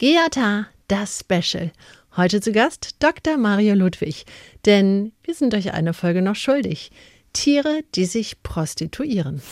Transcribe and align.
Geata, 0.00 0.66
das 0.88 1.20
Special. 1.20 1.72
Heute 2.16 2.40
zu 2.40 2.52
Gast 2.52 2.96
Dr. 3.00 3.36
Mario 3.36 3.74
Ludwig. 3.74 4.24
Denn 4.64 5.12
wir 5.22 5.34
sind 5.34 5.52
euch 5.52 5.74
eine 5.74 5.92
Folge 5.92 6.22
noch 6.22 6.36
schuldig. 6.36 6.90
Tiere, 7.34 7.82
die 7.94 8.06
sich 8.06 8.42
prostituieren. 8.42 9.42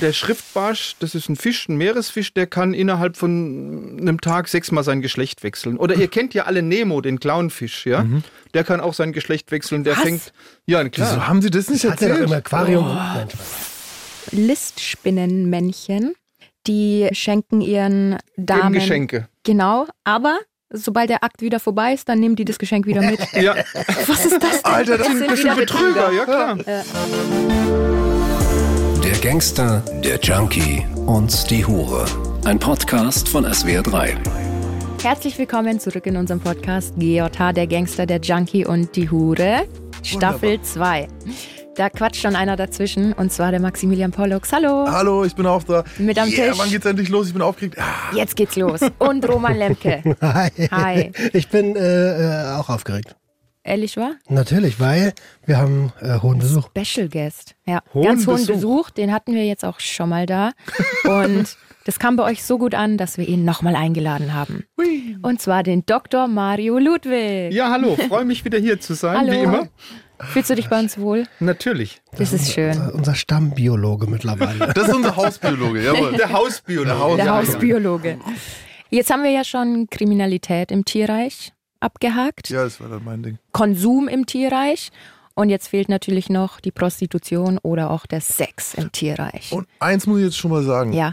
Der 0.00 0.14
Schriftbarsch, 0.14 0.96
das 0.98 1.14
ist 1.14 1.28
ein 1.28 1.36
Fisch, 1.36 1.68
ein 1.68 1.76
Meeresfisch, 1.76 2.32
der 2.32 2.46
kann 2.46 2.72
innerhalb 2.72 3.18
von 3.18 3.98
einem 4.00 4.18
Tag 4.22 4.48
sechsmal 4.48 4.82
sein 4.82 5.02
Geschlecht 5.02 5.42
wechseln. 5.42 5.76
Oder 5.76 5.96
ihr 5.96 6.08
kennt 6.08 6.32
ja 6.32 6.44
alle 6.44 6.62
Nemo, 6.62 7.02
den 7.02 7.20
Clownfisch, 7.20 7.84
ja? 7.84 8.06
Der 8.54 8.64
kann 8.64 8.80
auch 8.80 8.94
sein 8.94 9.12
Geschlecht 9.12 9.50
wechseln. 9.52 9.84
Der 9.84 9.96
Was? 9.96 10.02
fängt. 10.02 10.32
Ja, 10.64 10.88
klar. 10.88 11.10
Wieso 11.10 11.26
haben 11.26 11.42
Sie 11.42 11.50
das 11.50 11.68
nicht 11.68 11.84
Das 11.84 11.92
hat 11.92 12.00
er 12.00 12.08
doch 12.08 12.14
erzählt? 12.14 12.30
im 12.30 12.36
Aquarium. 12.38 12.98
Oh. 12.98 13.26
Listspinnenmännchen, 14.30 16.14
die 16.66 17.08
schenken 17.12 17.60
ihren 17.60 18.12
Geben 18.36 18.46
Damen 18.46 18.72
Geschenke. 18.72 19.28
Genau, 19.46 19.86
aber 20.02 20.40
sobald 20.70 21.08
der 21.08 21.22
Akt 21.22 21.40
wieder 21.40 21.60
vorbei 21.60 21.94
ist, 21.94 22.08
dann 22.08 22.18
nehmen 22.18 22.34
die 22.34 22.44
das 22.44 22.58
Geschenk 22.58 22.84
wieder 22.84 23.00
mit. 23.00 23.20
Ja, 23.34 23.54
Was 24.08 24.24
ist 24.24 24.42
das 24.42 24.60
denn? 24.60 24.64
Alter, 24.64 24.98
das 24.98 25.06
Die 25.06 25.18
sind 25.18 25.38
wieder 25.38 25.54
Betrüger, 25.54 26.10
ja 26.10 26.24
klar. 26.24 26.56
Der 29.04 29.18
Gangster, 29.22 29.84
der 30.02 30.18
Junkie 30.18 30.84
und 31.06 31.48
die 31.48 31.64
Hure. 31.64 32.06
Ein 32.44 32.58
Podcast 32.58 33.28
von 33.28 33.46
SWR3. 33.46 34.16
Herzlich 35.00 35.38
willkommen 35.38 35.78
zurück 35.78 36.06
in 36.06 36.16
unserem 36.16 36.40
Podcast 36.40 36.96
GJH, 36.98 37.52
der 37.52 37.68
Gangster, 37.68 38.04
der 38.04 38.18
Junkie 38.18 38.66
und 38.66 38.96
die 38.96 39.08
Hure, 39.08 39.68
Staffel 40.02 40.60
2. 40.60 41.06
Da 41.76 41.90
quatscht 41.90 42.22
schon 42.22 42.34
einer 42.36 42.56
dazwischen 42.56 43.12
und 43.12 43.30
zwar 43.30 43.50
der 43.50 43.60
Maximilian 43.60 44.10
Pollux. 44.10 44.50
Hallo. 44.50 44.86
Hallo, 44.90 45.24
ich 45.26 45.34
bin 45.34 45.44
auch 45.44 45.62
da. 45.62 45.84
Mit 45.98 46.18
am 46.18 46.26
yeah, 46.26 46.48
Tisch. 46.48 46.58
Wann 46.58 46.70
geht's 46.70 46.86
endlich 46.86 47.10
los? 47.10 47.26
Ich 47.26 47.34
bin 47.34 47.42
aufgeregt. 47.42 47.76
Ah, 47.78 48.14
Jetzt 48.14 48.34
geht's 48.34 48.56
los. 48.56 48.80
Und 48.98 49.28
Roman 49.28 49.54
Lemke. 49.54 50.02
Hi. 50.22 50.50
Hi. 50.70 51.12
Ich 51.34 51.50
bin 51.50 51.76
äh, 51.76 52.52
äh, 52.52 52.54
auch 52.54 52.70
aufgeregt. 52.70 53.14
Ehrlich 53.62 53.98
wahr? 53.98 54.12
Natürlich, 54.30 54.80
weil 54.80 55.12
wir 55.44 55.58
haben 55.58 55.92
äh, 56.00 56.18
hohen 56.20 56.38
Besuch. 56.38 56.66
Special 56.74 57.10
Guest. 57.10 57.56
Ja, 57.66 57.82
Hohen 57.92 58.04
ganz 58.04 58.26
hohen 58.26 58.36
Besuch. 58.36 58.54
Besuch. 58.54 58.90
Den 58.90 59.12
hatten 59.12 59.34
wir 59.34 59.44
jetzt 59.44 59.64
auch 59.64 59.78
schon 59.78 60.08
mal 60.08 60.24
da. 60.24 60.52
Und 61.04 61.58
das 61.84 61.98
kam 61.98 62.16
bei 62.16 62.22
euch 62.22 62.42
so 62.42 62.56
gut 62.56 62.74
an, 62.74 62.96
dass 62.96 63.18
wir 63.18 63.28
ihn 63.28 63.44
nochmal 63.44 63.76
eingeladen 63.76 64.32
haben. 64.32 64.64
Und 65.20 65.42
zwar 65.42 65.62
den 65.62 65.84
Dr. 65.84 66.26
Mario 66.26 66.78
Ludwig. 66.78 67.52
Ja, 67.52 67.70
hallo, 67.70 67.96
freue 68.08 68.24
mich 68.24 68.46
wieder 68.46 68.58
hier 68.58 68.80
zu 68.80 68.94
sein, 68.94 69.18
Hallo. 69.18 69.32
wie 69.32 69.40
immer. 69.40 69.68
Fühlst 70.20 70.50
du 70.50 70.54
dich 70.54 70.68
bei 70.68 70.78
uns 70.80 70.98
wohl? 70.98 71.24
Natürlich. 71.40 72.00
Das 72.16 72.32
ist 72.32 72.52
schön. 72.52 72.72
Äh, 72.76 72.90
unser 72.92 73.14
Stammbiologe 73.14 74.06
mittlerweile. 74.06 74.72
das 74.74 74.88
ist 74.88 74.94
unser 74.94 75.16
Hausbiologe, 75.16 75.82
jawohl. 75.84 76.12
Der 76.16 76.32
Hausbiologe. 76.32 76.86
Der 76.88 76.98
Haus- 76.98 77.16
Der 77.16 77.30
Hausbiologe. 77.34 78.18
Jetzt 78.90 79.10
haben 79.10 79.22
wir 79.22 79.30
ja 79.30 79.44
schon 79.44 79.88
Kriminalität 79.90 80.70
im 80.70 80.84
Tierreich 80.84 81.52
abgehakt, 81.80 82.48
Ja, 82.48 82.64
das 82.64 82.80
war 82.80 82.88
dann 82.88 83.04
mein 83.04 83.22
Ding. 83.22 83.38
Konsum 83.52 84.08
im 84.08 84.26
Tierreich. 84.26 84.90
Und 85.34 85.50
jetzt 85.50 85.68
fehlt 85.68 85.90
natürlich 85.90 86.30
noch 86.30 86.60
die 86.60 86.70
Prostitution 86.70 87.58
oder 87.58 87.90
auch 87.90 88.06
der 88.06 88.22
Sex 88.22 88.72
im 88.72 88.90
Tierreich. 88.90 89.52
Und 89.52 89.68
eins 89.80 90.06
muss 90.06 90.18
ich 90.20 90.24
jetzt 90.24 90.38
schon 90.38 90.50
mal 90.50 90.62
sagen. 90.62 90.94
Ja. 90.94 91.12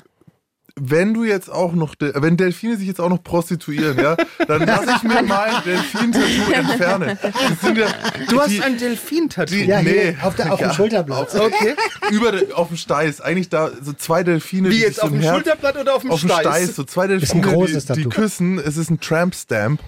Wenn 0.80 1.14
du 1.14 1.24
jetzt 1.24 1.52
auch 1.52 1.74
noch, 1.74 1.94
de- 1.94 2.14
wenn 2.16 2.36
Delfine 2.36 2.78
sich 2.78 2.88
jetzt 2.88 3.00
auch 3.00 3.08
noch 3.10 3.24
prostituieren, 3.24 3.96
ja, 3.96 4.18
dann 4.48 4.66
lasse 4.66 4.88
ich 4.98 5.04
mir 5.04 5.22
mein 5.22 5.54
Delfin-Tattoo 5.64 6.52
entfernen. 6.52 7.18
Das 7.22 7.62
sind 7.62 7.78
ja, 7.78 7.86
Du 8.28 8.40
hast 8.42 8.50
die, 8.50 8.60
ein 8.62 8.80
Delfin-Tattoo. 8.80 9.54
Ja, 9.54 9.78
hier 9.78 10.14
nee, 10.14 10.18
auf, 10.24 10.36
der, 10.36 10.52
auf 10.52 10.60
dem 10.60 10.70
Ja. 10.70 10.74
Schulterblatt. 10.74 11.36
Okay. 11.36 11.76
über 12.10 12.32
de, 12.32 12.52
auf 12.54 12.70
dem 12.70 12.78
Steiß. 12.78 13.22
Eigentlich 13.22 13.50
da 13.50 13.70
so 13.84 13.94
zwei 13.94 14.24
Delfine. 14.24 14.70
Wie 14.72 14.78
die 14.78 14.82
jetzt 14.82 15.04
auf 15.04 15.10
dem 15.12 15.20
Herz- 15.20 15.36
Schulterblatt 15.36 15.78
oder 15.78 15.94
auf 15.96 16.02
dem 16.02 16.10
auf 16.12 16.22
dem 16.22 16.30
Steiß? 16.30 16.42
Steiß, 16.42 16.76
so 16.76 16.84
zwei 16.86 17.06
Ist 17.06 17.12
ein 17.36 17.42
Delfine, 17.44 17.54
großes 17.54 17.86
die, 17.86 17.94
die 17.94 18.04
küssen. 18.10 18.58
Es 18.58 18.76
ist 18.76 18.90
ein 18.90 19.00
Tramp-Stamp. 19.00 19.80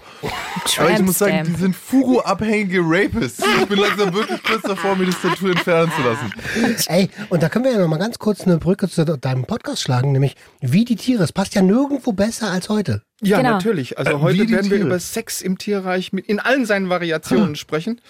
Aber 0.78 0.90
ich 0.92 1.00
muss 1.02 1.18
sagen, 1.18 1.42
die 1.48 1.60
sind 1.60 1.74
Fugo-abhängige 1.74 2.80
Rapists. 2.84 3.42
Ich 3.60 3.66
bin 3.66 3.78
langsam 3.80 4.14
wirklich 4.14 4.40
kurz 4.44 4.62
davor, 4.62 4.94
mir 4.94 5.06
das 5.06 5.20
Tattoo 5.20 5.48
entfernen 5.48 5.90
zu 5.96 6.02
lassen. 6.02 6.86
Ey, 6.88 7.10
und 7.28 7.42
da 7.42 7.48
können 7.48 7.64
wir 7.64 7.72
ja 7.72 7.78
noch 7.78 7.88
mal 7.88 7.98
ganz 7.98 8.20
kurz 8.20 8.42
eine 8.42 8.58
Brücke 8.58 8.88
zu 8.88 9.04
deinem 9.04 9.44
Podcast 9.46 9.82
schlagen, 9.82 10.12
nämlich 10.12 10.36
wie 10.60 10.75
die 10.84 10.96
Tiere. 10.96 11.22
Es 11.24 11.32
passt 11.32 11.54
ja 11.54 11.62
nirgendwo 11.62 12.12
besser 12.12 12.50
als 12.50 12.68
heute. 12.68 13.02
Ja, 13.22 13.38
Genau. 13.38 13.52
natürlich. 13.52 13.98
Also 13.98 14.10
Äh, 14.10 14.14
wie 14.14 14.20
heute 14.20 14.38
werden 14.50 14.70
wir 14.70 14.76
Tiere. 14.78 14.86
über 14.88 14.98
Sex 15.00 15.40
im 15.40 15.58
Tierreich 15.58 16.12
mit, 16.12 16.26
in 16.26 16.38
allen 16.40 16.66
seinen 16.66 16.88
Variationen 16.88 17.56
sprechen. 17.56 18.00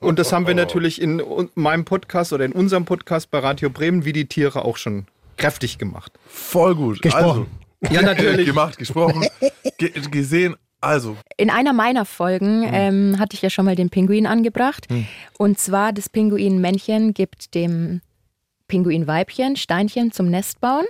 Und 0.00 0.18
das 0.18 0.32
haben 0.32 0.46
wir 0.46 0.54
natürlich 0.54 1.00
in 1.00 1.22
meinem 1.54 1.84
Podcast 1.84 2.32
oder 2.32 2.44
in 2.44 2.52
unserem 2.52 2.84
Podcast 2.84 3.30
bei 3.30 3.38
Radio 3.40 3.68
Bremen, 3.70 4.04
wie 4.04 4.12
die 4.12 4.26
Tiere, 4.26 4.64
auch 4.64 4.76
schon 4.76 5.06
kräftig 5.36 5.78
gemacht. 5.78 6.12
Voll 6.28 6.74
gut. 6.74 7.02
Gesprochen. 7.02 7.46
Also, 7.82 7.94
Ja, 7.94 8.02
natürlich. 8.02 8.46
Gemacht, 8.54 8.78
gesprochen, 8.78 9.26
ge 9.78 9.90
gesehen. 10.10 10.54
Also, 10.80 11.16
In 11.38 11.48
einer 11.50 11.72
meiner 11.72 12.04
Folgen 12.04 12.68
ähm, 12.70 13.18
hatte 13.18 13.34
ich 13.34 13.42
ja 13.42 13.48
schon 13.50 13.64
mal 13.64 13.74
den 13.74 13.88
Pinguin 13.90 14.26
angebracht. 14.26 14.86
Und 15.38 15.58
zwar 15.58 15.92
das 15.94 16.08
Pinguinmännchen 16.10 17.14
gibt 17.14 17.54
dem 17.54 18.02
Pinguinweibchen 18.68 19.56
Steinchen 19.56 20.12
zum 20.12 20.28
Nest 20.30 20.60
bauen. 20.60 20.84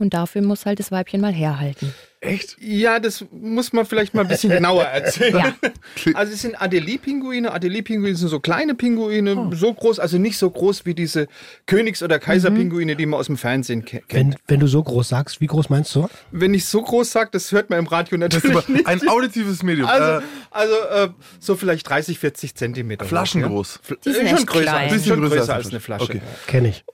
Und 0.00 0.14
dafür 0.14 0.42
muss 0.42 0.66
halt 0.66 0.80
das 0.80 0.90
Weibchen 0.90 1.20
mal 1.20 1.32
herhalten. 1.32 1.94
echt? 2.20 2.56
Ja, 2.58 2.98
das 2.98 3.24
muss 3.30 3.72
man 3.72 3.84
vielleicht 3.86 4.14
mal 4.14 4.22
ein 4.22 4.28
bisschen 4.28 4.50
genauer 4.58 4.84
erzählen. 4.84 5.36
Ja. 5.36 5.54
Also 6.14 6.32
es 6.32 6.40
sind 6.42 6.60
Adelie-Pinguine. 6.60 7.52
Adelie-Pinguine 7.52 8.14
sind 8.16 8.28
so 8.28 8.40
kleine 8.40 8.74
Pinguine, 8.74 9.50
so 9.54 9.74
groß, 9.74 9.98
also 9.98 10.16
nicht 10.18 10.38
so 10.38 10.48
groß 10.50 10.86
wie 10.86 10.94
diese 10.94 11.26
Königs- 11.66 12.02
oder 12.02 12.18
Kaiserpinguine, 12.18 12.96
die 12.96 13.04
man 13.06 13.20
aus 13.20 13.26
dem 13.26 13.36
Fernsehen 13.36 13.84
ke- 13.84 14.00
kennt. 14.08 14.34
Wenn, 14.34 14.40
wenn 14.48 14.60
du 14.60 14.66
so 14.66 14.82
groß 14.82 15.08
sagst, 15.10 15.40
wie 15.42 15.46
groß 15.46 15.68
meinst 15.68 15.94
du? 15.94 16.08
Wenn 16.30 16.54
ich 16.54 16.64
so 16.64 16.80
groß 16.82 17.10
sage, 17.12 17.28
das 17.32 17.52
hört 17.52 17.68
man 17.68 17.78
im 17.80 17.86
Radio 17.86 18.16
Das 18.18 18.34
ist 18.36 18.44
natürlich 18.44 18.68
nicht. 18.68 18.86
ein 18.86 19.06
auditives 19.08 19.62
Medium. 19.62 19.86
Also, 19.88 20.20
äh, 20.20 20.22
also 20.50 20.74
äh, 20.74 21.08
so 21.38 21.56
vielleicht 21.56 21.88
30, 21.88 22.18
40 22.18 22.54
Zentimeter. 22.54 23.04
Flaschengroß. 23.04 23.80
Ja. 23.90 23.96
Die 24.04 24.12
sind 24.12 24.28
schon 24.28 24.38
echt 24.38 24.46
größer, 24.46 24.62
klein. 24.62 24.76
als- 24.84 24.92
Bisschen 24.94 25.08
schon 25.20 25.28
größer 25.28 25.54
als 25.54 25.68
eine 25.68 25.80
Flasche. 25.80 26.04
Okay. 26.04 26.20
Kenne 26.46 26.68
ich. 26.68 26.84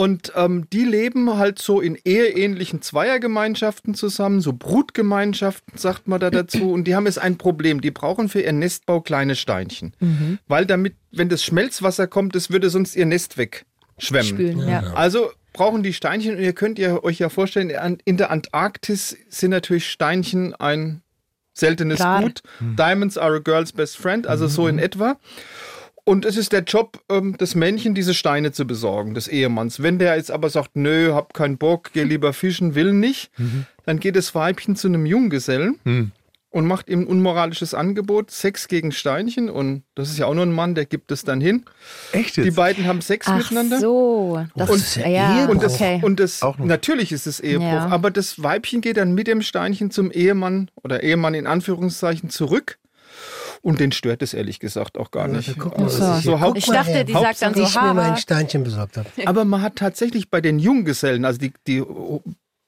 Und 0.00 0.32
ähm, 0.34 0.66
die 0.72 0.86
leben 0.86 1.36
halt 1.36 1.58
so 1.58 1.78
in 1.82 1.94
eheähnlichen 1.94 2.80
Zweiergemeinschaften 2.80 3.92
zusammen, 3.92 4.40
so 4.40 4.54
Brutgemeinschaften 4.54 5.76
sagt 5.76 6.08
man 6.08 6.18
da 6.18 6.30
dazu. 6.30 6.72
Und 6.72 6.84
die 6.84 6.94
haben 6.94 7.04
jetzt 7.04 7.18
ein 7.18 7.36
Problem. 7.36 7.82
Die 7.82 7.90
brauchen 7.90 8.30
für 8.30 8.40
ihren 8.40 8.60
Nestbau 8.60 9.02
kleine 9.02 9.36
Steinchen. 9.36 9.92
Weil 10.48 10.64
damit, 10.64 10.94
wenn 11.12 11.28
das 11.28 11.44
Schmelzwasser 11.44 12.06
kommt, 12.06 12.34
das 12.34 12.48
würde 12.48 12.70
sonst 12.70 12.96
ihr 12.96 13.04
Nest 13.04 13.36
wegschwemmen. 13.36 14.26
Spülen, 14.26 14.66
ja. 14.66 14.80
Also 14.94 15.32
brauchen 15.52 15.82
die 15.82 15.92
Steinchen, 15.92 16.36
und 16.36 16.42
ihr 16.42 16.54
könnt 16.54 16.78
ihr 16.78 17.04
euch 17.04 17.18
ja 17.18 17.28
vorstellen, 17.28 17.68
in 18.02 18.16
der 18.16 18.30
Antarktis 18.30 19.18
sind 19.28 19.50
natürlich 19.50 19.90
Steinchen 19.90 20.54
ein 20.54 21.02
seltenes 21.52 22.00
Rar. 22.00 22.22
Gut. 22.22 22.42
Diamonds 22.60 23.18
are 23.18 23.36
a 23.36 23.38
girl's 23.38 23.72
best 23.72 23.98
friend, 23.98 24.26
also 24.26 24.46
so 24.46 24.66
in 24.66 24.78
etwa. 24.78 25.18
Und 26.10 26.24
es 26.24 26.36
ist 26.36 26.52
der 26.52 26.62
Job 26.64 26.98
ähm, 27.08 27.36
des 27.38 27.54
Männchen, 27.54 27.94
diese 27.94 28.14
Steine 28.14 28.50
zu 28.50 28.66
besorgen, 28.66 29.14
des 29.14 29.28
Ehemanns. 29.28 29.80
Wenn 29.80 30.00
der 30.00 30.16
jetzt 30.16 30.32
aber 30.32 30.50
sagt, 30.50 30.70
nö, 30.74 31.12
hab 31.14 31.34
keinen 31.34 31.56
Bock, 31.56 31.90
geh 31.92 32.02
lieber 32.02 32.32
fischen, 32.32 32.74
will 32.74 32.92
nicht, 32.92 33.30
dann 33.86 34.00
geht 34.00 34.16
das 34.16 34.34
Weibchen 34.34 34.74
zu 34.74 34.88
einem 34.88 35.06
Junggesellen 35.06 36.12
und 36.52 36.66
macht 36.66 36.88
ihm 36.88 37.02
ein 37.02 37.06
unmoralisches 37.06 37.74
Angebot, 37.74 38.32
Sex 38.32 38.66
gegen 38.66 38.90
Steinchen. 38.90 39.48
Und 39.48 39.84
das 39.94 40.10
ist 40.10 40.18
ja 40.18 40.26
auch 40.26 40.34
nur 40.34 40.44
ein 40.44 40.52
Mann, 40.52 40.74
der 40.74 40.84
gibt 40.84 41.12
es 41.12 41.22
dann 41.22 41.40
hin. 41.40 41.64
echt 42.10 42.36
Die 42.38 42.40
jetzt? 42.40 42.56
beiden 42.56 42.86
haben 42.88 43.02
Sex 43.02 43.28
Ach 43.28 43.36
miteinander. 43.38 43.78
so. 43.78 44.44
Das 44.56 44.68
Und- 44.68 44.76
ist 44.78 44.96
ja, 44.96 45.06
Ehebruch. 45.42 45.54
Und 45.54 45.62
das, 45.62 45.74
okay. 45.76 46.00
und 46.02 46.18
das 46.18 46.40
natürlich 46.58 47.12
ist 47.12 47.28
es 47.28 47.38
Ehebruch, 47.38 47.66
Ja. 47.66 47.86
aber 47.86 48.10
das 48.10 48.42
Weibchen 48.42 48.80
geht 48.80 48.96
dann 48.96 49.14
mit 49.14 49.28
dem 49.28 49.42
Steinchen 49.42 49.92
zum 49.92 50.10
Ehemann 50.10 50.72
oder 50.82 51.04
Ehemann 51.04 51.34
in 51.34 51.46
Anführungszeichen 51.46 52.30
zurück. 52.30 52.78
Und 53.62 53.78
den 53.78 53.92
stört 53.92 54.22
es 54.22 54.32
ehrlich 54.32 54.58
gesagt 54.58 54.96
auch 54.96 55.10
gar 55.10 55.28
nicht. 55.28 55.58
Guck 55.58 55.76
mal, 55.76 55.84
Also 55.84 56.00
was 56.00 56.22
so 56.24 56.54
ich 56.54 56.66
dachte, 56.66 57.04
die 57.04 57.12
sagt 57.12 57.42
dann 57.42 57.54
so, 57.54 57.62
ich 57.62 57.74
mir 57.74 57.94
mein. 57.94 58.16
Steinchen 58.16 58.64
besorgt 58.64 58.96
habe. 58.96 59.08
Aber 59.26 59.44
man 59.44 59.60
hat 59.60 59.76
tatsächlich 59.76 60.30
bei 60.30 60.40
den 60.40 60.58
Junggesellen, 60.58 61.24
also 61.24 61.38
die, 61.38 61.52
die 61.66 61.82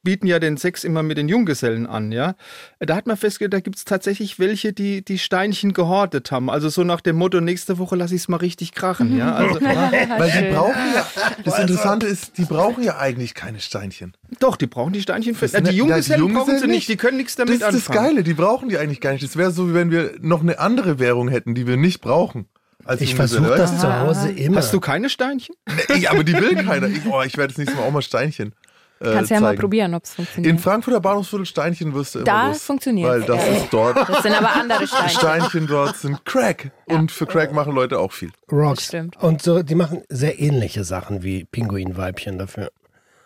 bieten 0.02 0.26
ja 0.26 0.38
den 0.38 0.56
Sex 0.56 0.84
immer 0.84 1.02
mit 1.02 1.16
den 1.18 1.28
Junggesellen 1.28 1.86
an, 1.86 2.10
ja. 2.12 2.34
Da 2.80 2.96
hat 2.96 3.06
man 3.06 3.16
festgestellt, 3.16 3.52
da 3.52 3.60
gibt 3.60 3.76
es 3.76 3.84
tatsächlich 3.84 4.38
welche, 4.38 4.72
die 4.72 5.04
die 5.04 5.18
Steinchen 5.18 5.72
gehortet 5.72 6.30
haben. 6.32 6.50
Also 6.50 6.68
so 6.68 6.82
nach 6.84 7.00
dem 7.00 7.16
Motto, 7.16 7.40
nächste 7.40 7.78
Woche 7.78 7.96
lasse 7.96 8.14
ich 8.14 8.22
es 8.22 8.28
mal 8.28 8.38
richtig 8.38 8.72
krachen, 8.72 9.16
ja. 9.16 9.34
Also, 9.36 9.60
Weil 9.60 10.30
die 10.30 10.52
brauchen 10.54 10.74
ja, 10.94 11.06
das 11.44 11.58
Interessante 11.58 12.06
ist, 12.06 12.36
die 12.38 12.44
brauchen 12.44 12.82
ja 12.82 12.98
eigentlich 12.98 13.34
keine 13.34 13.60
Steinchen. 13.60 14.16
doch, 14.40 14.56
die 14.56 14.66
brauchen 14.66 14.92
die 14.92 15.02
Steinchen 15.02 15.34
für. 15.34 15.46
Das- 15.46 15.52
die 15.52 15.60
na, 15.62 15.70
die 15.70 15.76
Junggesellen 15.76 16.20
brauchen 16.20 16.34
sie 16.34 16.38
Junggesellen 16.50 16.70
nicht, 16.70 16.88
die 16.88 16.96
können 16.96 17.16
nichts 17.16 17.36
Das 17.36 17.46
damit 17.46 17.54
ist 17.54 17.62
das 17.62 17.74
anfangen. 17.88 18.06
Geile, 18.08 18.22
die 18.24 18.34
brauchen 18.34 18.68
die 18.68 18.78
eigentlich 18.78 19.00
gar 19.00 19.12
nicht. 19.12 19.22
Das 19.24 19.36
wäre 19.36 19.50
so, 19.52 19.70
wie 19.70 19.74
wenn 19.74 19.90
wir 19.90 20.14
noch 20.20 20.40
eine 20.42 20.58
andere 20.58 20.98
Währung 20.98 21.28
hätten, 21.28 21.54
die 21.54 21.66
wir 21.66 21.76
nicht 21.76 22.00
brauchen. 22.00 22.46
Als 22.84 23.00
Ich 23.00 23.14
versuche 23.14 23.54
das 23.56 23.78
zu 23.80 24.00
Hause 24.00 24.30
immer. 24.32 24.56
Hast 24.56 24.74
du 24.74 24.80
keine 24.80 25.08
Steinchen? 25.08 25.54
Ey, 25.88 26.08
aber 26.08 26.24
die 26.24 26.32
will 26.32 26.56
keiner. 26.64 26.88
Ich, 26.88 27.06
oh, 27.06 27.22
ich 27.22 27.36
werde 27.36 27.52
das 27.54 27.58
nächste 27.58 27.76
Mal 27.76 27.84
auch 27.84 27.92
mal 27.92 28.02
Steinchen. 28.02 28.54
Äh, 29.02 29.12
Kannst 29.14 29.30
ja 29.30 29.40
mal 29.40 29.56
probieren, 29.56 29.94
ob 29.94 30.04
es 30.04 30.10
In 30.10 30.16
funktioniert. 30.24 30.60
Frankfurter 30.60 31.00
Bahnhofsviertel 31.00 31.46
Steinchen 31.46 31.92
wirst 31.94 32.14
du 32.14 32.20
immer 32.20 32.26
Da 32.26 32.48
los. 32.48 32.62
funktioniert. 32.62 33.08
Weil 33.10 33.22
das 33.22 33.46
Ja. 33.46 33.52
ist 33.54 33.66
dort. 33.72 33.96
Das 34.08 34.22
sind 34.22 34.32
aber 34.34 34.52
andere 34.54 34.86
Steine. 34.86 35.08
Steinchen 35.08 35.66
dort 35.66 35.96
sind 35.96 36.24
Crack. 36.24 36.70
Und 36.86 37.10
für 37.10 37.26
Crack 37.26 37.52
machen 37.52 37.74
Leute 37.74 37.98
auch 37.98 38.12
viel. 38.12 38.30
Rocks. 38.50 38.86
Stimmt. 38.86 39.16
Und 39.22 39.42
so, 39.42 39.62
die 39.62 39.74
machen 39.74 40.02
sehr 40.08 40.38
ähnliche 40.40 40.84
Sachen 40.84 41.22
wie 41.22 41.44
Pinguinweibchen 41.44 42.38
dafür. 42.38 42.70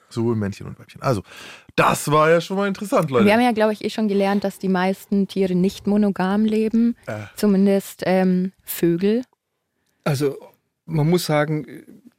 Sowohl 0.08 0.36
Männchen 0.36 0.66
und 0.68 0.78
Weibchen. 0.78 1.02
Also, 1.02 1.22
Das 1.74 2.10
war 2.10 2.30
ja 2.30 2.40
schon 2.40 2.56
mal 2.56 2.68
interessant, 2.68 3.10
Leute. 3.10 3.26
Wir 3.26 3.32
haben 3.34 3.40
ja, 3.42 3.52
glaube 3.52 3.72
ich, 3.74 3.84
eh 3.84 3.90
schon 3.90 4.08
gelernt, 4.08 4.44
dass 4.44 4.58
die 4.58 4.68
meisten 4.68 5.28
Tiere 5.28 5.54
nicht 5.54 5.86
monogam 5.86 6.44
leben. 6.46 6.96
Äh. 7.06 7.12
Zumindest 7.34 8.02
ähm, 8.06 8.52
Vögel. 8.62 9.22
Also 10.04 10.38
man 10.86 11.10
muss 11.10 11.26
sagen, 11.26 11.66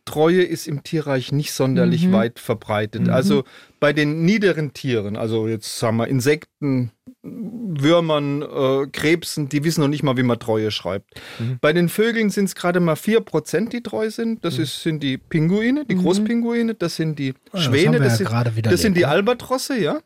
Treue 0.08 0.42
ist 0.42 0.68
im 0.68 0.84
Tierreich 0.84 1.32
nicht 1.32 1.52
sonderlich 1.52 2.12
weit 2.12 2.40
verbreitet. 2.40 3.10
Also 3.10 3.44
bei 3.80 3.94
den 3.94 4.24
niederen 4.24 4.74
Tieren, 4.74 5.18
also 5.18 5.48
jetzt 5.48 5.78
sagen 5.78 5.98
wir 5.98 6.08
Insekten, 6.08 6.92
Würmern, 7.22 8.42
äh, 8.42 8.88
Krebsen, 8.92 9.50
die 9.50 9.64
wissen 9.64 9.82
noch 9.82 9.90
nicht 9.90 10.04
mal, 10.04 10.18
wie 10.18 10.24
man 10.24 10.40
Treue 10.40 10.72
schreibt. 10.72 11.22
Bei 11.62 11.74
den 11.74 11.90
Vögeln 11.90 12.30
sind 12.30 12.46
es 12.46 12.56
gerade 12.56 12.80
mal 12.80 12.96
4%, 12.96 13.70
die 13.70 13.84
treu 13.84 14.10
sind. 14.10 14.46
Das 14.46 14.58
ist, 14.58 14.82
sind 14.82 15.04
die 15.04 15.18
Pinguine, 15.18 15.86
die 15.86 15.96
Großpinguine, 15.96 16.74
das 16.76 16.96
sind 16.96 17.20
die 17.20 17.34
das 17.52 17.64
Schwäne, 17.64 18.00
das, 18.00 18.20
ja 18.20 18.28
sind, 18.28 18.66
das 18.66 18.82
sind 18.82 18.96
die 18.96 19.06
Albatrosse, 19.06 19.78
ja. 19.78 20.00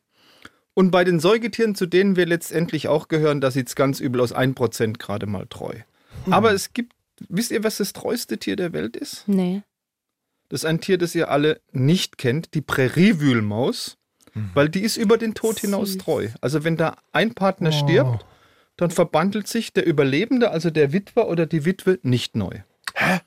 Und 0.73 0.89
bei 0.89 1.03
den 1.03 1.19
Säugetieren, 1.19 1.75
zu 1.75 1.85
denen 1.85 2.15
wir 2.15 2.25
letztendlich 2.25 2.87
auch 2.87 3.07
gehören, 3.07 3.39
da 3.39 3.51
sieht 3.51 3.67
es 3.67 3.75
ganz 3.75 3.99
übel 3.99 4.21
aus, 4.21 4.33
1% 4.33 4.97
gerade 4.97 5.27
mal 5.27 5.45
treu. 5.47 5.75
Aber 6.29 6.53
es 6.53 6.73
gibt, 6.73 6.93
wisst 7.29 7.51
ihr, 7.51 7.63
was 7.63 7.77
das 7.77 7.93
treueste 7.93 8.37
Tier 8.37 8.55
der 8.55 8.73
Welt 8.73 8.95
ist? 8.95 9.27
Nee. 9.27 9.63
Das 10.51 10.63
ist 10.63 10.65
ein 10.65 10.81
Tier, 10.81 10.97
das 10.97 11.15
ihr 11.15 11.31
alle 11.31 11.61
nicht 11.71 12.17
kennt, 12.17 12.53
die 12.55 12.61
Präriewühlmaus, 12.61 13.97
weil 14.53 14.67
die 14.67 14.81
ist 14.81 14.97
über 14.97 15.17
den 15.17 15.33
Tod 15.33 15.59
hinaus 15.59 15.97
treu. 15.97 16.27
Also 16.41 16.65
wenn 16.65 16.75
da 16.75 16.97
ein 17.13 17.33
Partner 17.33 17.69
Oh. 17.69 17.71
stirbt, 17.71 18.25
dann 18.75 18.91
verbandelt 18.91 19.47
sich 19.47 19.71
der 19.71 19.85
Überlebende, 19.85 20.51
also 20.51 20.69
der 20.69 20.91
Witwer 20.91 21.29
oder 21.29 21.45
die 21.45 21.63
Witwe, 21.63 21.99
nicht 22.03 22.35
neu. 22.35 22.59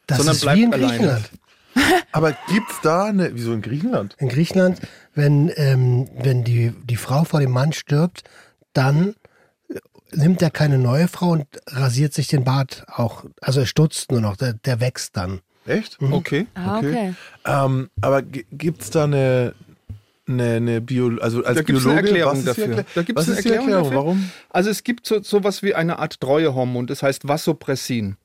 Das 0.06 0.18
sondern 0.18 0.34
ist 0.34 0.42
bleibt 0.42 0.58
wie 0.58 0.62
in 0.64 0.74
alleine. 0.74 0.90
Griechenland. 0.92 1.30
Aber 2.12 2.36
gibt's 2.48 2.80
da 2.82 3.04
eine, 3.06 3.34
wieso 3.34 3.54
in 3.54 3.62
Griechenland? 3.62 4.16
In 4.18 4.28
Griechenland, 4.28 4.80
wenn, 5.14 5.50
ähm, 5.56 6.08
wenn 6.18 6.44
die, 6.44 6.72
die 6.84 6.96
Frau 6.96 7.24
vor 7.24 7.40
dem 7.40 7.52
Mann 7.52 7.72
stirbt, 7.72 8.22
dann 8.74 9.14
nimmt 10.12 10.42
er 10.42 10.50
keine 10.50 10.76
neue 10.78 11.08
Frau 11.08 11.30
und 11.30 11.46
rasiert 11.68 12.12
sich 12.12 12.28
den 12.28 12.44
Bart 12.44 12.84
auch. 12.86 13.24
Also 13.40 13.60
er 13.60 13.66
stutzt 13.66 14.10
nur 14.12 14.20
noch, 14.20 14.36
der, 14.36 14.52
der 14.52 14.80
wächst 14.80 15.16
dann. 15.16 15.40
Echt? 15.66 15.98
Okay. 16.00 16.46
Ah, 16.54 16.78
Okay. 16.78 16.88
okay. 16.88 17.14
Ähm, 17.46 17.88
aber 18.00 18.22
g- 18.22 18.44
gibt's 18.52 18.90
da 18.90 19.04
eine, 19.04 19.54
eine, 20.28 20.54
eine 20.56 20.80
Bio, 20.80 21.16
also 21.20 21.44
als 21.44 21.56
Da 21.56 21.62
gibt's 21.62 21.82
Biologe, 21.82 21.98
eine 21.98 22.08
Erklärung 22.08 22.36
was 22.38 22.44
dafür. 22.44 22.64
Erklär- 22.66 22.84
Da 22.94 23.02
gibt's 23.02 23.20
was 23.20 23.28
eine 23.28 23.36
Erklärung 23.36 23.60
Erklärung? 23.68 23.84
dafür. 23.84 23.98
Warum? 23.98 24.30
Also 24.50 24.70
es 24.70 24.84
gibt 24.84 25.06
so 25.06 25.22
sowas 25.22 25.62
wie 25.62 25.74
eine 25.74 25.98
Art 25.98 26.20
Treuehormon, 26.20 26.86
das 26.86 27.02
heißt 27.02 27.26
Vasopressin. 27.28 28.16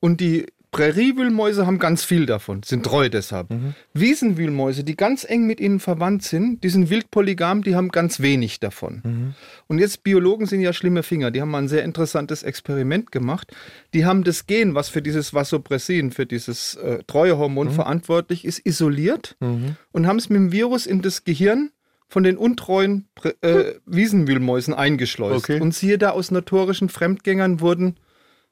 Und 0.00 0.20
die 0.20 0.46
Präriewühlmäuse 0.74 1.68
haben 1.68 1.78
ganz 1.78 2.04
viel 2.04 2.26
davon, 2.26 2.64
sind 2.64 2.84
treu 2.84 3.08
deshalb. 3.08 3.46
Wiesenwühlmäuse, 3.92 4.82
die 4.82 4.96
ganz 4.96 5.22
eng 5.22 5.46
mit 5.46 5.60
ihnen 5.60 5.78
verwandt 5.78 6.24
sind, 6.24 6.64
die 6.64 6.68
sind 6.68 6.90
wildpolygam, 6.90 7.62
die 7.62 7.76
haben 7.76 7.90
ganz 7.90 8.18
wenig 8.18 8.58
davon. 8.58 9.34
Und 9.68 9.78
jetzt 9.78 10.02
Biologen 10.02 10.46
sind 10.46 10.60
ja 10.62 10.72
schlimme 10.72 11.04
Finger, 11.04 11.30
die 11.30 11.40
haben 11.40 11.50
mal 11.50 11.62
ein 11.62 11.68
sehr 11.68 11.84
interessantes 11.84 12.42
Experiment 12.42 13.12
gemacht. 13.12 13.54
Die 13.92 14.04
haben 14.04 14.24
das 14.24 14.46
Gen, 14.46 14.74
was 14.74 14.88
für 14.88 15.00
dieses 15.00 15.32
Vasopressin, 15.32 16.10
für 16.10 16.26
dieses 16.26 16.74
äh, 16.74 17.04
Treuehormon 17.06 17.70
verantwortlich 17.70 18.44
ist, 18.44 18.58
isoliert 18.66 19.36
und 19.92 20.06
haben 20.08 20.16
es 20.16 20.28
mit 20.28 20.36
dem 20.36 20.50
Virus 20.50 20.86
in 20.86 21.02
das 21.02 21.22
Gehirn 21.22 21.70
von 22.08 22.24
den 22.24 22.36
untreuen 22.36 23.08
äh, 23.42 23.74
Wiesenwühlmäusen 23.86 24.74
eingeschleust. 24.74 25.44
Okay. 25.44 25.60
Und 25.60 25.72
siehe 25.72 25.98
da, 25.98 26.10
aus 26.10 26.32
notorischen 26.32 26.88
Fremdgängern 26.88 27.60
wurden 27.60 27.96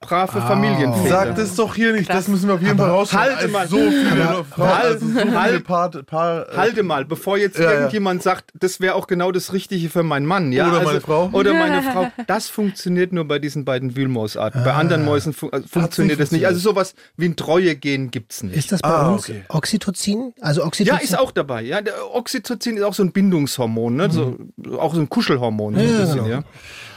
brave 0.03 0.33
Familienväter. 0.41 1.09
Sag 1.09 1.37
das 1.37 1.55
doch 1.57 1.75
hier 1.75 1.93
nicht, 1.93 2.11
das 2.11 2.29
müssen 2.29 2.49
wir 2.49 2.57
auf 2.57 2.61
jeden 2.63 2.77
Fall 2.77 2.91
rausschneiden. 2.91 3.37
Halte 3.37 3.49
mal. 3.49 3.61
Also 3.61 3.77
so 3.79 3.91
viele 3.91 4.45
Frauen, 4.45 4.69
halt- 4.69 4.85
also 4.85 5.07
so 5.07 5.13
viele 5.19 5.41
halt- 5.41 5.65
Paar, 5.65 5.91
Paar, 5.91 6.53
äh, 6.53 6.57
Halte 6.57 6.83
mal, 6.83 7.05
bevor 7.05 7.39
jetzt 7.39 7.59
Ja, 7.59 7.65
ja. 7.65 7.73
irgendjemand 7.73 8.23
sagt, 8.23 8.51
das 8.59 8.81
wäre 8.81 8.95
auch 8.97 9.07
genau 9.07 9.33
das 9.33 9.53
Richtige 9.53 9.89
für 9.89 10.03
meinen 10.03 10.27
Mann. 10.27 10.53
Ja, 10.53 10.67
Oder 10.69 10.79
also, 10.79 10.89
meine 10.91 11.01
Frau. 11.01 11.31
Oder 11.33 11.55
meine 11.55 11.83
Frau. 11.93 12.09
Das 12.27 12.49
funktioniert 12.49 13.13
nur 13.13 13.27
bei 13.27 13.39
diesen 13.39 13.65
beiden 13.65 13.97
Wühlmausarten. 13.97 14.65
Bei 14.65 14.75
anderen 14.75 15.05
Mäusen 15.05 15.33
fun 15.33 15.51
äh, 15.53 15.61
funktioniert 15.63 16.21
das 16.21 16.31
nicht. 16.33 16.43
funktioniert. 16.43 16.47
Also 16.47 16.61
sowas 16.61 16.95
wie 17.17 17.27
ein 17.27 17.37
Treue-Gen 17.37 18.11
gibt 18.11 18.33
es 18.33 18.43
nicht. 18.43 18.57
Ist 18.57 18.73
das 18.73 18.83
bei 18.83 18.89
Ah, 18.89 19.09
uns 19.11 19.29
okay. 19.29 19.45
Oxytocin? 19.49 20.35
Also 20.41 20.61
ja, 20.63 20.67
Oxytocin? 20.67 21.05
ist 21.05 21.19
auch 21.19 21.31
dabei. 21.31 21.63
Ja, 21.63 21.79
Oxytocin 22.13 22.77
ist 22.77 22.83
auch 22.83 22.95
so 22.95 23.03
ein 23.05 23.13
Bindungshormon, 23.13 23.97
ne? 23.97 24.11
so, 24.11 24.37
auch 24.79 24.95
so 24.95 25.01
ein 25.01 25.09
Kuschelhormon. 25.09 25.75
So 25.75 25.81
ein 25.81 25.89
Ja, 25.89 25.99
bisschen, 26.01 26.15
genau. 26.25 26.29
ja. 26.29 26.43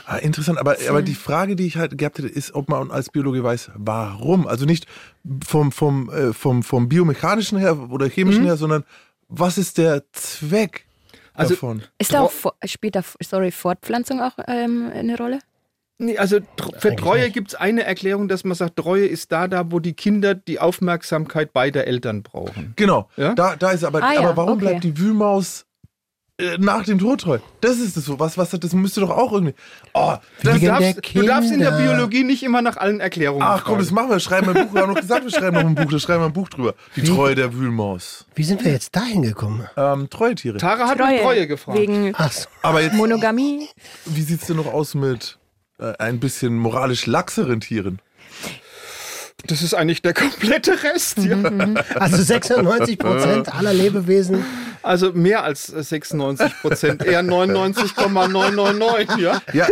Ah, 0.08 0.18
interessant, 0.18 0.60
aber, 0.60 0.76
aber 0.88 1.02
die 1.02 1.16
Frage, 1.16 1.56
die 1.56 1.66
ich 1.66 1.78
halt 1.78 1.98
gehabt 1.98 2.20
hätte, 2.20 2.28
ist, 2.28 2.54
ob 2.54 2.70
man 2.70 2.92
als 2.92 3.10
Biologe 3.10 3.44
weiß, 3.44 3.72
warum. 3.76 4.46
Also 4.48 4.66
nicht 4.66 4.86
vom, 5.46 5.72
vom, 5.72 6.10
äh, 6.12 6.32
vom, 6.34 6.62
vom 6.64 6.88
biomechanischen 6.90 7.58
her 7.58 7.90
oder 7.90 8.08
chemischen 8.08 8.44
her, 8.46 8.56
sondern 8.58 8.84
was 9.30 9.58
ist 9.58 9.78
der 9.80 10.04
Zweck 10.12 10.86
Also- 11.34 11.56
davon? 11.56 11.82
Ist 11.98 12.14
da 12.14 12.22
auch 12.22 12.32
vor, 12.32 12.54
später, 12.66 13.04
sorry, 13.22 13.52
Fortpflanzung 13.52 14.22
auch 14.22 14.34
ähm, 14.48 14.92
eine 14.94 15.18
Rolle? 15.18 15.40
Nee, 15.98 16.18
also 16.18 16.36
tr- 16.38 16.78
für 16.78 16.90
Eigentlich 16.90 16.96
Treue 17.00 17.30
gibt 17.32 17.48
es 17.48 17.56
eine 17.56 17.84
Erklärung, 17.86 18.28
dass 18.28 18.44
man 18.44 18.54
sagt, 18.56 18.76
Treue 18.76 19.06
ist 19.08 19.32
da, 19.32 19.48
da, 19.48 19.72
wo 19.72 19.80
die 19.80 19.94
Kinder 19.94 20.36
die 20.36 20.60
Aufmerksamkeit 20.60 21.54
beider 21.54 21.88
Eltern 21.88 22.22
brauchen. 22.22 22.74
Genau, 22.76 23.10
Ja? 23.16 23.34
da, 23.34 23.56
da 23.56 23.72
ist 23.72 23.84
aber, 23.86 24.04
Ah 24.04 24.14
ja, 24.14 24.20
aber 24.20 24.36
warum 24.38 24.58
okay. 24.58 24.66
bleibt 24.68 24.84
die 24.84 24.98
Wühlmaus 25.00 25.66
nach 26.60 26.84
dem 26.84 27.00
Tod 27.00 27.22
treu? 27.22 27.40
Das 27.62 27.78
ist 27.78 27.96
es 27.96 28.06
so. 28.06 28.20
Was, 28.20 28.38
was, 28.38 28.50
das 28.50 28.74
müsste 28.74 29.00
doch 29.02 29.10
auch 29.10 29.32
irgendwie. 29.32 29.54
Oh, 29.94 30.16
Du 30.42 30.50
Wegen 30.50 30.60
der 30.66 30.80
darfst, 30.80 31.16
du 31.16 31.22
darfst 31.24 31.52
in 31.52 31.60
der. 31.60 31.72
Biologie 31.72 32.24
nicht 32.24 32.44
immer 32.44 32.62
nach 32.62 32.76
allen 32.78 33.00
Erklärungen 33.00 33.42
ach 33.42 33.64
komm, 33.64 33.78
das 33.80 33.88
fragen. 33.88 33.96
machen 33.96 34.10
wir. 34.12 34.20
Schreiben 34.20 34.48
wir 34.48 34.56
ein 34.62 34.68
Buch. 34.68 34.74
Wir 34.76 34.82
haben 34.82 34.94
doch 34.94 35.02
gesagt, 35.02 35.24
wir 35.24 35.32
schreiben 35.32 35.56
noch 35.56 35.66
ein 35.66 35.76
Buch. 35.76 35.90
Da 35.92 36.00
schreiben 36.00 36.22
wir 36.24 36.26
ein 36.28 36.34
Buch 36.34 36.50
drüber. 36.50 36.76
Die 36.96 37.04
Wie? 37.04 37.08
Treue 37.08 37.36
der 37.36 37.54
Wühlmaus. 37.54 38.26
Wie 38.36 38.44
sind 38.44 38.66
wir 38.66 38.72
jetzt 38.72 38.96
dahin 38.96 39.22
gekommen? 39.22 39.66
Ähm, 39.78 40.10
Treue-Tiere. 40.10 40.58
Tara 40.58 40.88
hat 40.90 40.98
nach 41.00 41.10
Treue 41.22 41.48
gefragt. 41.48 41.80
Wegen 41.80 42.14
Ach 42.18 42.32
so. 42.32 42.48
Aber 42.62 42.82
jetzt, 42.82 42.96
Monogamie. 42.96 43.70
wie 44.06 44.22
sieht's 44.22 44.48
denn 44.48 44.58
noch 44.58 44.68
aus 44.74 44.94
mit 44.94 45.38
äh, 45.80 45.94
ein 46.00 46.20
bisschen 46.20 46.58
moralisch 46.58 47.06
laxeren 47.06 47.62
Tieren? 47.62 48.00
Das 49.48 49.62
ist 49.62 49.74
eigentlich 49.76 50.02
der 50.02 50.14
komplette 50.14 50.84
Rest. 50.84 51.20
Ja. 51.20 51.38
Also 52.00 52.22
96 52.22 52.98
Prozent 52.98 53.54
aller 53.54 53.74
Lebewesen. 53.74 54.44
Also 54.86 55.12
mehr 55.14 55.44
als 55.44 55.74
äh, 55.74 55.84
96 55.84 56.62
Prozent, 56.62 57.04
eher 57.04 57.24
99,999. 57.24 59.18
Ja. 59.18 59.42
Ja, 59.54 59.68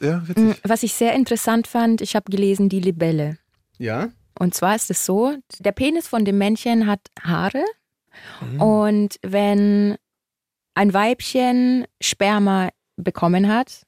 ja, 0.00 0.28
witzig. 0.28 0.60
Was 0.62 0.82
ich 0.82 0.94
sehr 0.94 1.14
interessant 1.14 1.66
fand, 1.66 2.00
ich 2.00 2.14
habe 2.14 2.30
gelesen, 2.30 2.68
die 2.68 2.80
Libelle. 2.80 3.38
ja. 3.78 4.08
Und 4.38 4.54
zwar 4.54 4.74
ist 4.74 4.90
es 4.90 5.04
so, 5.04 5.36
der 5.58 5.72
Penis 5.72 6.08
von 6.08 6.24
dem 6.24 6.38
Männchen 6.38 6.86
hat 6.86 7.00
Haare 7.22 7.62
und 8.58 9.16
wenn 9.22 9.96
ein 10.74 10.94
Weibchen 10.94 11.86
Sperma 12.00 12.70
bekommen 12.96 13.52
hat, 13.52 13.82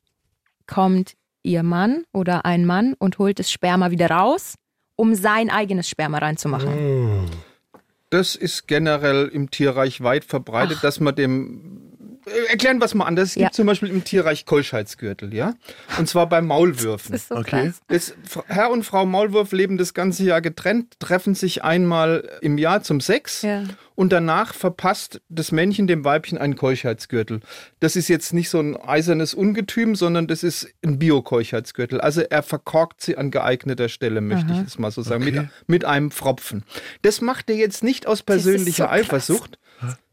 kommt 0.66 1.14
ihr 1.42 1.62
Mann 1.62 2.04
oder 2.12 2.44
ein 2.44 2.66
Mann 2.66 2.94
und 2.98 3.18
holt 3.18 3.38
das 3.38 3.50
Sperma 3.50 3.90
wieder 3.90 4.10
raus, 4.10 4.54
um 4.96 5.14
sein 5.14 5.50
eigenes 5.50 5.88
Sperma 5.88 6.18
reinzumachen. 6.18 6.72
Hm. 6.72 7.26
Das 8.14 8.36
ist 8.36 8.68
generell 8.68 9.26
im 9.26 9.50
Tierreich 9.50 10.00
weit 10.00 10.24
verbreitet, 10.24 10.84
dass 10.84 11.00
man 11.00 11.16
dem. 11.16 11.93
Äh, 12.26 12.50
Erklären 12.50 12.78
wir 12.78 12.84
es 12.86 12.94
mal 12.94 13.04
anders. 13.06 13.30
Es 13.30 13.34
gibt 13.34 13.42
Ja. 13.44 13.50
zum 13.52 13.66
Beispiel 13.66 13.88
im 13.90 14.04
Tierreich 14.04 14.46
Keuschheitsgürtel, 14.46 15.34
ja? 15.34 15.54
Und 15.98 16.08
zwar 16.08 16.28
bei 16.28 16.40
Maulwürfen. 16.40 17.12
Das 17.12 17.22
ist 17.22 17.28
so 17.28 17.36
Okay. 17.36 17.66
krass. 17.66 17.80
Das, 17.88 18.14
Herr 18.46 18.70
und 18.70 18.84
Frau 18.84 19.06
Maulwurf 19.06 19.52
leben 19.52 19.76
das 19.76 19.94
ganze 19.94 20.24
Jahr 20.24 20.40
getrennt, 20.40 20.94
treffen 21.00 21.34
sich 21.34 21.64
einmal 21.64 22.28
im 22.40 22.58
Jahr 22.58 22.82
zum 22.82 23.00
Sex 23.00 23.42
Ja. 23.42 23.64
und 23.94 24.12
danach 24.12 24.54
verpasst 24.54 25.20
das 25.28 25.52
Männchen 25.52 25.86
dem 25.86 26.04
Weibchen 26.04 26.38
einen 26.38 26.56
Keuschheitsgürtel. 26.56 27.40
Das 27.80 27.96
ist 27.96 28.08
jetzt 28.08 28.32
nicht 28.32 28.48
so 28.50 28.58
ein 28.60 28.76
eisernes 28.76 29.34
Ungetüm, 29.34 29.94
sondern 29.94 30.26
das 30.26 30.42
ist 30.42 30.68
ein 30.84 30.98
Bio-Keuschheitsgürtel. 30.98 32.00
Also 32.00 32.22
er 32.22 32.42
verkorkt 32.42 33.00
sie 33.00 33.16
an 33.16 33.30
geeigneter 33.30 33.88
Stelle, 33.88 34.20
möchte 34.20 34.52
ich 34.52 34.58
es 34.66 34.78
mal 34.78 34.90
so 34.90 35.02
sagen, 35.02 35.24
mit, 35.24 35.38
mit 35.66 35.84
einem 35.84 36.10
Pfropfen. 36.10 36.64
Das 37.02 37.20
macht 37.20 37.50
er 37.50 37.56
jetzt 37.56 37.82
nicht 37.84 38.06
aus 38.06 38.22
persönlicher 38.22 38.84
so 38.84 38.88
krass. 38.88 39.00
Eifersucht, 39.00 39.58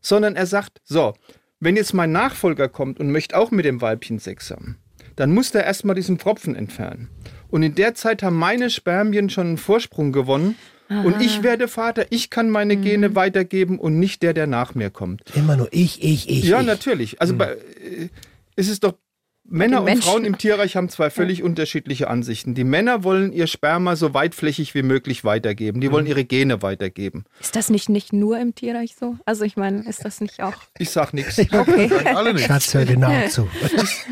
sondern 0.02 0.36
er 0.36 0.46
sagt, 0.46 0.82
so, 0.84 1.14
wenn 1.62 1.78
jetzt 1.78 1.94
mein 1.94 2.12
Nachfolger 2.12 2.68
kommt 2.68 3.00
und 3.00 3.12
möchte 3.12 3.38
auch 3.38 3.52
mit 3.52 3.64
dem 3.64 3.80
Weibchen 3.80 4.20
Sex 4.20 4.52
haben, 4.52 4.78
dann 5.16 5.32
muss 5.32 5.52
der 5.52 5.64
erstmal 5.64 5.96
diesen 5.96 6.18
Pfropfen 6.20 6.56
entfernen. 6.56 7.08
Und 7.50 7.64
in 7.64 7.76
der 7.76 7.94
Zeit 7.96 8.24
haben 8.24 8.38
meine 8.38 8.70
Spermien 8.70 9.30
schon 9.30 9.48
einen 9.48 9.58
Vorsprung 9.58 10.12
gewonnen. 10.12 10.56
Und 10.90 11.22
ich 11.22 11.42
werde 11.42 11.70
Vater, 11.70 12.08
ich 12.10 12.30
kann 12.30 12.50
meine 12.50 12.76
Mhm. 12.76 12.82
Gene 12.82 13.16
weitergeben 13.16 13.80
und 13.80 13.98
nicht 13.98 14.22
der, 14.24 14.34
der 14.34 14.46
nach 14.46 14.76
mir 14.76 14.90
kommt. 14.90 15.24
Immer 15.36 15.56
nur 15.56 15.70
ich, 15.72 16.04
ich, 16.04 16.28
ich. 16.28 16.44
Ja, 16.44 16.60
ich. 16.60 16.66
natürlich. 16.66 17.22
Also 17.22 17.38
bei, 17.38 17.54
äh, 17.54 18.10
ist 18.58 18.70
es 18.70 18.82
doch, 18.82 18.96
Männer 19.44 19.80
und 19.80 19.86
Menschen. 19.86 20.04
Frauen 20.04 20.26
im 20.26 20.38
Tierreich 20.38 20.76
haben 20.76 20.88
zwei 20.90 21.10
völlig 21.10 21.44
unterschiedliche 21.44 22.10
Ansichten. 22.10 22.54
Die 22.54 22.64
Männer 22.64 23.04
wollen 23.04 23.34
ihr 23.34 23.48
Sperma 23.48 23.96
so 23.96 24.14
weitflächig 24.14 24.76
wie 24.76 24.84
möglich 24.84 25.24
weitergeben. 25.24 25.82
Die 25.82 25.92
wollen 25.92 26.06
ihre 26.06 26.24
Gene 26.24 26.62
weitergeben. 26.62 27.26
Ist 27.40 27.56
das 27.56 27.70
nicht, 27.70 27.90
nicht 27.90 28.14
nur 28.14 28.40
im 28.40 28.56
Tierreich 28.56 28.96
so? 28.98 29.18
Also 29.26 29.44
ich 29.44 29.58
meine, 29.58 29.82
ist 29.88 30.06
das 30.06 30.22
nicht 30.22 30.42
auch... 30.42 30.54
Ich 30.78 30.90
sag 30.92 31.14
nichts. 31.14 31.40
Okay. 31.52 31.92
Alle 32.16 32.34
nicht. 32.34 32.46
Schatz, 32.46 32.74
hör 32.74 32.86
genau 32.86 33.28
zu. 33.28 33.48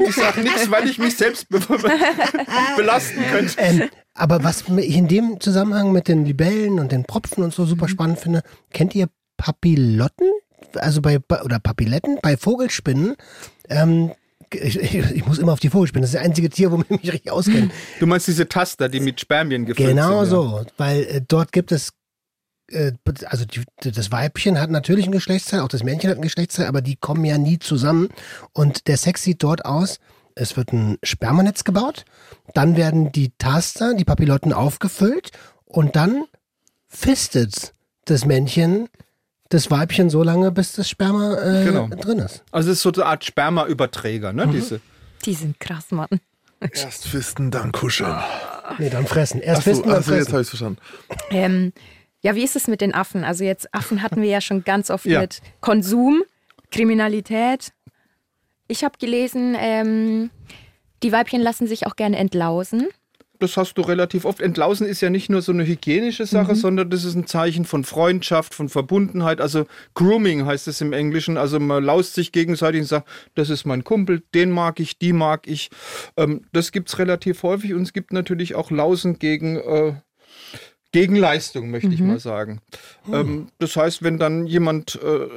Ich 0.06 0.16
sag 0.16 0.38
nichts, 0.44 0.70
weil 0.70 0.88
ich 0.90 0.98
mich 0.98 1.16
selbst 1.16 1.48
be 1.50 1.60
belasten 2.78 3.22
könnte. 3.32 3.54
Ähm, 3.58 3.90
aber 4.14 4.44
was 4.44 4.66
ich 4.68 4.96
in 4.96 5.08
dem 5.08 5.40
Zusammenhang 5.40 5.92
mit 5.92 6.08
den 6.08 6.26
Libellen 6.26 6.80
und 6.80 6.92
den 6.92 7.06
Propfen 7.06 7.44
und 7.44 7.54
so 7.54 7.66
super 7.66 7.88
spannend 7.88 8.20
finde, 8.20 8.42
kennt 8.72 8.94
ihr 8.94 9.08
Papillotten? 9.38 10.28
also 10.76 11.02
bei, 11.02 11.20
bei- 11.20 11.42
oder 11.42 11.60
Papilletten, 11.60 12.20
bei 12.22 12.38
Vogelspinnen, 12.38 13.16
ähm, 13.70 14.12
ich, 14.54 14.80
ich, 14.80 14.96
ich 14.96 15.26
muss 15.26 15.38
immer 15.38 15.54
auf 15.54 15.60
die 15.60 15.70
Vogelspinnen, 15.70 16.02
das 16.04 16.12
ist 16.12 16.16
das 16.16 16.24
einzige 16.26 16.50
Tier, 16.50 16.72
womit 16.72 16.88
ich 16.90 17.02
mich 17.02 17.14
richtig 17.14 17.32
auskenne. 17.32 17.70
Du 18.00 18.08
meinst 18.08 18.28
diese 18.28 18.48
Taster, 18.48 18.90
die 18.90 19.00
mit 19.00 19.20
Spermien 19.20 19.66
gefüllt 19.66 19.90
Genau 19.90 20.24
sind? 20.24 20.34
ja. 20.34 20.42
so, 20.42 20.66
weil 20.78 21.04
äh, 21.04 21.22
dort 21.28 21.52
gibt 21.52 21.72
es, 21.72 21.92
äh, 22.72 22.94
also 23.26 23.46
die, 23.46 23.64
das 23.82 24.12
Weibchen 24.12 24.60
hat 24.60 24.70
natürlich 24.70 25.06
ein 25.06 25.12
Geschlechtsteil, 25.12 25.62
auch 25.62 25.68
das 25.68 25.84
Männchen 25.84 26.10
hat 26.10 26.18
ein 26.18 26.24
Geschlechtsteil, 26.24 26.68
aber 26.68 26.82
die 26.82 26.96
kommen 26.96 27.26
ja 27.26 27.38
nie 27.38 27.60
zusammen. 27.60 28.10
Und 28.54 28.88
der 28.88 28.98
Sex 28.98 29.24
sieht 29.24 29.44
dort 29.44 29.66
aus, 29.66 30.00
es 30.36 30.56
wird 30.56 30.72
ein 30.74 30.98
Spermanetz 31.04 31.64
gebaut, 31.64 32.06
dann 32.54 32.78
werden 32.78 33.12
die 33.12 33.32
Taster, 33.38 33.94
die 33.94 34.06
Papillotten 34.06 34.54
aufgefüllt 34.54 35.32
und 35.66 35.96
dann 35.96 36.24
fistet 36.88 37.74
das 38.06 38.26
Männchen 38.26 38.88
das 39.50 39.70
Weibchen 39.72 40.10
so 40.10 40.24
lange, 40.24 40.52
bis 40.52 40.74
das 40.74 40.90
Sperma 40.90 41.36
äh, 41.36 41.66
Genau. 41.66 41.88
drin 41.88 42.20
ist. 42.20 42.44
Also 42.52 42.70
es 42.72 42.78
ist 42.78 42.82
so 42.84 42.92
eine 42.94 43.06
Art 43.06 43.26
Spermaüberträger, 43.26 44.32
ne? 44.34 44.48
Diese. 44.48 44.80
Die 45.26 45.34
sind 45.34 45.60
krass, 45.60 45.92
Mann. 45.92 46.08
Erst 46.62 47.08
fisten, 47.08 47.52
dann 47.52 47.72
kuscheln. 47.72 48.16
Nee, 48.78 48.90
dann 48.90 49.08
fressen. 49.08 49.42
Erst 49.42 49.60
Achso, 49.60 49.70
fisten, 49.72 49.90
dann 49.90 49.98
achso, 50.00 50.12
jetzt 50.14 50.30
fressen. 50.30 50.34
habe 50.34 50.42
ich 50.44 50.48
verstanden. 50.50 50.78
Ähm, 51.32 51.74
ja, 52.22 52.36
wie 52.36 52.44
ist 52.44 52.56
es 52.56 52.68
mit 52.68 52.82
den 52.82 52.94
Affen? 52.94 53.24
Also 53.24 53.44
jetzt 53.44 53.74
Affen 53.74 54.02
hatten 54.02 54.22
wir 54.22 54.30
ja 54.30 54.42
schon 54.42 54.64
ganz 54.64 54.90
oft 54.90 55.06
Ja. 55.06 55.22
mit 55.22 55.42
Konsum, 55.62 56.22
Kriminalität. 56.72 57.72
Ich 58.68 58.84
habe 58.84 58.98
gelesen, 59.00 59.56
ähm, 59.58 60.30
die 61.02 61.12
Weibchen 61.12 61.42
lassen 61.42 61.66
sich 61.66 61.88
auch 61.88 61.96
gerne 61.96 62.18
entlausen. 62.18 62.88
Das 63.40 63.56
hast 63.56 63.76
du 63.76 63.82
relativ 63.82 64.26
oft. 64.26 64.42
Entlausen 64.42 64.86
ist 64.86 65.00
ja 65.00 65.10
nicht 65.10 65.30
nur 65.30 65.42
so 65.42 65.54
eine 65.54 65.66
hygienische 65.66 66.26
Sache, 66.26 66.56
sondern 66.56 66.90
das 66.90 67.06
ist 67.06 67.16
ein 67.16 67.26
Zeichen 67.26 67.64
von 67.64 67.86
Freundschaft, 67.86 68.54
von 68.54 68.68
Verbundenheit. 68.68 69.40
Also 69.40 69.66
Grooming 69.94 70.46
heißt 70.46 70.68
es 70.68 70.82
im 70.82 70.92
Englischen. 70.92 71.38
Also 71.38 71.58
man 71.58 71.82
laust 71.82 72.16
sich 72.16 72.34
gegenseitig 72.34 72.82
und 72.82 72.88
sagt, 72.88 73.08
das 73.36 73.50
ist 73.50 73.64
mein 73.64 73.86
Kumpel, 73.86 74.24
den 74.34 74.52
mag 74.52 74.82
ich, 74.82 75.00
die 75.00 75.14
mag 75.14 75.48
ich. 75.48 75.70
Ähm, 76.18 76.46
das 76.52 76.74
gibt 76.74 76.90
es 76.90 77.00
relativ 77.00 77.44
häufig 77.44 77.74
und 77.74 77.84
es 77.84 77.94
gibt 77.94 78.12
natürlich 78.12 78.56
auch 78.56 78.72
Lausen 78.72 79.20
gegen, 79.20 79.56
äh, 79.56 79.94
gegen 80.92 81.16
Leistung, 81.16 81.70
möchte 81.70 81.90
ich 81.90 82.02
mal 82.02 82.20
sagen. 82.20 82.62
Ähm, 83.12 83.50
das 83.60 83.76
heißt, 83.76 84.02
wenn 84.04 84.18
dann 84.18 84.48
jemand, 84.48 85.00
äh, 85.02 85.28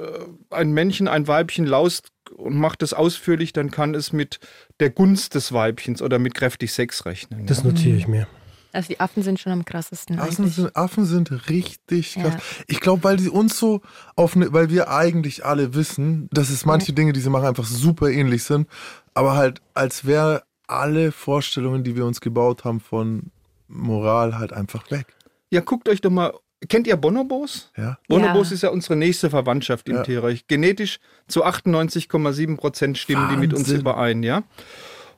ein 0.51 0.73
Männchen, 0.73 1.09
ein 1.09 1.29
Weibchen 1.29 1.67
laust 1.67 2.13
und 2.37 2.57
macht 2.57 2.83
das 2.83 2.95
ausführlich, 2.95 3.53
dann 3.53 3.71
kann 3.71 3.95
es 3.95 4.13
mit 4.13 4.41
der 4.81 4.91
Gunst 4.91 5.35
des 5.35 5.53
Weibchens 5.53 6.01
oder 6.01 6.19
mit 6.19 6.35
kräftig 6.35 6.73
Sex 6.73 7.05
rechnen. 7.05 7.47
Das 7.47 7.65
notiere 7.65 7.97
ich 7.97 8.09
mir. 8.09 8.27
Also 8.73 8.89
die 8.89 9.01
Affen 9.01 9.23
sind 9.23 9.39
schon 9.39 9.53
am 9.53 9.65
krassesten. 9.67 10.19
Affen 10.19 10.49
sind, 10.49 10.75
Affen 10.75 11.05
sind 11.05 11.51
richtig 11.51 12.15
krass. 12.15 12.33
Ja. 12.33 12.65
Ich 12.69 12.81
glaube, 12.81 13.05
weil 13.05 13.19
die 13.19 13.29
uns 13.29 13.59
so 13.59 13.83
auf 14.17 14.35
ne, 14.35 14.51
weil 14.53 14.71
wir 14.71 14.91
eigentlich 14.91 15.45
alle 15.45 15.75
wissen, 15.75 16.29
dass 16.33 16.49
es 16.49 16.65
manche 16.65 16.95
Dinge, 16.95 17.13
die 17.13 17.21
sie 17.21 17.29
machen, 17.29 17.47
einfach 17.47 17.67
super 17.67 18.09
ähnlich 18.09 18.45
sind, 18.45 18.67
aber 19.13 19.35
halt 19.35 19.61
als 19.75 20.07
wäre 20.07 20.45
alle 20.67 21.13
Vorstellungen, 21.13 21.85
die 21.85 21.97
wir 21.97 22.07
uns 22.07 22.23
gebaut 22.23 22.65
haben 22.65 22.81
von 22.81 23.31
Moral 23.69 24.39
halt 24.39 24.55
einfach 24.55 24.91
weg. 24.91 25.07
Ja, 25.53 25.61
guckt 25.61 25.89
euch 25.89 26.01
doch 26.01 26.11
mal. 26.11 26.33
Kennt 26.69 26.87
ihr 26.87 26.97
Bonobos? 26.97 27.71
Ja. 27.77 27.99
Bonobos 28.09 28.51
Ja. 28.51 28.55
ist 28.55 28.63
ja 28.63 28.69
unsere 28.71 28.95
nächste 28.97 29.29
Verwandtschaft 29.31 29.89
im 29.89 29.97
Ja. 29.97 30.03
Tierreich. 30.05 30.47
Genetisch 30.47 30.99
zu 31.29 31.45
98,7 31.45 32.57
Prozent 32.57 32.97
stimmen 32.99 33.29
die 33.31 33.37
mit 33.37 33.53
uns 33.53 33.63
Wahnsinn. 33.65 33.81
überein, 33.81 34.23
ja. 34.23 34.45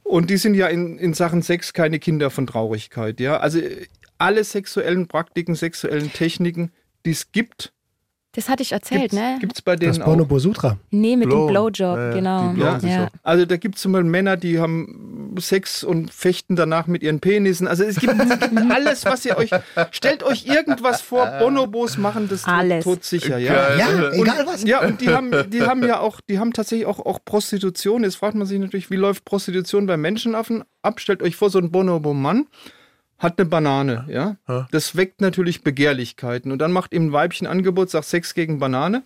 Und 0.03 0.31
die 0.31 0.39
sind 0.39 0.55
ja 0.55 0.69
in, 0.69 0.99
in 0.99 1.13
Sachen 1.15 1.43
Sex 1.43 1.73
keine 1.75 1.99
Kinder 1.99 2.31
von 2.31 2.47
Traurigkeit, 2.47 3.21
ja. 3.21 3.37
Also 3.39 3.61
alle 4.17 4.43
sexuellen 4.43 5.07
Praktiken, 5.07 5.55
sexuellen 5.55 6.13
Techniken, 6.13 6.73
die 7.05 7.11
es 7.11 7.31
gibt, 7.31 7.74
Das 8.35 8.49
hatte 8.49 8.63
ich 8.63 8.73
erzählt, 8.73 9.03
gibt's, 9.03 9.15
ne? 9.17 9.37
gibt's 9.41 9.63
bei 9.63 9.77
Das 9.77 9.93
denen 9.97 10.03
auch. 10.03 10.07
Bonobo 10.07 10.39
Sutra. 10.39 10.77
Nee, 10.91 11.17
mit 11.17 11.29
Blow. 11.29 11.47
dem 11.47 11.53
Blowjob, 11.53 11.97
Ja, 11.97 12.09
ja, 12.09 12.13
genau. 12.13 12.53
Ja. 12.57 12.79
Ja. 12.83 13.09
Also 13.23 13.47
da 13.47 13.57
gibt 13.57 13.77
es 13.77 13.83
zum 13.83 13.93
Beispiel 13.93 14.11
Männer, 14.11 14.37
die 14.37 14.59
haben 14.59 15.35
Sex 15.39 15.85
und 15.85 16.13
fechten 16.13 16.57
danach 16.57 16.87
mit 16.87 17.03
ihren 17.03 17.21
Penissen. 17.21 17.69
Also 17.69 17.85
es 17.85 18.01
gibt, 18.01 18.13
es 18.21 18.39
gibt 18.41 18.71
alles, 18.73 19.05
was 19.05 19.25
ihr 19.25 19.37
euch. 19.37 19.51
Stellt 19.93 20.23
euch 20.25 20.47
irgendwas 20.47 21.01
vor, 21.01 21.27
Bonobos 21.39 21.97
machen 21.97 22.29
das 22.29 22.45
Alles. 22.45 22.85
todsicher, 22.85 23.39
ja. 23.39 23.55
Geil. 23.55 23.79
Ja, 23.79 24.09
Und, 24.09 24.15
egal 24.15 24.47
was. 24.47 24.65
Ja, 24.65 24.81
und 24.85 25.01
die 25.01 25.11
haben, 25.11 25.33
die 25.51 25.63
haben 25.63 25.85
ja 25.85 26.01
auch, 26.01 26.21
die 26.29 26.39
haben 26.39 26.53
tatsächlich 26.53 26.87
auch, 26.87 26.99
auch 26.99 27.21
Prostitution. 27.25 28.03
Jetzt 28.05 28.17
fragt 28.17 28.35
man 28.35 28.47
sich 28.47 28.59
natürlich, 28.59 28.91
wie 28.91 28.97
läuft 28.97 29.25
Prostitution 29.25 29.87
bei 29.87 29.97
Menschenaffen 29.97 30.65
ab? 30.83 30.99
Stellt 31.01 31.23
euch 31.23 31.37
vor, 31.37 31.51
so 31.51 31.59
ein 31.59 31.71
Bonobo-Mann 31.71 32.47
hat 33.25 33.39
eine 33.39 33.49
Banane, 33.49 34.05
ja. 34.09 34.37
Das 34.71 34.95
weckt 34.97 35.21
natürlich 35.21 35.65
Begehrlichkeiten. 35.65 36.53
Und 36.53 36.61
dann 36.61 36.71
macht 36.71 36.93
ihm 36.93 37.07
ein 37.07 37.13
Weibchen 37.13 37.49
Angebot, 37.49 37.91
sagt 37.91 38.07
Sex 38.07 38.35
gegen 38.35 38.61
Banane. 38.61 39.03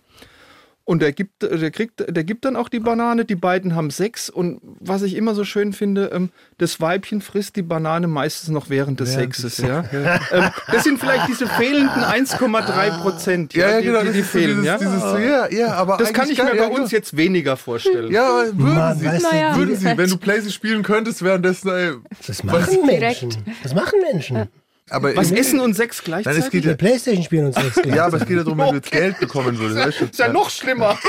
Und 0.89 1.03
der 1.03 1.11
gibt, 1.11 1.43
der 1.43 1.69
kriegt, 1.69 2.03
der 2.09 2.23
gibt 2.23 2.45
dann 2.45 2.55
auch 2.55 2.67
die 2.67 2.79
Banane. 2.79 3.23
Die 3.23 3.35
beiden 3.35 3.75
haben 3.75 3.91
Sex. 3.91 4.27
Und 4.27 4.59
was 4.79 5.03
ich 5.03 5.15
immer 5.15 5.35
so 5.35 5.43
schön 5.43 5.71
finde, 5.71 6.09
ähm, 6.11 6.31
das 6.57 6.81
Weibchen 6.81 7.21
frisst 7.21 7.57
die 7.57 7.61
Banane 7.61 8.07
meistens 8.07 8.49
noch 8.49 8.71
während 8.71 8.99
des 8.99 9.15
Während 9.15 9.35
Sexes. 9.35 9.57
des 9.57 9.67
Ja. 9.67 9.83
ähm, 9.91 10.49
das 10.71 10.83
sind 10.85 10.99
vielleicht 10.99 11.27
diese 11.27 11.45
fehlenden 11.45 12.01
1,3 12.03 13.01
Prozent, 13.03 13.53
Ja, 13.53 13.69
ja, 13.69 13.77
die, 13.81 13.85
genau, 13.85 13.99
die, 13.99 14.07
das 14.07 14.15
die 14.15 14.23
fehlen. 14.23 14.49
dieses, 14.63 14.65
ja? 14.65 14.77
dieses, 14.79 15.03
ja, 15.03 15.47
ja, 15.51 15.73
aber 15.75 15.97
Das 15.97 16.11
kann 16.11 16.27
ich 16.27 16.39
mir 16.41 16.49
bei 16.49 16.55
ja, 16.57 16.67
uns 16.69 16.89
jetzt 16.89 17.15
weniger 17.15 17.55
vorstellen. 17.55 18.11
Ja, 18.11 18.27
aber 18.27 18.45
würden 18.57 18.75
Mann, 18.75 18.97
sie. 18.97 19.05
weißt 19.05 19.25
du, 19.25 19.29
Naja. 19.29 19.55
Würden 19.57 19.75
sie, 19.75 19.85
wenn 19.95 20.09
du 20.09 20.17
Playstation 20.17 20.51
spielen 20.53 20.81
könntest, 20.81 21.23
währenddessen, 21.23 21.69
ey, 21.69 21.91
Das 22.25 22.43
machen 22.43 22.65
Direkt. 22.87 23.21
Menschen. 23.21 23.43
Das 23.61 23.75
machen 23.75 23.99
Menschen. 24.11 24.47
Aber 24.89 25.15
Was. 25.15 25.31
Essen 25.31 25.59
und 25.59 25.73
Sex 25.73 25.97
Nein, 25.97 26.05
gleichzeitig? 26.23 26.45
es 26.45 26.49
geht 26.51 26.65
ja, 26.65 26.75
Playstation 26.75 27.23
spielen 27.23 27.45
uns 27.47 27.57
nichts 27.57 27.81
ja, 27.85 28.05
aber 28.05 28.17
es 28.17 28.25
geht 28.25 28.37
ja 28.37 28.43
darum, 28.43 28.57
wenn 28.59 28.69
du 28.69 28.75
jetzt 28.75 28.91
Geld 28.91 29.19
bekommen 29.19 29.57
würdest. 29.57 29.87
Weißt 29.87 30.01
du? 30.01 30.05
ist 30.05 30.19
ja 30.19 30.31
noch 30.31 30.49
schlimmer. 30.49 30.97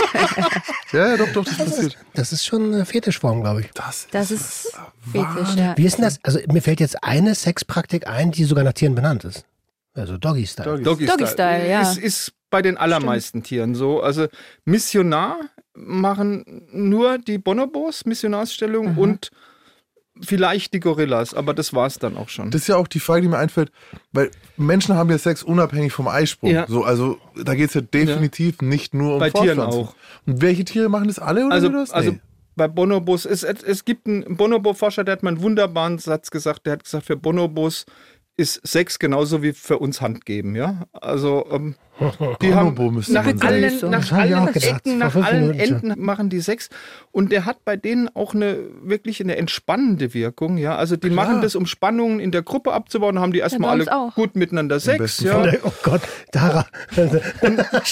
Ja, 0.93 1.11
ja, 1.11 1.17
doch, 1.17 1.33
doch, 1.33 1.45
das 1.45 1.57
passiert. 1.57 1.97
Das 2.15 2.33
ist 2.33 2.45
schon 2.45 2.75
eine 2.75 2.85
Fetischform, 2.85 3.43
glaube 3.43 3.61
ich. 3.61 3.71
Das, 3.75 4.09
Das 4.11 4.33
ist 4.33 4.77
Fetisch, 5.13 5.55
ja. 5.55 5.77
Wie 5.77 5.87
ist 5.87 5.99
denn 5.99 6.05
das? 6.05 6.19
Also 6.25 6.41
mir 6.51 6.63
fällt 6.63 6.81
jetzt 6.81 7.05
eine 7.05 7.37
Sexpraktik 7.37 8.09
ein, 8.09 8.33
die 8.33 8.43
sogar 8.43 8.65
nach 8.65 8.73
Tieren 8.73 8.97
benannt 8.97 9.23
ist. 9.23 9.45
Also 9.95 10.19
Doggy-Style. 10.19 10.81
Doggy, 10.83 11.07
Doggy-Style, 11.07 11.69
ja. 11.69 11.83
Ist, 11.83 11.99
ist 11.99 12.33
bei 12.51 12.61
den 12.61 12.77
allermeisten 12.77 13.45
Tieren 13.45 13.77
so. 13.77 14.03
Also 14.03 14.27
Missionar 14.65 15.39
machen 15.75 16.67
nur 16.73 17.19
die 17.19 17.39
Bonobos, 17.39 18.05
Missionarsstellung 18.05 18.97
und 18.97 19.31
vielleicht 20.23 20.75
die 20.75 20.81
Gorillas, 20.81 21.35
aber 21.35 21.55
das 21.55 21.75
war 21.75 21.87
es 21.87 21.99
dann 21.99 22.17
auch 22.17 22.29
schon. 22.29 22.51
Das 22.51 22.63
ist 22.63 22.69
ja 22.69 22.77
auch 22.77 22.89
die 22.89 23.01
Frage, 23.01 23.23
die 23.23 23.29
mir 23.29 23.39
einfällt, 23.39 23.71
weil 24.13 24.31
Menschen 24.57 24.95
haben 24.95 25.11
ja 25.11 25.19
Sex 25.19 25.43
unabhängig 25.43 25.93
vom 25.93 26.09
Eisprung. 26.09 26.51
Ja. 26.51 26.67
So, 26.69 26.85
also 26.85 27.19
da 27.43 27.55
geht 27.55 27.69
es 27.69 27.75
ja 27.75 27.81
definitiv 27.81 28.61
nicht 28.63 28.95
nur 28.95 29.15
um 29.15 29.19
Bei 29.21 29.31
Tieren 29.31 29.61
auch. 29.61 29.95
Und 30.27 30.43
welche 30.43 30.65
Tiere 30.65 30.89
machen 30.89 31.09
das 31.09 31.19
alle 31.19 31.47
oder 31.47 31.55
also, 31.55 31.69
das? 31.69 31.91
also 31.91 32.13
Nee. 32.13 32.21
bei 32.57 32.69
Bonobos, 32.69 33.25
es, 33.25 33.43
es 33.43 33.85
gibt 33.85 34.07
einen 34.07 34.37
Bonobo-Forscher, 34.37 35.05
der 35.05 35.13
hat 35.13 35.23
mal 35.23 35.31
einen 35.31 35.43
wunderbaren 35.43 35.99
Satz 35.99 36.31
gesagt, 36.31 36.67
der 36.67 36.75
hat 36.75 36.85
gesagt, 36.85 37.07
für 37.07 37.17
Bonobos 37.17 37.87
ist 38.41 38.67
Sex 38.67 38.99
genauso 38.99 39.43
wie 39.43 39.53
für 39.53 39.79
uns 39.79 40.01
Hand 40.01 40.25
geben, 40.25 40.57
ja. 40.57 40.87
Also 40.93 41.47
ähm, 41.53 41.75
die 42.41 42.55
haben 42.55 42.75
nach 43.09 43.27
man 43.27 43.37
sagen. 43.37 43.43
allen, 43.43 43.79
So. 43.79 43.89
nach 43.91 44.11
allen 44.11 44.49
Ecken, 44.49 44.97
nach 44.99 45.15
allen. 45.15 45.59
Enden 45.61 46.03
machen 46.03 46.31
die 46.31 46.41
Sex 46.41 46.71
und 47.13 47.31
der 47.31 47.45
hat 47.45 47.63
bei 47.67 47.77
denen 47.77 48.09
auch 48.17 48.33
eine 48.35 48.59
wirklich 48.83 49.21
eine 49.21 49.37
entspannende 49.37 50.15
Wirkung, 50.15 50.57
ja. 50.57 50.75
Also 50.77 50.97
die 50.97 51.11
machen 51.11 51.43
das, 51.43 51.55
um 51.55 51.67
Spannungen 51.67 52.19
in 52.19 52.33
der 52.33 52.41
Gruppe 52.43 52.73
abzubauen, 52.73 53.19
haben 53.21 53.33
die 53.35 53.41
erstmal 53.41 53.79
uns 53.79 53.89
alle 53.89 53.99
auch. 54.01 54.15
gut 54.15 54.35
miteinander 54.35 54.81
Sex, 54.81 55.21
ja. 55.21 55.45
Oh 55.63 55.73
Gott, 55.83 56.01
Dara. 56.33 56.67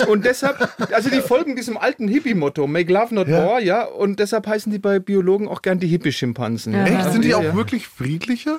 Und 0.09 0.25
deshalb, 0.25 0.69
also 0.93 1.11
die 1.11 1.21
folgen 1.21 1.55
diesem 1.55 1.77
alten 1.77 2.09
Hippie-Motto, 2.09 2.67
make 2.67 2.91
love 2.91 3.15
not 3.15 3.29
Ja. 3.29 3.45
war, 3.47 3.61
ja. 3.61 3.85
Und 3.85 4.19
deshalb 4.21 4.47
heißen 4.47 4.73
die 4.73 4.79
bei 4.79 4.99
Biologen 5.01 5.49
auch 5.49 5.61
gern 5.61 5.79
die 5.81 5.89
Hippie-Schimpansen. 5.89 6.73
Ja. 6.73 6.85
Echt? 6.87 7.13
Sind 7.13 7.25
die 7.25 7.29
Ja, 7.31 7.37
auch 7.37 7.43
ja. 7.43 7.55
wirklich 7.55 7.87
friedlicher? 7.89 8.59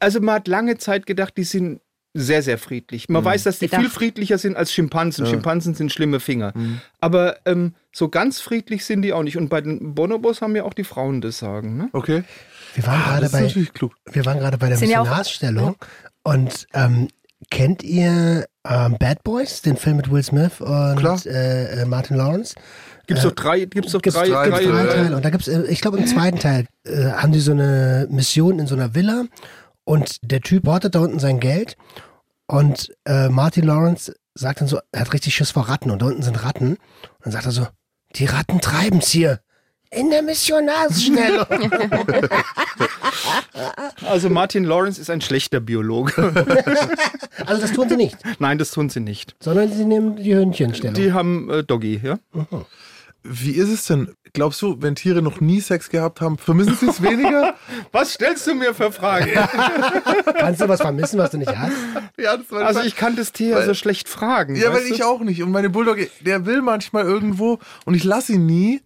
Also 0.00 0.20
man 0.20 0.34
hat 0.36 0.48
lange 0.48 0.76
Zeit 0.78 1.06
gedacht, 1.06 1.34
die 1.36 1.44
sind 1.44 1.80
sehr, 2.12 2.42
sehr 2.42 2.58
friedlich. 2.58 3.08
Man 3.08 3.24
weiß, 3.24 3.44
dass 3.44 3.60
die 3.60 3.66
Gedacht. 3.66 3.82
viel 3.82 3.90
friedlicher 3.90 4.36
sind 4.38 4.56
als 4.56 4.72
Schimpansen. 4.72 5.26
Schimpansen 5.26 5.74
sind 5.74 5.92
schlimme 5.92 6.18
Finger. 6.18 6.52
Aber 7.00 7.36
ähm, 7.46 7.74
so 7.92 8.08
ganz 8.08 8.40
friedlich 8.40 8.84
sind 8.84 9.02
die 9.02 9.12
auch 9.12 9.22
nicht. 9.22 9.36
Und 9.36 9.48
bei 9.48 9.60
den 9.60 9.94
Bonobos 9.94 10.42
haben 10.42 10.56
ja 10.56 10.64
auch 10.64 10.74
die 10.74 10.82
Frauen 10.82 11.20
das 11.20 11.38
Sagen. 11.38 11.76
Ne? 11.76 11.88
Okay. 11.92 12.24
Wir 12.74 12.84
waren 12.86 13.00
Ah, 13.00 13.04
gerade 13.04 13.20
das 13.20 13.26
ist 13.28 13.32
bei, 13.32 13.40
natürlich 13.42 13.72
klug. 13.72 13.92
wir 14.10 14.26
waren 14.26 14.38
gerade 14.40 14.58
bei 14.58 14.68
der 14.68 14.78
ja 14.78 15.00
Missionarsstellung 15.02 15.76
und 16.24 16.66
ähm, 16.74 17.08
kennt 17.50 17.82
ihr 17.84 18.46
ähm, 18.68 18.96
Bad 18.98 19.22
Boys, 19.22 19.62
den 19.62 19.76
Film 19.76 19.96
mit 19.98 20.10
Will 20.10 20.22
Smith 20.22 20.60
und 20.60 21.26
äh, 21.26 21.82
äh, 21.82 21.84
Martin 21.84 22.16
Lawrence? 22.16 22.54
Gibt 23.06 23.18
es 23.18 23.24
doch 23.24 23.32
drei, 23.32 23.64
gibt's 23.64 23.90
doch 23.92 24.02
Gibt's 24.02 24.18
drei, 24.18 24.28
drei- 24.28 24.50
drei, 24.50 24.64
drei 24.66 24.84
äh, 24.84 24.88
Teile. 24.88 25.16
Und 25.16 25.24
da 25.24 25.30
gibt's, 25.30 25.48
äh, 25.48 25.62
ich 25.68 25.80
glaube, 25.80 25.98
im 25.98 26.06
zweiten 26.06 26.38
Teil 26.38 26.66
äh, 26.86 27.06
haben 27.12 27.32
die 27.32 27.40
so 27.40 27.50
eine 27.52 28.06
Mission 28.10 28.58
in 28.60 28.66
so 28.68 28.74
einer 28.76 28.94
Villa 28.94 29.24
und 29.90 30.18
der 30.22 30.40
Typ 30.40 30.68
hortet 30.68 30.94
da 30.94 31.00
unten 31.00 31.18
sein 31.18 31.40
Geld 31.40 31.76
und 32.46 32.92
äh, 33.06 33.28
Martin 33.28 33.64
Lawrence 33.64 34.14
sagt 34.34 34.60
dann 34.60 34.68
so, 34.68 34.78
er 34.92 35.00
hat 35.00 35.12
richtig 35.12 35.34
Schiss 35.34 35.50
vor 35.50 35.68
Ratten 35.68 35.90
und 35.90 36.00
da 36.00 36.06
unten 36.06 36.22
sind 36.22 36.44
Ratten. 36.44 36.74
Und 36.74 36.78
dann 37.24 37.32
sagt 37.32 37.46
er 37.46 37.50
so, 37.50 37.66
die 38.14 38.26
Ratten 38.26 38.60
treiben's 38.60 39.10
hier. 39.10 39.40
In 39.90 40.10
der 40.10 40.22
Missionarsstellung. 40.22 41.46
Also 44.06 44.30
Martin 44.30 44.64
Lawrence 44.64 45.00
ist 45.00 45.10
ein 45.10 45.20
schlechter 45.20 45.60
Biologe. 45.60 46.12
Also 47.46 47.62
das 47.62 47.72
tun 47.72 47.88
sie 47.88 47.96
nicht, 47.96 48.16
Nein, 48.38 48.58
das 48.58 48.70
tun 48.70 48.90
sie 48.90 49.00
nicht. 49.00 49.34
sondern 49.40 49.72
sie 49.72 49.84
nehmen 49.84 50.16
die 50.16 50.34
Hühnchenstellung. 50.34 50.94
Die 50.94 51.12
haben 51.12 51.50
äh, 51.50 51.64
Doggy, 51.64 52.00
ja? 52.02 52.18
Wie 53.22 53.52
ist 53.52 53.68
es 53.68 53.84
denn? 53.86 54.14
Glaubst 54.32 54.62
du, 54.62 54.80
wenn 54.80 54.94
Tiere 54.94 55.20
noch 55.20 55.40
nie 55.40 55.60
Sex 55.60 55.90
gehabt 55.90 56.20
haben, 56.22 56.38
vermissen 56.38 56.74
sie 56.76 56.86
es 56.86 57.02
weniger? 57.02 57.54
Was 57.92 58.14
stellst 58.14 58.46
du 58.46 58.54
mir 58.54 58.72
für 58.74 58.90
Fragen? 58.92 59.30
Kannst 60.38 60.60
du 60.62 60.68
was 60.68 60.80
vermissen, 60.80 61.18
was 61.18 61.30
du 61.30 61.36
nicht 61.38 61.54
hast? 61.54 61.72
ja, 62.18 62.36
das 62.36 62.50
war 62.50 62.64
Also 62.66 62.80
ich 62.80 62.96
kann 62.96 63.16
das 63.16 63.32
Tier 63.32 63.56
Weil- 63.56 63.66
so 63.66 63.74
schlecht 63.74 64.08
fragen. 64.08 64.54
Ja, 64.56 64.68
weil 64.68 64.76
weißt 64.80 64.90
ich 64.92 64.98
du? 65.00 65.04
auch 65.06 65.20
nicht. 65.20 65.42
Und 65.42 65.50
meine 65.50 65.68
Bulldogge, 65.68 66.08
der 66.20 66.46
will 66.46 66.62
manchmal 66.62 67.04
irgendwo 67.04 67.58
und 67.84 67.94
ich 67.94 68.04
lasse 68.04 68.32
ihn 68.34 68.46
nie. 68.46 68.80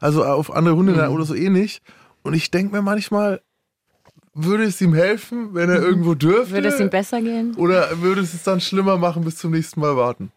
Also 0.00 0.24
auf 0.24 0.54
andere 0.54 0.76
Hunde 0.76 0.92
Mhm. 0.92 1.14
oder 1.14 1.24
so 1.24 1.34
eh 1.34 1.48
nicht. 1.48 1.82
Und 2.22 2.34
ich 2.34 2.50
denke 2.50 2.74
mir 2.76 2.82
manchmal, 2.82 3.40
würde 4.34 4.64
es 4.64 4.80
ihm 4.80 4.94
helfen, 4.94 5.54
wenn 5.54 5.70
Mhm. 5.70 5.76
er 5.76 5.82
irgendwo 5.82 6.14
dürfte? 6.14 6.52
Würde 6.54 6.68
es 6.68 6.78
ihm 6.80 6.90
besser 6.90 7.20
gehen? 7.22 7.54
Oder 7.56 8.00
würde 8.02 8.20
es 8.20 8.34
es 8.34 8.42
dann 8.42 8.60
schlimmer 8.60 8.98
machen, 8.98 9.24
bis 9.24 9.36
zum 9.36 9.50
nächsten 9.52 9.80
Mal 9.80 9.96
warten? 9.96 10.30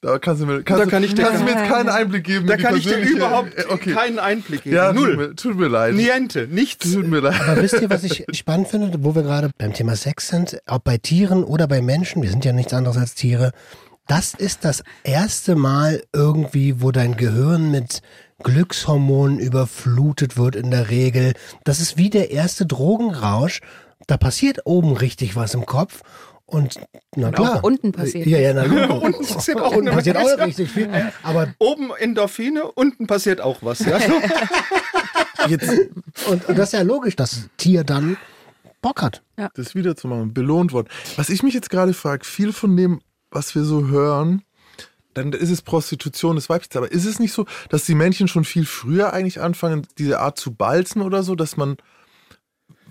Da 0.00 0.18
kannst 0.20 0.40
du 0.42 0.46
mir, 0.46 0.62
kannst 0.62 0.80
Da 0.80 0.84
du, 0.84 0.90
kann 0.92 1.02
ich 1.02 1.14
dir 1.14 1.24
kannst 1.24 1.40
du 1.40 1.44
mir 1.44 1.52
keinen- 1.54 1.64
jetzt 1.64 1.72
keinen 1.74 1.88
Einblick 1.88 2.24
geben. 2.24 2.46
Da 2.46 2.56
kann 2.56 2.76
ich 2.76 2.84
dir 2.84 2.98
überhaupt 2.98 3.52
Äh, 3.58 3.64
okay. 3.68 3.92
keinen 3.92 4.18
Einblick 4.20 4.62
geben. 4.62 4.76
Ja, 4.76 4.92
Null. 4.92 5.08
Tut 5.10 5.18
mir, 5.18 5.34
tut 5.36 5.56
mir 5.58 5.68
leid. 5.68 5.94
Niente, 5.94 6.46
nichts. 6.48 6.92
Tut 6.92 7.06
mir 7.08 7.18
leid. 7.20 7.40
Aber 7.40 7.60
wisst 7.60 7.80
ihr, 7.80 7.90
was 7.90 8.04
ich 8.04 8.24
spannend 8.32 8.68
finde, 8.68 8.92
wo 9.02 9.16
wir 9.16 9.22
gerade 9.22 9.50
beim 9.58 9.72
Thema 9.72 9.96
Sex 9.96 10.28
sind, 10.28 10.58
ob 10.68 10.84
bei 10.84 10.98
Tieren 10.98 11.42
oder 11.42 11.66
bei 11.66 11.82
Menschen, 11.82 12.22
wir 12.22 12.30
sind 12.30 12.44
ja 12.44 12.52
nichts 12.52 12.72
anderes 12.72 12.96
als 12.96 13.14
Tiere, 13.16 13.50
das 14.06 14.34
ist 14.34 14.64
das 14.64 14.84
erste 15.02 15.56
Mal 15.56 16.02
irgendwie, 16.14 16.80
wo 16.80 16.92
dein 16.92 17.16
Gehirn 17.16 17.70
mit 17.72 18.00
Glückshormonen 18.44 19.38
überflutet 19.40 20.36
wird 20.36 20.54
in 20.56 20.70
der 20.70 20.90
Regel. 20.90 21.32
Das 21.64 21.80
ist 21.80 21.96
wie 21.96 22.08
der 22.08 22.30
erste 22.30 22.66
Drogenrausch. 22.66 23.60
Da 24.06 24.16
passiert 24.16 24.60
oben 24.64 24.92
richtig 24.96 25.36
was 25.36 25.54
im 25.54 25.66
Kopf. 25.66 26.02
Und 26.50 26.80
na 27.14 27.30
klar. 27.30 27.56
auch 27.56 27.62
unten 27.62 27.92
passiert 27.92 28.26
Ja, 28.26 28.38
ja, 28.38 28.54
na, 28.54 28.62
Unten 28.94 29.26
passiert 29.26 29.60
auch 29.60 29.76
unten 29.76 29.90
passiert 29.90 30.16
auch 30.16 30.38
richtig 30.38 30.70
viel. 30.70 30.88
Aber 31.22 31.52
Oben 31.58 31.90
Endorphine, 31.94 32.64
unten 32.72 33.06
passiert 33.06 33.42
auch 33.42 33.58
was. 33.60 33.80
Ja? 33.80 33.98
Jetzt 35.48 35.68
und, 36.26 36.48
und 36.48 36.58
das 36.58 36.68
ist 36.68 36.72
ja 36.72 36.82
logisch, 36.82 37.16
dass 37.16 37.30
das 37.32 37.48
Tier 37.58 37.84
dann 37.84 38.16
Bock 38.80 39.02
hat. 39.02 39.22
das 39.54 39.74
wiederzumachen, 39.74 40.32
belohnt 40.32 40.72
worden. 40.72 40.88
Was 41.16 41.28
ich 41.28 41.42
mich 41.42 41.52
jetzt 41.52 41.68
gerade 41.68 41.92
frage, 41.92 42.24
viel 42.24 42.52
von 42.54 42.76
dem, 42.76 43.00
was 43.30 43.54
wir 43.54 43.64
so 43.64 43.88
hören, 43.88 44.42
dann 45.12 45.32
ist 45.32 45.50
es 45.50 45.60
Prostitution 45.60 46.36
des 46.36 46.48
Weibchens. 46.48 46.76
Aber 46.76 46.90
ist 46.90 47.04
es 47.04 47.18
nicht 47.18 47.32
so, 47.32 47.44
dass 47.68 47.84
die 47.84 47.94
Männchen 47.94 48.26
schon 48.26 48.44
viel 48.44 48.64
früher 48.64 49.12
eigentlich 49.12 49.40
anfangen, 49.40 49.86
diese 49.98 50.20
Art 50.20 50.38
zu 50.38 50.54
balzen 50.54 51.02
oder 51.02 51.22
so, 51.22 51.34
dass 51.34 51.58
man. 51.58 51.76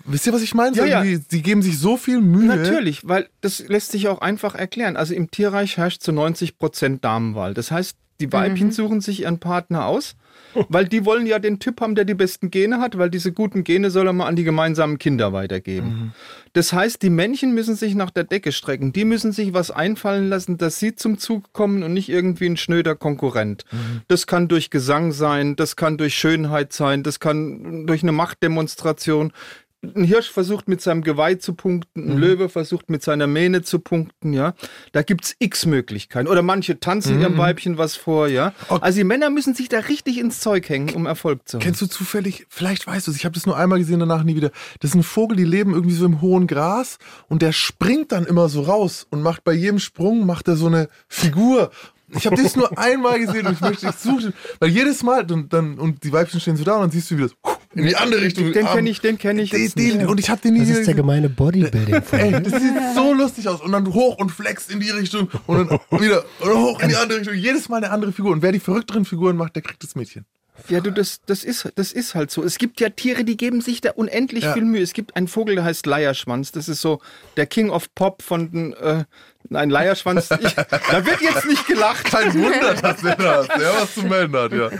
Wisst 0.08 0.26
ihr, 0.26 0.32
was 0.32 0.42
ich 0.42 0.54
meine? 0.54 0.74
So 0.74 0.82
Ja, 0.82 0.86
ja. 0.86 1.04
irgendwie, 1.04 1.24
Sie 1.28 1.42
geben 1.42 1.62
sich 1.62 1.78
so 1.78 1.96
viel 1.96 2.20
Mühe. 2.20 2.46
Natürlich, 2.46 3.06
weil 3.06 3.28
das 3.40 3.66
lässt 3.68 3.92
sich 3.92 4.08
auch 4.08 4.20
einfach 4.20 4.54
erklären. 4.54 4.96
Also 4.96 5.14
im 5.14 5.30
Tierreich 5.30 5.76
herrscht 5.76 6.02
zu 6.02 6.12
90 6.12 6.58
Prozent 6.58 7.04
Damenwahl. 7.04 7.54
Das 7.54 7.70
heißt, 7.70 7.96
die 8.20 8.32
Weibchen 8.32 8.72
suchen 8.72 9.00
sich 9.00 9.22
ihren 9.22 9.38
Partner 9.38 9.86
aus, 9.86 10.16
weil 10.68 10.88
die 10.88 11.04
wollen 11.04 11.26
ja 11.26 11.38
den 11.38 11.60
Typ 11.60 11.80
haben, 11.80 11.94
der 11.94 12.04
die 12.04 12.14
besten 12.14 12.50
Gene 12.50 12.80
hat, 12.80 12.98
weil 12.98 13.10
diese 13.10 13.32
guten 13.32 13.62
Gene 13.62 13.90
soll 13.90 14.08
er 14.08 14.12
mal 14.12 14.26
an 14.26 14.34
die 14.34 14.42
gemeinsamen 14.42 14.98
Kinder 14.98 15.32
weitergeben. 15.32 16.14
Das 16.52 16.72
heißt, 16.72 17.00
die 17.02 17.10
Männchen 17.10 17.54
müssen 17.54 17.76
sich 17.76 17.94
nach 17.94 18.10
der 18.10 18.24
Decke 18.24 18.50
strecken. 18.50 18.92
Die 18.92 19.04
müssen 19.04 19.30
sich 19.30 19.54
was 19.54 19.70
einfallen 19.70 20.28
lassen, 20.28 20.58
dass 20.58 20.80
sie 20.80 20.96
zum 20.96 21.18
Zug 21.18 21.52
kommen 21.52 21.84
und 21.84 21.92
nicht 21.92 22.08
irgendwie 22.08 22.46
ein 22.46 22.56
schnöder 22.56 22.96
Konkurrent. 22.96 23.64
Das 24.08 24.26
kann 24.26 24.48
durch 24.48 24.70
Gesang 24.70 25.12
sein, 25.12 25.54
das 25.54 25.76
kann 25.76 25.96
durch 25.96 26.14
Schönheit 26.14 26.72
sein, 26.72 27.04
das 27.04 27.20
kann 27.20 27.86
durch 27.86 28.02
eine 28.02 28.12
Machtdemonstration. 28.12 29.32
Ein 29.80 30.02
Hirsch 30.02 30.30
versucht 30.30 30.68
mit 30.68 30.80
seinem 30.80 31.02
Geweih 31.02 31.36
zu 31.36 31.54
punkten, 31.54 32.10
ein 32.10 32.18
Löwe 32.18 32.48
versucht 32.48 32.90
mit 32.90 33.02
seiner 33.02 33.28
Mähne 33.28 33.62
zu 33.62 33.78
punkten, 33.78 34.32
ja. 34.32 34.54
Da 34.90 35.02
gibt's 35.02 35.36
x 35.38 35.66
Möglichkeiten. 35.66 36.26
Oder 36.26 36.42
manche 36.42 36.80
tanzen 36.80 37.20
ihrem 37.20 37.38
Weibchen 37.38 37.78
was 37.78 37.94
vor, 37.94 38.26
ja. 38.26 38.52
Also 38.68 38.98
die 38.98 39.04
Männer 39.04 39.30
müssen 39.30 39.54
sich 39.54 39.68
da 39.68 39.78
richtig 39.78 40.18
ins 40.18 40.40
Zeug 40.40 40.68
hängen, 40.68 40.96
um 40.96 41.06
Erfolg 41.06 41.46
zu 41.48 41.58
haben. 41.58 41.62
Kennst 41.62 41.80
du 41.80 41.86
zufällig, 41.86 42.46
vielleicht 42.48 42.88
weißt 42.88 43.06
du 43.06 43.12
es, 43.12 43.16
ich 43.16 43.24
habe 43.24 43.34
das 43.34 43.46
nur 43.46 43.56
einmal 43.56 43.78
gesehen, 43.78 44.00
danach 44.00 44.24
nie 44.24 44.34
wieder. 44.34 44.50
Das 44.80 44.90
ist 44.90 44.96
ein 44.96 45.04
Vogel, 45.04 45.36
die 45.36 45.44
leben 45.44 45.74
irgendwie 45.74 45.94
so 45.94 46.06
im 46.06 46.20
hohen 46.20 46.48
Gras 46.48 46.98
und 47.28 47.42
der 47.42 47.52
springt 47.52 48.10
dann 48.10 48.26
immer 48.26 48.48
so 48.48 48.62
raus 48.62 49.06
und 49.10 49.22
macht 49.22 49.44
bei 49.44 49.52
jedem 49.52 49.78
Sprung 49.78 50.26
macht 50.26 50.48
er 50.48 50.56
so 50.56 50.66
eine 50.66 50.88
Figur. 51.06 51.70
Ich 52.08 52.26
habe 52.26 52.34
das 52.34 52.56
nur 52.56 52.76
einmal 52.78 53.20
gesehen 53.20 53.46
und 53.46 53.52
ich 53.52 53.60
möchte 53.60 53.88
ich 53.88 53.94
suchen, 53.94 54.32
weil 54.58 54.70
jedes 54.70 55.04
Mal 55.04 55.24
dann, 55.24 55.48
dann 55.48 55.78
und 55.78 56.02
die 56.02 56.12
Weibchen 56.12 56.40
stehen 56.40 56.56
so 56.56 56.64
da 56.64 56.74
und 56.74 56.80
dann 56.80 56.90
siehst 56.90 57.10
du 57.12 57.18
wie 57.18 57.22
das 57.22 57.36
in 57.74 57.86
die 57.86 57.96
andere 57.96 58.22
Richtung. 58.22 58.52
Den 58.52 58.66
kenne 58.66 58.90
ich, 58.90 59.00
den 59.00 59.18
kenne 59.18 59.42
ich 59.42 59.50
Den, 59.50 59.70
den, 59.76 60.06
und 60.06 60.18
ich 60.18 60.30
habe 60.30 60.40
den 60.40 60.54
nie 60.54 60.60
Das 60.60 60.70
ist 60.70 60.86
der 60.86 60.94
gemeine 60.94 61.28
bodybuilding 61.28 62.02
Ey, 62.12 62.32
das 62.42 62.62
sieht 62.62 62.74
so 62.94 63.12
lustig 63.12 63.46
aus. 63.48 63.60
Und 63.60 63.72
dann 63.72 63.92
hoch 63.92 64.16
und 64.18 64.30
flex 64.30 64.68
in 64.68 64.80
die 64.80 64.90
Richtung 64.90 65.28
und 65.46 65.70
dann 65.70 66.00
wieder 66.00 66.24
und 66.40 66.50
hoch 66.54 66.80
in 66.80 66.88
die 66.88 66.96
andere 66.96 67.20
Richtung. 67.20 67.34
Jedes 67.36 67.68
Mal 67.68 67.78
eine 67.78 67.90
andere 67.90 68.12
Figur. 68.12 68.32
Und 68.32 68.42
wer 68.42 68.52
die 68.52 68.60
verrückteren 68.60 69.04
Figuren 69.04 69.36
macht, 69.36 69.54
der 69.54 69.62
kriegt 69.62 69.82
das 69.82 69.94
Mädchen. 69.94 70.24
Ja, 70.68 70.80
du, 70.80 70.90
das, 70.90 71.20
das, 71.24 71.44
ist, 71.44 71.70
das 71.76 71.92
ist 71.92 72.16
halt 72.16 72.32
so. 72.32 72.42
Es 72.42 72.58
gibt 72.58 72.80
ja 72.80 72.88
Tiere, 72.88 73.22
die 73.22 73.36
geben 73.36 73.60
sich 73.60 73.80
da 73.80 73.90
unendlich 73.92 74.42
Ja. 74.42 74.54
viel 74.54 74.64
Mühe. 74.64 74.82
Es 74.82 74.92
gibt 74.92 75.14
einen 75.14 75.28
Vogel, 75.28 75.54
der 75.54 75.64
heißt 75.64 75.86
Leierschwanz. 75.86 76.50
Das 76.50 76.68
ist 76.68 76.80
so 76.80 77.00
der 77.36 77.46
King 77.46 77.70
of 77.70 77.94
Pop 77.94 78.22
von 78.22 78.50
den, 78.50 78.72
äh, 78.72 79.04
nein, 79.48 79.70
Leierschwanz. 79.70 80.30
Ich, 80.40 80.54
da 80.54 81.06
wird 81.06 81.20
jetzt 81.20 81.46
nicht 81.46 81.66
gelacht. 81.66 82.04
Kein 82.04 82.34
Wunder, 82.34 82.74
dass 82.74 83.00
der 83.00 83.16
da 83.16 83.40
ist. 83.40 83.50
Der 83.50 83.72
was 83.74 83.94
zu 83.94 84.02
melden 84.02 84.36
hat, 84.36 84.52
ja. 84.52 84.70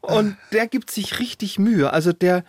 Und 0.00 0.36
der 0.52 0.66
gibt 0.66 0.90
sich 0.90 1.18
richtig 1.18 1.58
Mühe. 1.58 1.92
Also 1.92 2.12
der, 2.12 2.44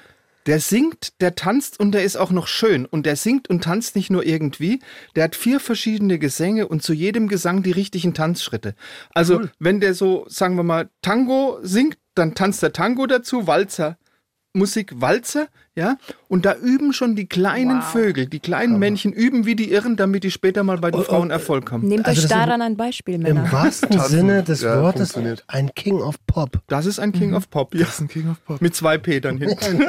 der 0.46 0.60
singt, 0.60 1.22
der 1.22 1.36
tanzt 1.36 1.80
und 1.80 1.92
der 1.92 2.04
ist 2.04 2.18
auch 2.18 2.32
noch 2.32 2.48
schön. 2.48 2.86
Und 2.86 3.06
der 3.06 3.16
singt 3.16 3.50
und 3.50 3.64
tanzt 3.64 3.96
nicht 3.96 4.10
nur 4.10 4.26
irgendwie. 4.26 4.82
Der 5.16 5.26
hat 5.26 5.36
vier 5.36 5.60
verschiedene 5.60 6.20
Gesänge 6.20 6.68
und 6.68 6.84
zu 6.84 6.94
jedem 6.94 7.28
Gesang 7.28 7.64
die 7.64 7.72
richtigen 7.72 8.14
Tanzschritte. 8.14 8.76
Also 9.14 9.42
wenn 9.60 9.80
der 9.80 9.94
so, 9.94 10.26
sagen 10.28 10.56
wir 10.56 10.64
mal, 10.64 10.90
Tango 11.02 11.60
singt, 11.62 11.98
dann 12.16 12.36
tanzt 12.36 12.62
der 12.62 12.74
Tango 12.74 13.06
dazu, 13.08 13.48
Walzer. 13.48 13.98
Musik 14.56 14.92
Walzer, 15.02 15.48
ja, 15.76 15.98
und 16.28 16.46
da 16.46 16.56
üben 16.56 16.94
schon 16.94 17.16
die 17.16 17.26
kleinen 17.28 17.82
Vögel, 17.82 18.28
die 18.28 18.40
kleinen 18.40 18.78
Männchen 18.80 19.12
üben 19.12 19.46
wie 19.46 19.56
die 19.56 19.72
Irren, 19.72 19.96
damit 19.96 20.24
die 20.24 20.32
später 20.32 20.64
mal 20.64 20.78
bei 20.78 20.92
den 20.92 21.04
Frauen 21.04 21.32
Erfolg 21.32 21.72
haben. 21.72 21.88
Nehmt 21.88 22.06
Also 22.06 22.22
euch 22.22 22.28
daran 22.28 22.62
ein 22.62 22.78
Beispiel, 22.78 23.16
Im 23.16 23.22
Männer. 23.24 23.52
wahrsten 23.52 23.90
Tanzen. 23.90 24.10
Sinne 24.18 24.44
des 24.44 24.62
Ja, 24.62 24.82
Wortes 24.82 25.14
funktioniert. 25.14 25.44
ein 25.48 25.74
King 25.74 26.02
of 26.02 26.16
Pop. 26.28 26.60
Das 26.68 26.86
ist 26.86 27.00
ein 27.00 27.12
King 27.12 27.34
of 27.34 27.50
Pop, 27.50 27.74
ja. 27.74 27.82
Das 27.86 27.96
ist 27.96 28.02
ein 28.02 28.08
King 28.08 28.30
of 28.30 28.44
Pop. 28.46 28.62
Mit 28.62 28.76
zwei 28.76 28.98
P 28.98 29.20
dann 29.20 29.38
hinten. 29.38 29.80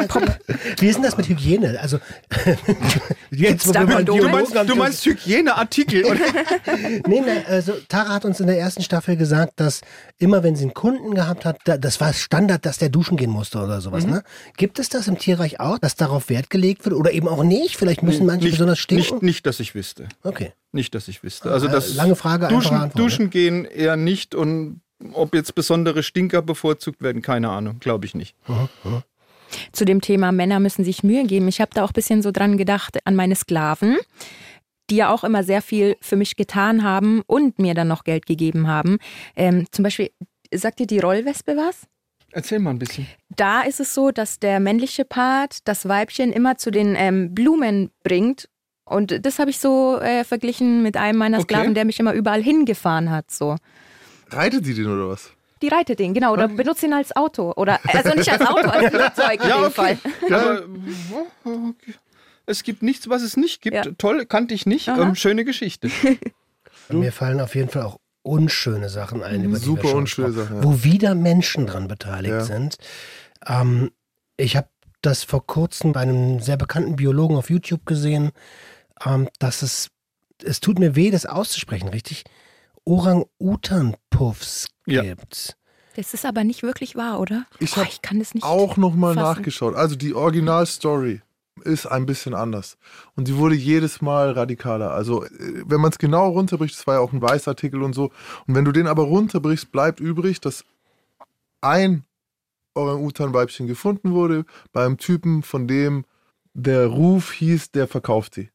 Wie 0.79 0.87
ist 0.89 0.97
denn 0.97 1.03
das 1.03 1.17
mit 1.17 1.29
Hygiene? 1.29 1.79
Also 1.81 1.99
jetzt, 3.31 3.67
wo 3.69 3.73
da 3.73 3.81
wir 3.81 3.87
mal 3.87 4.05
Kondome? 4.05 4.21
Du 4.21 4.29
meinst, 4.29 4.55
du 4.71 4.75
meinst 4.77 5.05
Hygieneartikel, 5.07 6.05
oder? 6.05 6.15
Nee, 7.07 7.21
nee, 7.21 7.43
also 7.49 7.73
Tara 7.89 8.11
hat 8.15 8.25
uns 8.25 8.41
in 8.41 8.47
der 8.47 8.59
ersten 8.59 8.83
Staffel 8.83 9.17
gesagt, 9.17 9.55
dass 9.57 9.81
immer 10.19 10.43
wenn 10.43 10.57
sie 10.57 10.65
einen 10.65 10.75
Kunden 10.75 11.15
gehabt 11.15 11.45
hat, 11.45 11.59
da, 11.65 11.77
das 11.77 12.01
war 12.01 12.13
Standard, 12.13 12.65
dass 12.67 12.79
der 12.79 12.89
duschen 12.89 13.17
gehen 13.17 13.31
musste 13.31 13.59
oder 13.59 13.77
Mhm. 13.77 13.81
sowas. 13.81 14.07
Ne? 14.07 14.23
Gibt 14.57 14.79
es 14.79 14.89
das 14.89 15.09
im 15.09 15.19
Tierreich 15.19 15.61
auch, 15.61 15.74
dass 15.79 15.97
darauf 15.97 16.29
Wert 16.29 16.51
gelegt 16.51 16.85
wird 16.85 16.95
oder 16.95 17.13
eben 17.13 17.29
auch 17.29 17.43
nicht? 17.45 17.77
Vielleicht 17.77 18.03
müssen 18.03 18.27
manche 18.27 18.45
nicht, 18.47 18.55
besonders 18.55 18.79
stinken. 18.79 19.15
nicht, 19.15 19.23
nicht, 19.23 19.47
dass 19.47 19.61
ich 19.61 19.75
wüsste. 19.75 20.09
Okay. 20.23 20.53
Nicht, 20.73 20.95
dass 20.95 21.09
ich 21.09 21.23
wüsste. 21.23 21.51
Also 21.51 21.67
Äh, 21.69 21.71
das 21.71 21.95
lange 21.95 22.17
Frage, 22.17 22.49
Duschen, 22.49 22.77
Antwort? 22.77 22.99
Duschen 22.99 23.31
gehen 23.31 23.65
eher 23.65 23.97
nicht 23.97 24.35
und 24.35 24.81
ob 25.13 25.35
jetzt 25.35 25.55
besondere 25.55 26.03
Stinker 26.03 26.43
bevorzugt 26.43 27.03
werden, 27.03 27.23
keine 27.23 27.51
Ahnung, 27.51 27.79
glaube 27.81 28.07
ich 28.07 28.15
nicht. 28.15 28.35
zu 29.73 29.85
dem 29.85 30.01
Thema 30.01 30.33
Männer 30.33 30.61
müssen 30.61 30.85
sich 30.85 31.03
Mühe 31.03 31.25
geben. 31.27 31.49
Ich 31.49 31.61
habe 31.61 31.71
da 31.75 31.85
auch 31.85 31.91
ein 31.91 31.95
bisschen 31.95 32.23
so 32.23 32.31
dran 32.31 32.57
gedacht 32.57 32.99
an 33.05 33.15
meine 33.15 33.35
Sklaven, 33.37 33.99
die 34.91 34.97
ja 34.97 35.13
auch 35.13 35.25
immer 35.25 35.45
sehr 35.45 35.63
viel 35.63 35.97
für 36.01 36.17
mich 36.17 36.37
getan 36.37 36.83
haben 36.83 37.23
und 37.27 37.59
mir 37.59 37.75
dann 37.75 37.89
noch 37.89 38.05
Geld 38.05 38.27
gegeben 38.27 38.67
haben. 38.67 38.99
Ähm, 39.37 39.67
zum 39.71 39.83
Beispiel, 39.83 40.11
sagt 40.53 40.79
dir 40.79 40.87
die 40.87 40.99
Rollwespe 41.01 41.57
was? 41.57 41.87
Erzähl 42.35 42.59
mal 42.59 42.71
ein 42.71 42.79
bisschen. 42.81 43.07
Da 43.37 43.63
ist 43.63 43.79
es 43.79 43.95
so, 43.95 44.11
dass 44.11 44.41
der 44.41 44.59
männliche 44.59 45.05
Part 45.05 45.59
das 45.69 45.89
Weibchen 45.89 46.33
immer 46.33 46.57
zu 46.57 46.73
den 46.73 46.97
ähm, 46.97 47.33
Blumen 47.33 47.91
bringt. 48.03 48.49
Und 48.85 49.25
das 49.25 49.39
habe 49.39 49.51
ich 49.51 49.59
so 49.61 49.99
äh, 50.01 50.25
verglichen 50.25 50.83
mit 50.83 50.97
einem 50.97 51.17
meiner 51.19 51.39
Okay. 51.39 51.55
Sklaven, 51.55 51.75
der 51.75 51.85
mich 51.85 52.01
immer 52.01 52.13
überall 52.13 52.43
hingefahren 52.43 53.11
hat. 53.11 53.31
So. 53.31 53.57
Reitet 54.31 54.67
die 54.67 54.75
den 54.75 54.87
oder 54.87 55.09
was? 55.11 55.31
Die 55.63 55.69
reitet 55.69 56.01
den, 56.01 56.13
genau, 56.13 56.33
oder 56.33 56.49
benutzt 56.49 56.83
ihn 56.83 56.93
als 56.93 57.15
Auto. 57.15 57.53
Oder 57.57 57.79
also 57.85 58.11
nicht 58.11 58.31
als 58.31 58.43
Auto, 58.43 58.69
als 58.69 58.91
Flugzeug 58.95 59.43
in 59.43 59.49
Ja, 59.49 59.57
dem 59.57 59.65
okay. 59.67 59.71
Fall. 59.71 59.99
Aber 60.31 60.63
okay. 61.45 61.95
es 62.47 62.65
gibt 62.65 62.83
nichts, 62.83 63.09
was 63.09 63.23
es 63.23 63.37
nicht 63.37 63.63
gibt. 63.63 63.77
Ja. 63.77 63.85
Toll, 63.97 64.27
kannte 64.27 64.55
ich 64.55 64.67
nicht. 64.67 64.89
Ähm, 64.89 65.15
schöne 65.15 65.45
Geschichte. 65.45 65.89
Mir 66.91 67.13
fallen 67.13 67.41
auf 67.41 67.55
jeden 67.55 67.71
Fall 67.71 67.83
auch 67.83 67.99
unschöne 68.25 68.89
Sachen 68.89 69.23
ein, 69.23 69.45
über 69.45 69.59
die 69.59 69.65
Super 69.65 69.83
wir 69.85 69.89
schon 69.91 69.99
unschöne 70.01 70.33
Sachen, 70.33 70.57
ja. 70.57 70.65
Wo 70.65 70.83
wieder 70.83 71.15
Menschen 71.15 71.67
dran 71.67 71.87
beteiligt 71.87 72.33
Ja. 72.35 72.41
sind. 72.45 72.77
Ähm, 73.47 73.93
ich 74.37 74.57
habe 74.57 74.69
das 75.03 75.23
vor 75.23 75.47
kurzem 75.47 75.93
bei 75.93 76.01
einem 76.01 76.41
sehr 76.41 76.57
bekannten 76.57 76.97
Biologen 76.97 77.37
auf 77.37 77.51
YouTube 77.51 77.87
gesehen, 77.87 78.33
ähm, 79.05 79.29
dass 79.39 79.63
es, 79.63 79.89
es 80.43 80.61
tut 80.61 80.79
mir 80.79 80.97
weh, 80.97 81.11
das 81.11 81.27
auszusprechen, 81.27 81.89
richtig? 81.89 82.25
Orang-Utan-Puffs 82.87 84.69
Ja. 84.87 85.03
gibt. 85.03 85.57
Das 85.97 86.13
ist 86.13 86.25
aber 86.27 86.43
nicht 86.43 86.63
wirklich 86.63 86.97
wahr, 86.97 87.21
oder? 87.21 87.47
Ich 87.61 87.77
hab 87.77 87.87
ich 87.89 88.03
kann 88.03 88.19
das 88.19 88.35
nicht. 88.35 88.43
Auch 88.45 88.77
nochmal 88.77 89.15
nachgeschaut. 89.15 89.77
Also 89.77 89.95
die 89.95 90.13
Originalstory. 90.15 91.23
Ist 91.65 91.87
ein 91.87 92.07
bisschen 92.07 92.35
anders. 92.35 92.77
Und 93.17 93.29
die 93.29 93.37
wurde 93.37 93.55
jedes 93.55 94.01
Mal 94.01 94.33
radikaler. 94.33 94.93
Also, 94.93 95.25
äh, 95.25 95.31
wenn 95.67 95.81
man 95.81 95.91
es 95.91 95.99
genau 95.99 96.29
runterbricht, 96.31 96.77
das 96.77 96.87
war 96.87 96.95
ja 96.95 97.01
auch 97.01 97.13
ein 97.13 97.23
Weißartikel 97.23 97.83
und 97.83 97.95
so. 97.95 98.11
Und 98.47 98.55
wenn 98.55 98.65
du 98.65 98.73
den 98.73 98.87
aber 98.87 99.05
runterbrichst, 99.05 99.73
bleibt 99.73 100.01
übrig, 100.01 100.41
dass 100.41 100.65
ein 101.61 102.05
Orang-Utan-Weibchen 102.75 103.67
gefunden 103.67 104.13
wurde 104.13 104.45
beim 104.73 104.99
Typen, 104.99 105.43
von 105.43 105.67
dem 105.67 106.05
der 106.53 106.87
Ruf 106.87 107.33
hieß, 107.33 107.73
der 107.73 107.89
verkauft 107.89 108.35
sie. 108.35 108.51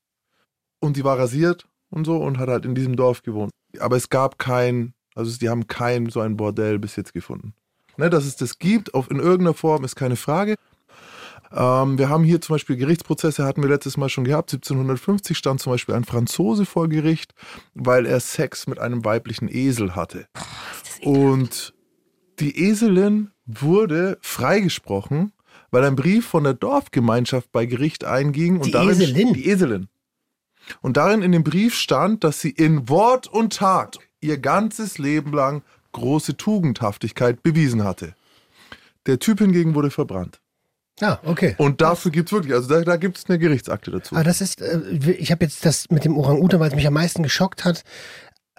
Und 0.79 0.97
die 0.97 1.03
war 1.03 1.17
rasiert 1.17 1.67
und 1.89 2.05
so 2.05 2.17
und 2.17 2.37
hat 2.37 2.49
halt 2.49 2.65
in 2.65 2.75
diesem 2.75 2.95
Dorf 2.95 3.23
gewohnt. 3.23 3.51
Aber 3.79 3.97
es 3.97 4.09
gab 4.09 4.39
kein, 4.39 4.93
also 5.15 5.37
die 5.37 5.49
haben 5.49 5.67
kein 5.67 6.09
so 6.09 6.21
ein 6.21 6.37
Bordell 6.37 6.79
bis 6.79 6.95
jetzt 6.95 7.13
gefunden. 7.13 7.53
Ne, 7.97 8.09
dass 8.09 8.25
es 8.25 8.37
das 8.37 8.59
gibt, 8.59 8.93
auf, 8.93 9.11
in 9.11 9.17
irgendeiner 9.17 9.53
Form, 9.53 9.83
ist 9.83 9.97
keine 9.97 10.15
Frage. 10.15 10.55
Ähm, 11.51 11.97
wir 11.97 12.09
haben 12.09 12.23
hier 12.23 12.41
zum 12.41 12.55
Beispiel 12.55 12.75
Gerichtsprozesse, 12.75 13.43
hatten 13.43 13.61
wir 13.61 13.69
letztes 13.69 13.97
Mal 13.97 14.09
schon 14.09 14.23
gehabt. 14.23 14.53
1750 14.53 15.37
stand 15.37 15.59
zum 15.59 15.73
Beispiel 15.73 15.95
ein 15.95 16.03
Franzose 16.03 16.65
vor 16.65 16.87
Gericht, 16.87 17.33
weil 17.73 18.05
er 18.05 18.19
Sex 18.19 18.67
mit 18.67 18.79
einem 18.79 19.03
weiblichen 19.05 19.49
Esel 19.49 19.95
hatte. 19.95 20.27
Und 21.01 21.73
die 22.39 22.57
Eselin 22.57 23.31
wurde 23.45 24.17
freigesprochen, 24.21 25.33
weil 25.71 25.83
ein 25.83 25.95
Brief 25.95 26.27
von 26.27 26.43
der 26.43 26.53
Dorfgemeinschaft 26.53 27.51
bei 27.51 27.65
Gericht 27.65 28.05
einging. 28.05 28.57
Und 28.57 28.67
Die 28.67 28.71
darin, 28.71 28.89
Eselin? 29.01 29.33
Die 29.33 29.47
Eselin. 29.49 29.87
Und 30.81 30.97
darin 30.97 31.21
in 31.21 31.31
dem 31.31 31.43
Brief 31.43 31.75
stand, 31.75 32.23
dass 32.23 32.41
sie 32.41 32.51
in 32.51 32.89
Wort 32.89 33.27
und 33.27 33.55
Tat 33.55 33.97
ihr 34.21 34.37
ganzes 34.37 34.97
Leben 34.97 35.33
lang 35.33 35.63
große 35.93 36.37
Tugendhaftigkeit 36.37 37.41
bewiesen 37.41 37.83
hatte. 37.83 38.15
Der 39.05 39.19
Typ 39.19 39.39
hingegen 39.39 39.73
wurde 39.75 39.89
verbrannt. 39.89 40.39
Ah, 41.01 41.19
okay. 41.23 41.55
Und 41.57 41.81
dafür 41.81 42.11
gibt 42.11 42.29
es 42.29 42.33
wirklich, 42.33 42.53
also 42.53 42.67
da, 42.67 42.81
da 42.81 42.97
gibt 42.97 43.17
es 43.17 43.25
eine 43.27 43.39
Gerichtsakte 43.39 43.91
dazu. 43.91 44.15
Aber 44.15 44.23
das 44.23 44.41
ist, 44.41 44.61
äh, 44.61 44.79
ich 45.17 45.31
habe 45.31 45.45
jetzt 45.45 45.65
das 45.65 45.89
mit 45.89 46.05
dem 46.05 46.17
Orang-Utan, 46.17 46.59
weil 46.59 46.69
es 46.69 46.75
mich 46.75 46.87
am 46.87 46.93
meisten 46.93 47.23
geschockt 47.23 47.65
hat. 47.65 47.83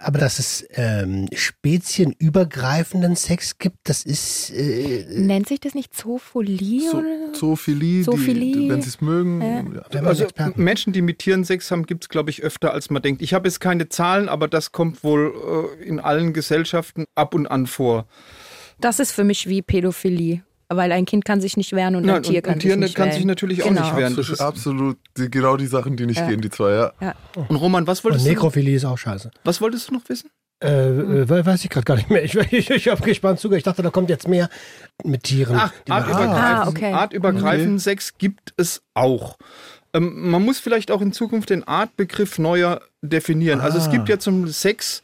Aber 0.03 0.19
dass 0.19 0.39
es 0.39 0.67
ähm, 0.75 1.29
spezienübergreifenden 1.33 3.17
Sex 3.17 3.59
gibt, 3.59 3.77
das 3.85 4.03
ist. 4.03 4.51
Äh, 4.51 5.05
Nennt 5.11 5.49
sich 5.49 5.61
das 5.61 5.75
nicht 5.75 5.95
Zoophilie? 5.95 6.91
So, 6.91 6.99
oder? 6.99 7.33
Zoophilie, 7.35 8.05
Zoophilie. 8.05 8.55
Die, 8.55 8.69
wenn 8.71 8.81
sie 8.81 8.89
es 8.89 9.03
mögen. 9.03 9.43
Ja. 9.43 9.83
Ja. 9.93 10.03
Also. 10.07 10.27
Menschen, 10.55 10.95
die 10.95 11.03
mit 11.03 11.19
Tieren 11.19 11.45
Sex 11.45 11.71
haben, 11.71 11.85
gibt 11.85 12.05
es, 12.05 12.09
glaube 12.09 12.31
ich, 12.31 12.43
öfter, 12.43 12.73
als 12.73 12.89
man 12.89 13.03
denkt. 13.03 13.21
Ich 13.21 13.35
habe 13.35 13.47
jetzt 13.47 13.61
keine 13.61 13.91
Zahlen, 13.91 14.31
aber 14.31 14.49
das 14.49 14.73
kommt 14.73 15.05
wohl 15.05 15.69
äh, 15.81 15.85
in 15.85 16.01
allen 16.01 16.33
Gesellschaften 16.33 17.05
ab 17.15 17.35
und 17.35 17.47
an 17.47 17.67
vor. 17.67 18.07
Das 18.79 19.01
ist 19.01 19.13
für 19.13 19.25
mich 19.25 19.49
wie 19.49 19.61
Pädophilie. 19.61 20.43
Weil 20.73 20.93
ein 20.93 21.05
Kind 21.05 21.25
kann 21.25 21.41
sich 21.41 21.57
nicht 21.57 21.73
wehren 21.73 21.97
und 21.97 22.05
ein 22.05 22.07
Nein, 22.07 22.23
Tier 22.23 22.37
und 22.37 22.43
kann 22.45 22.53
ein 22.55 22.61
Tier 22.61 22.71
sich 22.73 22.81
nicht 22.81 22.95
kann 22.95 23.07
wehren. 23.07 23.17
sich 23.17 23.25
natürlich 23.27 23.63
auch 23.65 23.69
genau. 23.69 23.83
nicht 23.83 23.97
wehren. 23.97 24.15
Das 24.17 24.29
Absolut, 24.31 24.33
ist- 24.33 24.41
absolut 24.41 24.99
die, 25.19 25.31
genau 25.31 25.57
die 25.57 25.67
Sachen, 25.67 25.97
die 25.97 26.07
nicht 26.07 26.19
Ja. 26.19 26.29
gehen, 26.29 26.41
die 26.41 26.49
zwei, 26.51 26.71
ja. 26.73 26.93
Ja. 27.01 27.15
Und 27.49 27.57
Roman, 27.57 27.87
was 27.89 27.99
Und 28.01 28.05
wolltest, 28.05 28.25
du, 28.27 28.31
Nekrophilie 28.31 28.77
ist 28.77 28.85
auch 28.85 28.97
scheiße. 28.99 29.31
was 29.45 29.61
wolltest 29.61 29.91
du 29.91 29.95
noch 29.95 30.09
wissen? 30.09 30.31
Äh, 30.63 30.69
we- 31.29 31.45
weiß 31.47 31.65
ich 31.65 31.71
gerade 31.71 31.85
gar 31.85 31.97
nicht 31.97 32.11
mehr. 32.11 32.23
Ich, 32.23 32.35
ich, 32.53 32.71
ich 32.71 32.89
habe 32.89 33.03
gespannt 33.03 33.41
zugehört. 33.41 33.59
Ich 33.61 33.65
dachte, 33.65 33.83
da 33.83 33.91
kommt 33.91 34.11
jetzt 34.11 34.29
mehr 34.29 34.49
mit 35.03 35.25
Tieren. 35.25 35.57
Ach, 35.59 35.73
artübergreifend, 35.89 36.35
Ah, 36.37 36.69
okay. 36.69 36.93
artübergreifend 36.93 37.81
Sex 37.81 38.17
gibt 38.19 38.53
es 38.57 38.83
auch. 38.95 39.39
Ähm, 39.93 40.31
man 40.31 40.45
muss 40.45 40.61
vielleicht 40.61 40.91
auch 40.93 41.01
in 41.01 41.13
Zukunft 41.13 41.51
den 41.51 41.65
Artbegriff 41.67 42.39
neuer 42.39 42.81
definieren. 43.03 43.61
Also 43.61 43.79
es 43.79 43.89
Ah. 43.89 43.91
gibt 43.91 44.09
ja 44.09 44.19
zum 44.19 44.47
Sex 44.49 45.03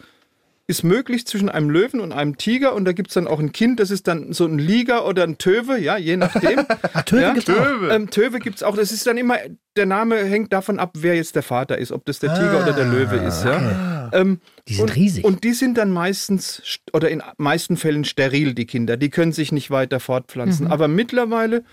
ist 0.68 0.82
möglich 0.82 1.26
zwischen 1.26 1.48
einem 1.48 1.70
Löwen 1.70 2.00
und 2.00 2.12
einem 2.12 2.38
Tiger 2.38 2.74
und 2.74 2.84
da 2.86 2.92
gibt 2.92 3.08
es 3.08 3.14
dann 3.14 3.28
auch 3.28 3.38
ein 3.38 3.52
Kind, 3.52 3.78
das 3.78 3.92
ist 3.92 4.08
dann 4.08 4.32
so 4.32 4.46
ein 4.46 4.58
Liger 4.58 5.06
oder 5.06 5.22
ein 5.22 5.38
Töwe, 5.38 5.78
ja, 5.78 5.96
je 5.96 6.16
nachdem. 6.16 6.60
Ah, 6.92 7.02
Töwe 7.02 7.20
ja? 7.22 7.32
gibt's 7.34 7.50
auch. 7.50 7.54
Töwe. 7.56 7.88
Ähm, 7.94 8.10
Töwe 8.10 8.38
gibt 8.38 8.56
es 8.56 8.62
auch. 8.62 8.74
Das 8.76 8.90
ist 8.90 9.06
dann 9.06 9.16
immer, 9.18 9.36
der 9.76 9.86
Name 9.86 10.16
hängt 10.24 10.52
davon 10.52 10.78
ab, 10.78 10.92
wer 10.98 11.14
jetzt 11.14 11.34
der 11.36 11.42
Vater 11.42 11.78
ist, 11.78 11.92
ob 11.92 12.04
das 12.06 12.18
der 12.20 12.34
Tiger 12.34 12.62
oder 12.62 12.72
der 12.72 12.86
Löwe 12.86 13.16
ist. 13.16 13.44
Ja? 13.44 14.10
Ähm, 14.12 14.40
Die 14.66 14.74
sind 14.74 14.82
und, 14.84 14.96
riesig. 14.96 15.24
Und 15.24 15.44
die 15.44 15.52
sind 15.52 15.76
dann 15.78 15.90
meistens 15.90 16.62
st- 16.62 16.94
oder 16.94 17.10
in 17.10 17.22
meisten 17.36 17.76
Fällen 17.76 18.04
steril, 18.04 18.54
die 18.54 18.66
Kinder. 18.66 18.96
Die 18.96 19.10
können 19.10 19.32
sich 19.32 19.52
nicht 19.52 19.70
weiter 19.70 20.00
fortpflanzen. 20.00 20.66
Aber 20.68 20.88
mittlerweile 20.88 21.64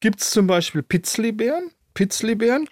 gibt 0.00 0.20
es 0.22 0.30
zum 0.30 0.46
Beispiel 0.46 0.82
Pitzlibären. 0.82 1.70
Pitzlibären. 1.94 2.66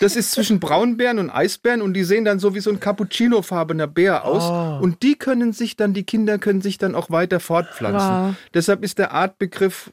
Das 0.00 0.16
ist 0.16 0.32
zwischen 0.32 0.60
Braunbären 0.60 1.18
und 1.18 1.30
Eisbären 1.30 1.82
und 1.82 1.94
die 1.94 2.04
sehen 2.04 2.24
dann 2.24 2.38
so 2.38 2.54
wie 2.54 2.60
so 2.60 2.70
ein 2.70 2.80
cappuccinofarbener 2.80 3.86
Bär 3.86 4.24
aus. 4.24 4.82
Und 4.82 5.02
die 5.02 5.16
können 5.16 5.52
sich 5.52 5.76
dann, 5.76 5.92
die 5.94 6.04
Kinder 6.04 6.38
können 6.38 6.60
sich 6.60 6.78
dann 6.78 6.94
auch 6.94 7.10
weiter 7.10 7.40
fortpflanzen. 7.40 8.10
Wow. 8.10 8.34
Deshalb 8.54 8.82
ist 8.82 8.98
der 8.98 9.12
Artbegriff 9.12 9.90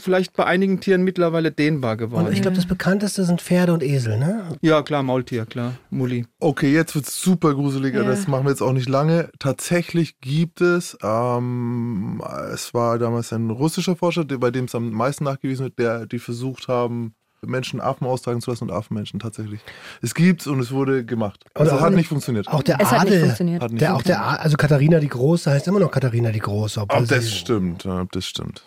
vielleicht 0.00 0.34
bei 0.34 0.44
einigen 0.44 0.80
Tieren 0.80 1.02
mittlerweile 1.02 1.50
dehnbar 1.52 1.96
geworden. 1.96 2.26
Und 2.26 2.32
ich 2.32 2.42
glaube, 2.42 2.56
das 2.56 2.66
bekannteste 2.66 3.24
sind 3.24 3.40
Pferde 3.42 3.72
und 3.72 3.82
Esel, 3.82 4.18
ne? 4.18 4.56
ja, 4.60 4.82
klar, 4.82 5.02
Maultier, 5.02 5.46
klar. 5.46 5.74
Mulli. 5.90 6.26
Okay, 6.38 6.72
jetzt 6.72 6.94
wird 6.94 7.06
es 7.06 7.20
super 7.20 7.54
gruseliger, 7.54 8.02
Ja. 8.02 8.08
das 8.08 8.28
machen 8.28 8.44
wir 8.44 8.50
jetzt 8.50 8.62
auch 8.62 8.72
nicht 8.72 8.88
lange. 8.88 9.30
Tatsächlich 9.38 10.20
gibt 10.20 10.60
es, 10.60 10.96
ähm, 11.02 12.22
es 12.52 12.74
war 12.74 12.98
damals 12.98 13.32
ein 13.32 13.50
russischer 13.50 13.96
Forscher, 13.96 14.24
bei 14.24 14.50
dem 14.50 14.66
es 14.66 14.74
am 14.74 14.90
meisten 14.90 15.24
nachgewiesen 15.24 15.64
wird, 15.64 15.78
der, 15.78 16.06
die 16.06 16.18
versucht 16.18 16.68
haben, 16.68 17.14
Menschen 17.46 17.80
Affen 17.80 18.06
austragen 18.06 18.40
zu 18.40 18.50
lassen 18.50 18.64
und 18.64 18.70
Affenmenschen 18.72 19.20
tatsächlich. 19.20 19.60
Es 20.02 20.14
gibt's 20.14 20.46
und 20.46 20.60
es 20.60 20.70
wurde 20.72 21.04
gemacht. 21.04 21.44
Also 21.54 21.76
es 21.76 21.80
hat 21.80 21.92
nicht- 21.92 22.08
funktioniert. 22.08 22.48
Auch 22.48 22.62
der 22.62 22.80
Es 22.80 22.90
hat 22.90 23.04
nicht 23.04 23.12
Adel. 23.12 23.20
funktioniert. 23.24 23.62
Hat 23.62 23.70
nicht 23.72 23.80
Der, 23.80 23.94
auch 23.96 24.02
der, 24.02 24.40
also 24.40 24.56
Katharina 24.56 25.00
die 25.00 25.08
Große 25.08 25.50
heißt 25.50 25.66
immer 25.68 25.80
noch 25.80 25.90
Katharina 25.90 26.30
die 26.32 26.38
Große. 26.40 26.80
obwohl 26.80 27.02
Ob 27.02 27.08
das 27.08 27.24
sie- 27.24 27.30
stimmt, 27.30 27.84
ja, 27.84 28.00
ob 28.02 28.12
das 28.12 28.26
stimmt. 28.26 28.62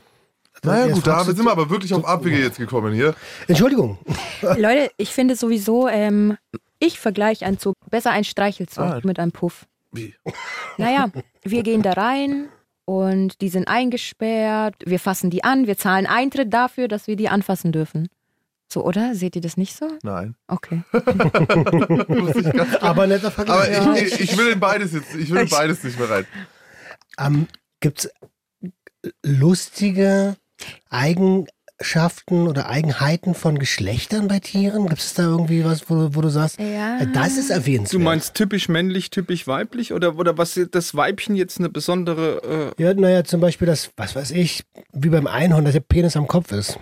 Also 0.61 0.75
Naja 0.75 0.93
gut, 0.93 1.07
da 1.07 1.23
sind 1.23 1.37
wir 1.43 1.51
aber 1.51 1.69
wirklich 1.69 1.93
auf 1.93 2.05
Abwege 2.05 2.37
jetzt 2.37 2.57
gekommen 2.57 2.93
hier. 2.93 3.15
Entschuldigung. 3.47 3.97
Leute, 4.41 4.91
ich 4.97 5.09
finde 5.13 5.35
sowieso, 5.37 5.87
ähm, 5.87 6.37
ich 6.79 6.99
vergleiche 6.99 7.45
ein 7.45 7.57
Zoo 7.57 7.73
besser 7.89 8.11
ein 8.11 8.23
Streichelzoo 8.25 8.81
Ah. 8.81 8.99
mit 9.03 9.19
einem 9.19 9.31
Puff. 9.31 9.65
Wie? 9.93 10.15
Naja, 10.77 11.09
wir 11.43 11.63
gehen 11.63 11.81
da 11.81 11.93
rein 11.93 12.49
und 12.85 13.39
die 13.41 13.49
sind 13.49 13.67
eingesperrt, 13.69 14.75
wir 14.85 14.99
fassen 14.99 15.29
die 15.29 15.43
an, 15.43 15.65
wir 15.67 15.77
zahlen 15.77 16.05
Eintritt 16.07 16.53
dafür, 16.53 16.87
dass 16.87 17.07
wir 17.07 17.15
die 17.15 17.29
anfassen 17.29 17.71
dürfen. 17.71 18.09
So, 18.71 18.85
oder? 18.85 19.15
Seht 19.15 19.35
ihr 19.35 19.41
das 19.41 19.57
nicht 19.57 19.75
so? 19.75 19.87
Nein. 20.03 20.35
Okay. 20.47 20.83
Aber 22.81 23.07
netter 23.07 23.27
aber 23.27 23.31
Vergleich. 23.31 24.03
ich, 24.03 24.13
ich, 24.13 24.19
ich 24.31 24.37
will 24.37 24.49
in 24.49 24.59
beides 24.59 24.93
jetzt, 24.93 25.15
ich 25.15 25.31
will 25.31 25.41
in 25.41 25.49
beides 25.49 25.83
nicht 25.83 25.97
mehr 25.97 26.09
rein. 26.09 26.25
Ähm, 27.17 27.47
Gibt 27.79 28.05
es 28.05 28.11
lustige 29.23 30.35
Eigenschaften 30.89 32.47
oder 32.47 32.69
Eigenheiten 32.69 33.33
von 33.33 33.57
Geschlechtern 33.57 34.27
bei 34.27 34.39
Tieren? 34.39 34.87
Gibt 34.87 35.01
es 35.01 35.13
da 35.15 35.23
irgendwie 35.23 35.65
was, 35.65 35.89
wo, 35.89 36.13
wo 36.13 36.21
du 36.21 36.29
sagst, 36.29 36.59
Ja. 36.59 37.03
das 37.05 37.37
ist 37.37 37.49
erwähnenswert? 37.49 37.93
Du 37.99 38.03
meinst 38.03 38.35
typisch 38.35 38.69
männlich, 38.69 39.09
typisch 39.09 39.47
weiblich? 39.47 39.93
Oder, 39.93 40.15
oder 40.17 40.37
was 40.37 40.59
das 40.71 40.93
Weibchen 40.95 41.35
jetzt 41.35 41.57
eine 41.59 41.69
besondere. 41.69 42.73
Äh, 42.77 42.83
Ja, 42.83 42.93
naja, 42.93 43.23
zum 43.23 43.41
Beispiel 43.41 43.65
das, 43.65 43.91
was 43.97 44.15
weiß 44.15 44.29
ich, 44.31 44.63
wie 44.93 45.09
beim 45.09 45.25
Einhorn, 45.27 45.65
dass 45.65 45.73
der 45.73 45.79
Penis 45.79 46.15
am 46.15 46.27
Kopf 46.27 46.51
ist. 46.51 46.77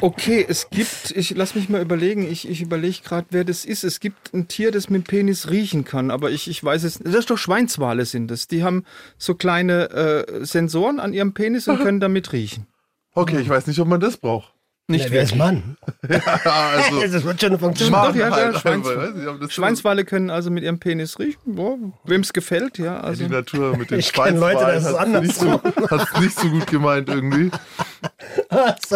Okay, 0.00 0.44
es 0.48 0.70
gibt, 0.70 1.12
ich 1.14 1.30
lass 1.30 1.54
mich 1.54 1.68
mal 1.68 1.80
überlegen, 1.80 2.30
ich, 2.30 2.48
ich 2.48 2.60
überlege 2.60 2.98
gerade, 3.04 3.26
wer 3.30 3.44
das 3.44 3.64
ist. 3.64 3.84
Es 3.84 4.00
gibt 4.00 4.32
ein 4.32 4.48
Tier, 4.48 4.70
das 4.70 4.88
mit 4.88 5.02
dem 5.02 5.04
Penis 5.04 5.50
riechen 5.50 5.84
kann, 5.84 6.10
aber 6.10 6.30
ich, 6.30 6.48
ich 6.48 6.62
weiß 6.62 6.84
es. 6.84 6.98
Das 6.98 7.14
ist 7.14 7.30
doch 7.30 7.38
Schweinswale 7.38 8.04
sind 8.04 8.30
das. 8.30 8.48
Die 8.48 8.62
haben 8.62 8.84
so 9.18 9.34
kleine 9.34 9.90
äh, 9.90 10.44
Sensoren 10.44 11.00
an 11.00 11.12
ihrem 11.12 11.34
Penis 11.34 11.68
und 11.68 11.78
können 11.82 12.00
damit 12.00 12.32
riechen. 12.32 12.66
Okay, 13.12 13.40
ich 13.40 13.48
weiß 13.48 13.66
nicht, 13.66 13.80
ob 13.80 13.88
man 13.88 14.00
das 14.00 14.16
braucht. 14.16 14.54
Nicht 14.90 15.06
Na, 15.06 15.10
wer 15.12 15.22
ist. 15.22 15.36
Mann? 15.36 15.76
Ja, 16.08 16.18
also. 16.76 17.00
Das 17.12 17.24
wird 17.24 17.40
schon 17.40 17.50
eine 17.50 17.58
Funktion. 17.58 17.90
Mann 17.90 18.08
Doch, 18.08 18.14
ja, 18.16 18.30
halt, 18.30 18.56
Schweins- 18.58 18.86
nicht, 18.86 19.42
das 19.42 19.52
Schweinswale 19.52 20.04
können 20.04 20.30
also 20.30 20.50
mit 20.50 20.64
ihrem 20.64 20.78
Penis 20.80 21.18
riechen. 21.18 21.38
Wem 22.04 22.20
es 22.20 22.32
gefällt, 22.32 22.78
ja. 22.78 22.98
Also. 23.00 23.24
die 23.24 23.30
Natur 23.30 23.76
mit 23.76 23.90
den 23.90 23.98
Ich 24.00 24.12
kenn 24.12 24.36
Leute, 24.38 24.60
da 24.60 24.70
ist 24.70 24.84
es 24.84 24.90
Schweinswalen 24.90 25.14
hat's 25.14 25.26
nicht, 25.26 25.38
so, 25.38 25.62
hat's 25.90 26.20
nicht 26.20 26.38
so 26.38 26.48
gut 26.48 26.66
gemeint 26.66 27.08
irgendwie. 27.08 27.50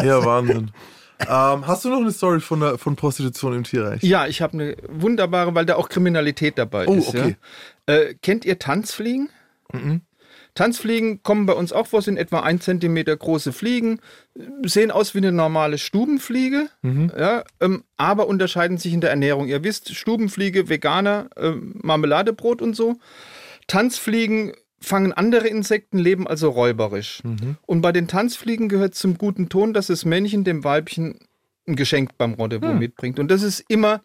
Ja, 0.02 0.24
Wahnsinn. 0.24 0.70
Ähm, 1.20 1.66
hast 1.66 1.85
du 1.85 1.90
noch 1.90 2.00
eine 2.00 2.11
Story 2.11 2.40
von, 2.40 2.61
der, 2.61 2.76
von 2.76 2.96
Prostitution 2.96 3.54
im 3.54 3.64
Tierreich? 3.64 4.02
Ja, 4.02 4.26
ich 4.26 4.42
habe 4.42 4.54
eine 4.54 4.76
wunderbare, 4.88 5.54
weil 5.54 5.64
da 5.64 5.76
auch 5.76 5.88
Kriminalität 5.88 6.59
dabei 6.59 6.87
Oh, 6.88 6.94
ist. 6.96 7.09
okay. 7.09 7.37
Ja. 7.88 7.94
Äh, 7.94 8.14
kennt 8.20 8.44
ihr 8.44 8.59
Tanzfliegen? 8.59 9.30
Tanzfliegen 10.55 11.23
kommen 11.23 11.47
bei 11.47 11.53
uns 11.53 11.73
auch 11.73 11.87
vor, 11.88 12.01
sind 12.01 12.17
etwa 12.17 12.40
ein 12.40 12.61
Zentimeter 12.61 13.17
große 13.17 13.53
Fliegen, 13.53 14.01
sehen 14.64 14.90
aus 14.90 15.14
wie 15.14 15.19
eine 15.19 15.33
normale 15.33 15.79
Stubenfliege, 15.79 16.69
ja, 17.19 17.45
ähm, 17.61 17.85
aber 17.97 18.29
unterscheiden 18.29 18.79
sich 18.79 18.93
in 18.93 19.01
der 19.01 19.11
Ernährung. 19.11 19.49
Ihr 19.49 19.64
wisst, 19.64 19.95
Stubenfliege, 19.95 20.69
Veganer, 20.69 21.29
ähm, 21.37 21.81
Marmeladebrot 21.83 22.62
und 22.62 22.75
so. 22.75 22.97
Tanzfliegen 23.67 24.53
fangen 24.81 25.12
andere 25.12 25.49
Insekten, 25.49 25.99
leben 25.99 26.27
also 26.27 26.51
räuberisch. 26.51 27.21
Und 27.67 27.81
bei 27.81 27.90
den 27.90 28.07
Tanzfliegen 28.07 28.69
gehört 28.69 28.95
zum 28.95 29.19
guten 29.19 29.49
Ton, 29.49 29.73
dass 29.75 29.88
das 29.88 30.05
Männchen 30.05 30.45
dem 30.45 30.62
Weibchen 30.62 31.19
ein 31.67 31.77
Geschenk 31.77 32.17
beim 32.19 32.35
Rendezvous 32.35 32.79
mitbringt. 32.79 33.19
Und 33.19 33.29
das 33.29 33.43
ist 33.43 33.64
immer 33.69 34.03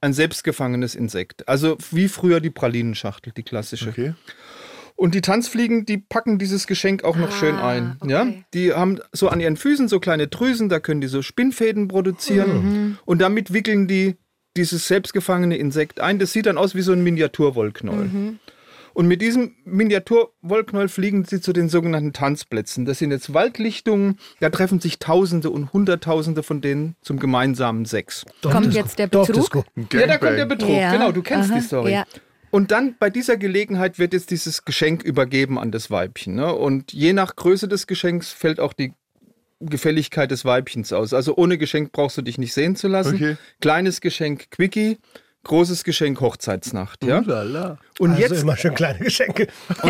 ein 0.00 0.12
selbstgefangenes 0.12 0.94
Insekt. 0.94 1.46
Also 1.48 1.76
wie 1.90 2.08
früher 2.08 2.40
die 2.40 2.50
Pralinenschachtel, 2.50 3.32
die 3.36 3.42
klassische. 3.42 3.90
Okay. 3.90 4.14
Und 5.00 5.14
die 5.14 5.22
Tanzfliegen, 5.22 5.86
die 5.86 5.96
packen 5.96 6.38
dieses 6.38 6.66
Geschenk 6.66 7.04
auch 7.04 7.16
noch 7.16 7.30
Ah, 7.30 7.32
schön 7.40 7.54
ein. 7.56 7.96
okay. 8.00 8.12
Ja? 8.12 8.26
Die 8.52 8.74
haben 8.74 8.98
so 9.12 9.30
an 9.30 9.40
ihren 9.40 9.56
Füßen 9.56 9.88
so 9.88 9.98
kleine 9.98 10.28
Drüsen, 10.28 10.68
da 10.68 10.78
können 10.78 11.00
die 11.00 11.06
so 11.08 11.22
Spinnfäden 11.22 11.88
produzieren. 11.88 12.50
Mhm. 12.90 12.98
Und 13.06 13.22
damit 13.22 13.50
wickeln 13.54 13.88
die 13.88 14.16
dieses 14.58 14.86
selbstgefangene 14.88 15.56
Insekt 15.56 16.00
ein. 16.00 16.18
Das 16.18 16.32
sieht 16.34 16.44
dann 16.44 16.58
aus 16.58 16.74
wie 16.74 16.82
so 16.82 16.92
ein 16.92 17.02
Miniaturwollknäuel. 17.02 18.04
Mhm. 18.08 18.38
Und 18.92 19.06
mit 19.08 19.22
diesem 19.22 19.54
Miniaturwollknäuel 19.64 20.88
fliegen 20.88 21.24
sie 21.24 21.40
zu 21.40 21.54
den 21.54 21.70
sogenannten 21.70 22.12
Tanzplätzen. 22.12 22.84
Das 22.84 22.98
sind 22.98 23.10
jetzt 23.10 23.32
Waldlichtungen, 23.32 24.18
da 24.40 24.50
treffen 24.50 24.80
sich 24.80 24.98
Tausende 24.98 25.48
und 25.48 25.72
Hunderttausende 25.72 26.42
von 26.42 26.60
denen 26.60 26.96
zum 27.00 27.18
gemeinsamen 27.18 27.86
Sex. 27.86 28.26
Kommt 28.42 28.74
jetzt 28.74 28.98
der. 28.98 29.06
Betrug? 29.06 29.64
Ja, 29.94 30.06
da 30.06 30.18
kommt 30.18 30.36
der. 30.36 30.44
Betrug. 30.44 30.70
Ja, 30.70 30.92
Genau, 30.92 31.10
du 31.12 31.22
kennst 31.22 31.50
aha, 31.50 31.58
die 31.58 31.64
Story. 31.64 31.92
ja. 31.92 32.04
Und 32.50 32.70
dann 32.70 32.96
bei 32.98 33.10
dieser 33.10 33.36
Gelegenheit 33.36 33.98
wird 33.98 34.12
jetzt 34.12 34.30
dieses 34.30 34.64
Geschenk 34.64 35.02
übergeben 35.02 35.58
an 35.58 35.70
das 35.70 35.90
Weibchen. 35.90 36.34
Ne? 36.34 36.52
Und 36.52 36.92
je 36.92 37.12
nach 37.12 37.36
Größe 37.36 37.68
des 37.68 37.86
Geschenks 37.86 38.32
fällt 38.32 38.60
auch 38.60 38.72
die 38.72 38.92
Gefälligkeit 39.60 40.30
des 40.30 40.44
Weibchens 40.44 40.92
aus. 40.92 41.12
Also 41.12 41.36
ohne 41.36 41.58
Geschenk 41.58 41.92
brauchst 41.92 42.16
du 42.16 42.22
dich 42.22 42.38
nicht 42.38 42.54
sehen 42.54 42.76
zu 42.76 42.88
lassen. 42.88 43.16
Okay. 43.16 43.36
Kleines 43.60 44.00
Geschenk 44.00 44.50
Quickie, 44.50 44.98
großes 45.44 45.84
Geschenk 45.84 46.20
Hochzeitsnacht. 46.20 47.04
Ja? 47.04 47.18
Und 47.18 48.10
also 48.10 48.20
jetzt 48.20 48.42
immer 48.42 48.56
schön 48.56 48.74
kleine 48.74 48.98
Geschenke. 48.98 49.46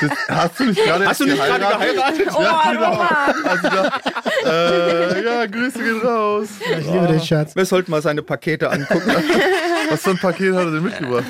Das, 0.00 0.10
hast 0.28 0.60
du 0.60 0.64
nicht 0.66 0.84
gerade 0.84 1.06
Hast 1.06 1.20
du 1.20 1.24
nicht 1.24 1.36
gerade 1.36 1.58
geheiratet? 1.58 2.26
Ja, 2.26 2.70
genau. 2.70 3.08
Also 3.44 3.68
da, 3.68 4.00
äh, 4.46 5.24
ja, 5.24 5.46
Grüße 5.46 5.78
gehen 5.78 6.00
raus. 6.00 6.48
Ich 6.78 6.86
liebe 6.86 7.06
dich, 7.08 7.24
Schatz. 7.24 7.56
Wir 7.56 7.64
sollten 7.64 7.90
mal 7.90 8.02
seine 8.02 8.22
Pakete 8.22 8.70
angucken. 8.70 9.10
Was 9.90 10.02
für 10.02 10.10
ein 10.10 10.18
Paket 10.18 10.54
hat 10.54 10.66
er 10.66 10.70
denn 10.72 10.82
mitgebracht? 10.82 11.24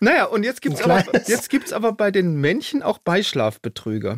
Naja, 0.00 0.24
und 0.24 0.42
jetzt 0.42 0.60
gibt's 0.62 0.82
Ein 0.82 0.90
aber, 0.90 1.02
kleines. 1.02 1.28
jetzt 1.28 1.50
gibt's 1.50 1.72
aber 1.72 1.92
bei 1.92 2.10
den 2.10 2.36
Männchen 2.36 2.82
auch 2.82 2.98
Beischlafbetrüger. 2.98 4.16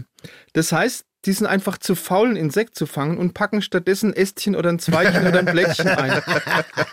Das 0.52 0.72
heißt, 0.72 1.04
die 1.24 1.32
sind 1.32 1.46
einfach 1.46 1.78
zu 1.78 1.94
faul, 1.94 2.30
ein 2.30 2.36
Insekt 2.36 2.76
zu 2.76 2.86
fangen 2.86 3.18
und 3.18 3.34
packen 3.34 3.60
stattdessen 3.62 4.10
ein 4.10 4.16
Ästchen 4.16 4.54
oder 4.56 4.70
ein 4.70 4.78
Zweigchen 4.78 5.26
oder 5.26 5.40
ein 5.40 5.46
Blättchen 5.46 5.88
ein. 5.88 6.22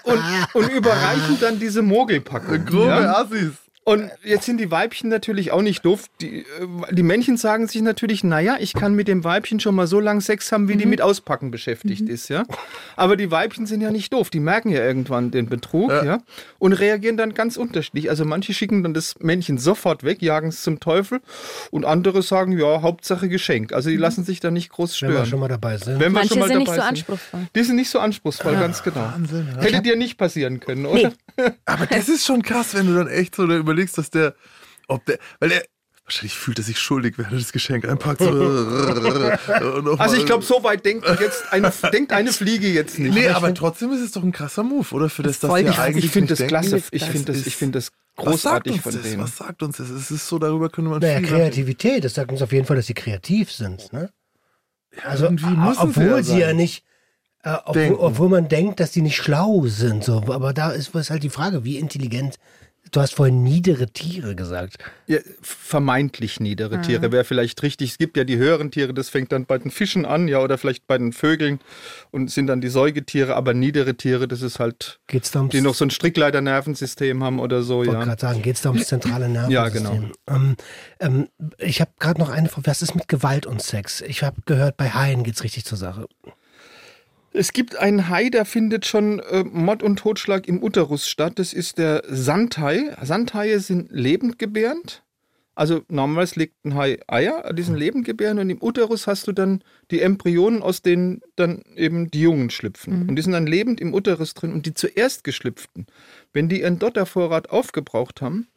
Und, 0.03 0.21
und 0.53 0.69
überreichen 0.71 1.39
dann 1.39 1.59
diese 1.59 1.81
Mogelpackung. 1.81 2.65
Grobe 2.65 2.87
Ja? 2.87 3.17
Assis. 3.21 3.53
Und 3.87 4.09
jetzt 4.23 4.45
sind 4.45 4.59
die 4.59 4.71
Weibchen 4.71 5.11
natürlich 5.11 5.51
auch 5.51 5.61
nicht 5.61 5.85
doof. 5.85 6.05
Die, 6.19 6.39
äh, 6.39 6.45
die 6.91 7.03
Männchen 7.03 7.37
sagen 7.37 7.67
sich 7.67 7.83
natürlich, 7.83 8.23
naja, 8.23 8.57
ich 8.59 8.73
kann 8.73 8.95
mit 8.95 9.07
dem 9.07 9.23
Weibchen 9.23 9.59
schon 9.59 9.75
mal 9.75 9.85
so 9.85 9.99
lange 9.99 10.21
Sex 10.21 10.51
haben, 10.51 10.67
wie 10.67 10.75
die 10.75 10.87
mit 10.87 11.01
Auspacken 11.01 11.51
beschäftigt 11.51 12.09
ist, 12.09 12.29
ja. 12.29 12.45
Aber 12.95 13.15
die 13.15 13.29
Weibchen 13.29 13.67
sind 13.67 13.81
ja 13.81 13.91
nicht 13.91 14.11
doof. 14.11 14.31
Die 14.31 14.39
merken 14.39 14.69
ja 14.69 14.83
irgendwann 14.83 15.29
den 15.29 15.47
Betrug, 15.47 15.91
ja. 15.91 16.03
Ja. 16.03 16.17
Und 16.57 16.73
reagieren 16.73 17.15
dann 17.15 17.35
ganz 17.35 17.57
unterschiedlich. 17.57 18.09
Also 18.09 18.25
manche 18.25 18.55
schicken 18.55 18.81
dann 18.81 18.95
das 18.95 19.19
Männchen 19.19 19.59
sofort 19.59 20.03
weg, 20.03 20.19
jagen 20.23 20.47
es 20.49 20.63
zum 20.63 20.79
Teufel. 20.79 21.21
Und 21.69 21.85
andere 21.85 22.23
sagen, 22.23 22.57
ja, 22.57 22.81
Hauptsache 22.81 23.29
Geschenk. 23.29 23.71
Also 23.71 23.91
die 23.91 23.97
lassen 23.97 24.23
sich 24.23 24.39
da 24.39 24.49
nicht 24.49 24.69
groß 24.71 24.99
Wenn 24.99 25.09
wir 25.09 25.15
stören. 25.17 25.25
schon 25.27 25.39
mal 25.39 25.47
dabei 25.47 25.77
sind. 25.77 25.99
Wenn 25.99 26.11
wir 26.11 26.21
Manche 26.21 26.29
schon 26.29 26.39
mal 26.39 26.47
sind 26.47 26.57
nicht 26.57 26.69
dabei 26.69 26.79
so 26.81 26.87
anspruchsvoll. 26.87 27.39
Die 27.55 27.63
sind 27.63 27.75
nicht 27.75 27.89
so 27.91 27.99
anspruchsvoll, 27.99 28.53
ganz 28.53 28.81
genau. 28.81 29.13
Hätte 29.59 29.83
dir 29.83 29.95
nicht 29.95 30.17
passieren 30.17 30.59
können, 30.59 30.87
oder? 30.87 31.13
Aber 31.65 31.85
das 31.87 32.09
ist 32.09 32.25
schon 32.25 32.41
krass, 32.41 32.73
wenn 32.73 32.87
du 32.87 32.95
dann 32.95 33.07
echt 33.07 33.35
so 33.35 33.45
da 33.47 33.55
überlegst, 33.55 33.97
dass 33.97 34.09
der, 34.09 34.35
ob 34.87 35.05
der, 35.05 35.17
weil 35.39 35.51
er, 35.51 35.63
wahrscheinlich 36.03 36.35
fühlt 36.35 36.59
er 36.59 36.63
sich 36.63 36.77
schuldig, 36.79 37.17
wenn 37.17 37.25
er 37.25 37.31
das 37.31 37.51
Geschenk 37.51 37.87
einpackt. 37.87 38.21
So, 38.21 38.29
Also 39.97 40.15
ich 40.17 40.25
glaube, 40.25 40.43
so 40.43 40.63
weit 40.63 40.85
denkt 40.85 41.07
jetzt 41.19 41.51
eine, 41.51 41.71
denkt 41.91 42.11
eine 42.13 42.31
Fliege 42.31 42.67
jetzt 42.67 42.99
nicht. 42.99 43.13
Nee, 43.13 43.29
aber 43.29 43.53
trotzdem 43.53 43.91
ist 43.91 44.01
es 44.01 44.11
doch 44.11 44.23
ein 44.23 44.31
krasser 44.31 44.63
Move, 44.63 44.87
oder? 44.93 45.09
Für 45.09 45.23
das, 45.23 45.39
dass 45.39 45.49
voll 45.49 45.63
wir 45.63 45.71
krass. 45.71 45.79
eigentlich 45.79 46.05
ich 46.05 46.11
finde 46.11 46.35
das 46.35 46.47
klasse. 46.47 46.69
denken. 46.71 46.87
Ich 46.91 47.03
finde 47.05 47.33
das, 47.33 47.47
ich 47.47 47.55
finde 47.55 47.79
das 47.79 47.91
Was 48.15 48.25
sagt 48.41 48.65
großartig 48.65 48.73
uns 48.73 48.81
von 48.83 48.93
das? 48.93 49.01
denen. 49.01 49.23
Was 49.23 49.37
sagt 49.37 49.63
uns 49.63 49.77
das? 49.77 49.89
Es 49.89 50.11
ist 50.11 50.27
so, 50.27 50.37
darüber 50.39 50.69
könnte 50.69 50.89
man 50.91 50.99
Naja, 50.99 51.17
viel 51.19 51.27
Kreativität, 51.27 52.03
das 52.03 52.13
sagt 52.13 52.31
uns 52.31 52.41
auf 52.41 52.51
jeden 52.51 52.65
Fall, 52.65 52.75
dass 52.75 52.87
sie 52.87 52.93
kreativ 52.93 53.51
sind. 53.51 53.91
Ne? 53.91 54.09
Also, 55.03 55.25
irgendwie 55.25 55.45
a- 55.45 55.49
müssen 55.49 55.73
sie 55.93 55.99
obwohl 55.99 56.05
ja 56.17 56.23
sie 56.23 56.39
ja 56.39 56.53
nicht, 56.53 56.83
äh, 57.45 57.57
obwohl, 57.65 57.95
obwohl 57.99 58.29
man 58.29 58.47
denkt, 58.47 58.79
dass 58.79 58.91
die 58.91 59.01
nicht 59.01 59.15
schlau 59.15 59.65
sind. 59.67 60.03
So. 60.03 60.23
Aber 60.27 60.51
da 60.51 60.71
ist, 60.71 60.93
ist 60.95 61.11
halt 61.11 61.23
die 61.23 61.29
Frage, 61.29 61.63
wie 61.63 61.77
intelligent. 61.77 62.39
Du 62.91 63.01
hast 63.01 63.15
vorhin 63.15 63.43
niedere 63.43 63.87
Tiere 63.87 64.35
gesagt. 64.35 64.77
Ja, 65.07 65.17
vermeintlich 65.41 66.39
niedere 66.39 66.81
Tiere 66.81 67.11
wäre 67.11 67.23
vielleicht 67.23 67.61
richtig. 67.63 67.91
Es 67.91 67.97
gibt 67.97 68.15
ja 68.15 68.23
die 68.23 68.37
höheren 68.37 68.69
Tiere, 68.69 68.93
das 68.93 69.09
fängt 69.09 69.31
dann 69.31 69.45
bei 69.45 69.57
den 69.57 69.71
Fischen 69.71 70.05
an, 70.05 70.27
ja, 70.27 70.39
oder 70.39 70.57
vielleicht 70.59 70.85
bei 70.85 70.97
den 70.97 71.11
Vögeln 71.11 71.59
und 72.11 72.29
sind 72.29 72.45
dann 72.45 72.61
die 72.61 72.69
Säugetiere, 72.69 73.35
aber 73.35 73.55
niedere 73.55 73.95
Tiere, 73.95 74.27
das 74.27 74.43
ist 74.43 74.59
halt, 74.59 74.99
Geht's 75.07 75.31
da 75.31 75.39
ums, 75.39 75.51
die 75.51 75.61
noch 75.61 75.73
so 75.73 75.83
ein 75.83 75.89
Strickleiter-Nervensystem 75.89 77.23
haben 77.23 77.39
oder 77.39 77.63
so, 77.63 77.77
wollte 77.77 77.93
ja. 77.93 78.03
gerade 78.03 78.21
sagen, 78.21 78.41
geht 78.43 78.55
es 78.55 78.61
da 78.61 78.69
ums 78.69 78.87
zentrale 78.87 79.29
Nervensystem? 79.29 79.51
Ja, 79.51 79.69
genau. 79.69 80.11
Ähm, 80.27 80.55
ähm, 80.99 81.27
ich 81.57 81.81
habe 81.81 81.91
gerade 81.99 82.19
noch 82.19 82.29
eine 82.29 82.49
Frage. 82.49 82.67
Was 82.67 82.83
ist 82.83 82.93
mit 82.93 83.07
Gewalt 83.07 83.47
und 83.47 83.63
Sex? 83.63 84.01
Ich 84.01 84.21
habe 84.21 84.37
gehört, 84.45 84.77
bei 84.77 84.91
Haien 84.91 85.23
geht 85.23 85.35
es 85.35 85.43
richtig 85.43 85.65
zur 85.65 85.79
Sache. 85.79 86.07
Es 87.37 87.51
gibt 87.51 87.75
einen 87.75 88.07
Hai, 88.07 88.29
der 88.29 88.45
findet 88.45 88.85
schon 88.85 89.19
äh, 89.19 89.43
Mord 89.43 89.83
und 89.83 89.99
Totschlag 89.99 90.47
im 90.47 90.63
Uterus 90.63 91.09
statt. 91.09 91.33
Das 91.35 91.51
ist 91.51 91.77
der 91.77 92.01
Sandhai. 92.07 92.95
Sandhaie 93.01 93.59
sind 93.59 93.91
lebendgebärend. 93.91 95.03
Also 95.53 95.81
normalerweise 95.89 96.39
legt 96.39 96.65
ein 96.65 96.75
Hai 96.75 96.97
Eier, 97.07 97.53
die 97.53 97.63
sind 97.63 97.75
lebendgebärend 97.75 98.39
und 98.39 98.49
im 98.49 98.61
Uterus 98.61 99.07
hast 99.07 99.27
du 99.27 99.33
dann 99.33 99.63
die 99.91 100.01
Embryonen, 100.01 100.61
aus 100.61 100.81
denen 100.81 101.21
dann 101.35 101.63
eben 101.75 102.09
die 102.09 102.21
Jungen 102.21 102.49
schlüpfen. 102.49 103.09
Und 103.09 103.15
die 103.15 103.21
sind 103.21 103.33
dann 103.33 103.47
lebend 103.47 103.81
im 103.81 103.93
Uterus 103.93 104.33
drin 104.33 104.53
und 104.53 104.65
die 104.65 104.73
zuerst 104.73 105.23
geschlüpften, 105.23 105.87
wenn 106.33 106.49
die 106.49 106.61
ihren 106.61 106.79
Dottervorrat 106.79 107.49
aufgebraucht 107.49 108.21
haben, 108.21 108.47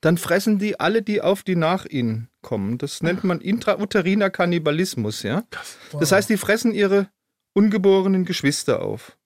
dann 0.00 0.16
fressen 0.16 0.58
die 0.58 0.80
alle, 0.80 1.02
die 1.02 1.20
auf 1.20 1.42
die 1.42 1.56
nach 1.56 1.84
ihnen 1.86 2.28
kommen. 2.40 2.78
Das 2.78 3.02
nennt 3.02 3.24
man 3.24 3.40
intrauteriner 3.40 4.30
Kannibalismus, 4.30 5.22
ja. 5.22 5.44
Das 5.98 6.12
heißt, 6.12 6.30
die 6.30 6.36
fressen 6.36 6.72
ihre 6.72 7.08
ungeborenen 7.52 8.24
Geschwister 8.24 8.82
auf. 8.82 9.16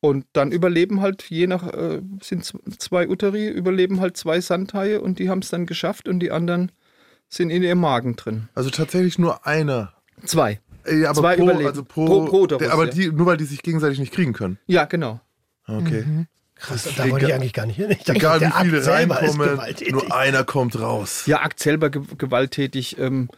Und 0.00 0.26
dann 0.34 0.52
überleben 0.52 1.00
halt, 1.00 1.22
je 1.30 1.46
nach, 1.46 1.66
äh, 1.72 2.02
sind 2.22 2.44
zwei 2.78 3.08
Uteri, 3.08 3.48
überleben 3.48 4.00
halt 4.00 4.16
zwei 4.18 4.40
Sandhaie 4.40 5.00
und 5.00 5.18
die 5.18 5.30
haben 5.30 5.38
es 5.38 5.48
dann 5.48 5.64
geschafft 5.66 6.08
und 6.08 6.20
die 6.20 6.30
anderen 6.30 6.72
sind 7.30 7.48
in 7.50 7.62
ihrem 7.62 7.80
Magen 7.80 8.14
drin. 8.16 8.48
Also 8.54 8.68
tatsächlich 8.70 9.18
nur 9.18 9.46
einer. 9.46 9.94
Zwei. 10.24 10.60
Äh, 10.84 11.00
Ja, 11.00 11.10
aber 11.10 11.20
Zwei 11.20 11.36
pro, 11.36 11.42
überleben. 11.44 11.66
also 11.68 11.84
pro, 11.84 12.04
Pro- 12.06 12.24
pro 12.26 12.42
Uterus, 12.42 12.68
aber 12.68 12.84
ja. 12.86 12.90
die, 12.92 13.08
nur 13.10 13.24
weil 13.26 13.38
die 13.38 13.44
sich 13.44 13.62
gegenseitig 13.62 13.98
nicht 13.98 14.12
kriegen 14.12 14.34
können. 14.34 14.58
Ja, 14.66 14.84
genau. 14.84 15.20
Okay. 15.66 16.04
Krass, 16.56 16.86
da 16.96 17.08
wollte 17.10 17.26
ich 17.26 17.34
eigentlich 17.34 17.52
gar 17.54 17.64
nicht 17.66 17.76
hin. 17.76 17.90
Ich 17.90 17.98
dachte, 18.04 18.12
Egal 18.18 18.40
wie 18.42 18.50
viele 18.60 18.86
reinkommen, 18.86 19.58
nur 19.90 20.14
einer 20.14 20.44
kommt 20.44 20.78
raus. 20.78 21.24
Ja, 21.26 21.40
Akt 21.40 21.58
selber 21.60 21.88
ge 21.90 22.02
gewalttätig. 22.18 22.98
Ähm, 22.98 23.28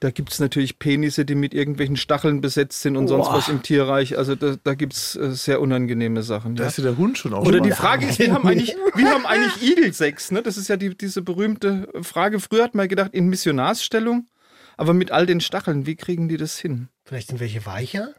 da 0.00 0.10
gibt 0.10 0.30
es 0.32 0.40
natürlich 0.40 0.78
Penisse, 0.78 1.24
die 1.24 1.34
mit 1.34 1.54
irgendwelchen 1.54 1.96
Stacheln 1.96 2.40
besetzt 2.40 2.82
sind 2.82 2.96
und 2.96 3.08
sonst 3.08 3.28
was 3.32 3.48
im 3.48 3.62
Tierreich. 3.62 4.18
Also 4.18 4.34
da, 4.34 4.56
da 4.62 4.74
gibt 4.74 4.92
es 4.92 5.16
äh, 5.16 5.30
sehr 5.32 5.60
unangenehme 5.60 6.22
Sachen. 6.22 6.54
Da 6.54 6.64
Ja. 6.64 6.68
ist 6.68 6.78
ja 6.78 6.84
der 6.84 6.96
Hund 6.98 7.16
schon 7.18 7.32
auch. 7.34 7.46
Oder 7.46 7.60
die. 7.60 7.70
Frage 7.70 8.06
ist, 8.06 8.18
wie 8.18 8.30
haben 8.30 8.46
eigentlich, 8.46 8.76
wie 8.94 9.06
haben 9.06 9.24
eigentlich 9.26 9.62
Igelsex? 9.70 10.30
Ne? 10.32 10.42
Das 10.42 10.56
ist 10.56 10.68
ja 10.68 10.76
die, 10.76 10.96
diese 10.96 11.22
berühmte 11.22 11.88
Frage. 12.02 12.40
Früher 12.40 12.64
hat 12.64 12.74
man 12.74 12.88
gedacht, 12.88 13.14
in 13.14 13.28
Missionarsstellung, 13.28 14.28
aber 14.76 14.92
mit 14.94 15.10
all 15.12 15.24
den 15.26 15.40
Stacheln, 15.40 15.86
wie 15.86 15.96
kriegen 15.96 16.28
die 16.28 16.36
das 16.36 16.58
hin? 16.58 16.88
Vielleicht 17.04 17.28
sind 17.28 17.40
welche 17.40 17.64
weicher? 17.64 18.10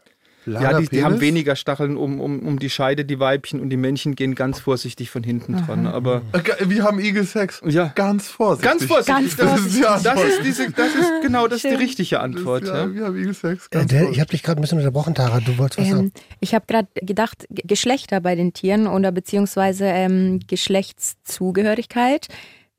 Langer 0.48 0.70
ja, 0.72 0.80
die, 0.80 0.88
die 0.88 1.04
haben 1.04 1.20
weniger 1.20 1.54
Stacheln 1.56 1.96
um, 1.96 2.20
um, 2.20 2.40
um 2.40 2.58
die 2.58 2.70
Scheide, 2.70 3.04
die 3.04 3.20
Weibchen, 3.20 3.60
und 3.60 3.70
die 3.70 3.76
Männchen 3.76 4.14
gehen 4.16 4.34
ganz 4.34 4.58
vorsichtig 4.60 5.10
von 5.10 5.22
hinten 5.22 5.56
dran. 5.64 5.86
Aber 5.86 6.22
Äh, 6.32 6.68
Wir 6.68 6.82
haben 6.84 6.98
Igel 6.98 7.24
Sex. 7.24 7.60
Ja. 7.66 7.92
Ganz 7.94 8.28
vorsichtig. 8.28 8.70
ganz 8.70 8.84
vorsichtig. 8.84 9.14
Ganz 9.14 9.34
das, 9.34 9.42
vorsichtig. 9.44 9.80
Ist, 9.80 10.04
das, 10.06 10.24
ist 10.24 10.42
diese, 10.44 10.70
das 10.72 10.94
ist 10.94 11.12
genau 11.22 11.46
das 11.46 11.64
ist 11.64 11.70
die 11.70 11.76
richtige 11.76 12.16
Das, 12.16 12.24
Antwort. 12.24 12.64
ja, 12.66 12.76
Ja. 12.86 12.94
Wir 12.94 13.04
haben 13.04 13.16
Igel 13.16 13.34
Sex. 13.34 13.68
Äh, 13.70 13.86
der, 13.86 14.10
ich 14.10 14.20
habe 14.20 14.30
dich 14.30 14.42
gerade 14.42 14.60
ein 14.60 14.62
bisschen 14.62 14.78
unterbrochen, 14.78 15.14
Tara. 15.14 15.40
Du 15.40 15.56
wolltest 15.58 15.78
was 15.80 15.86
Ähm, 15.88 15.94
sagen. 15.96 16.12
ich 16.40 16.54
habe 16.54 16.64
gerade 16.66 16.88
gedacht, 16.94 17.46
Geschlechter 17.50 18.20
bei 18.20 18.34
den 18.34 18.52
Tieren 18.52 18.86
oder 18.86 19.12
beziehungsweise 19.12 19.84
ähm, 19.84 20.40
Geschlechtszugehörigkeit 20.46 22.28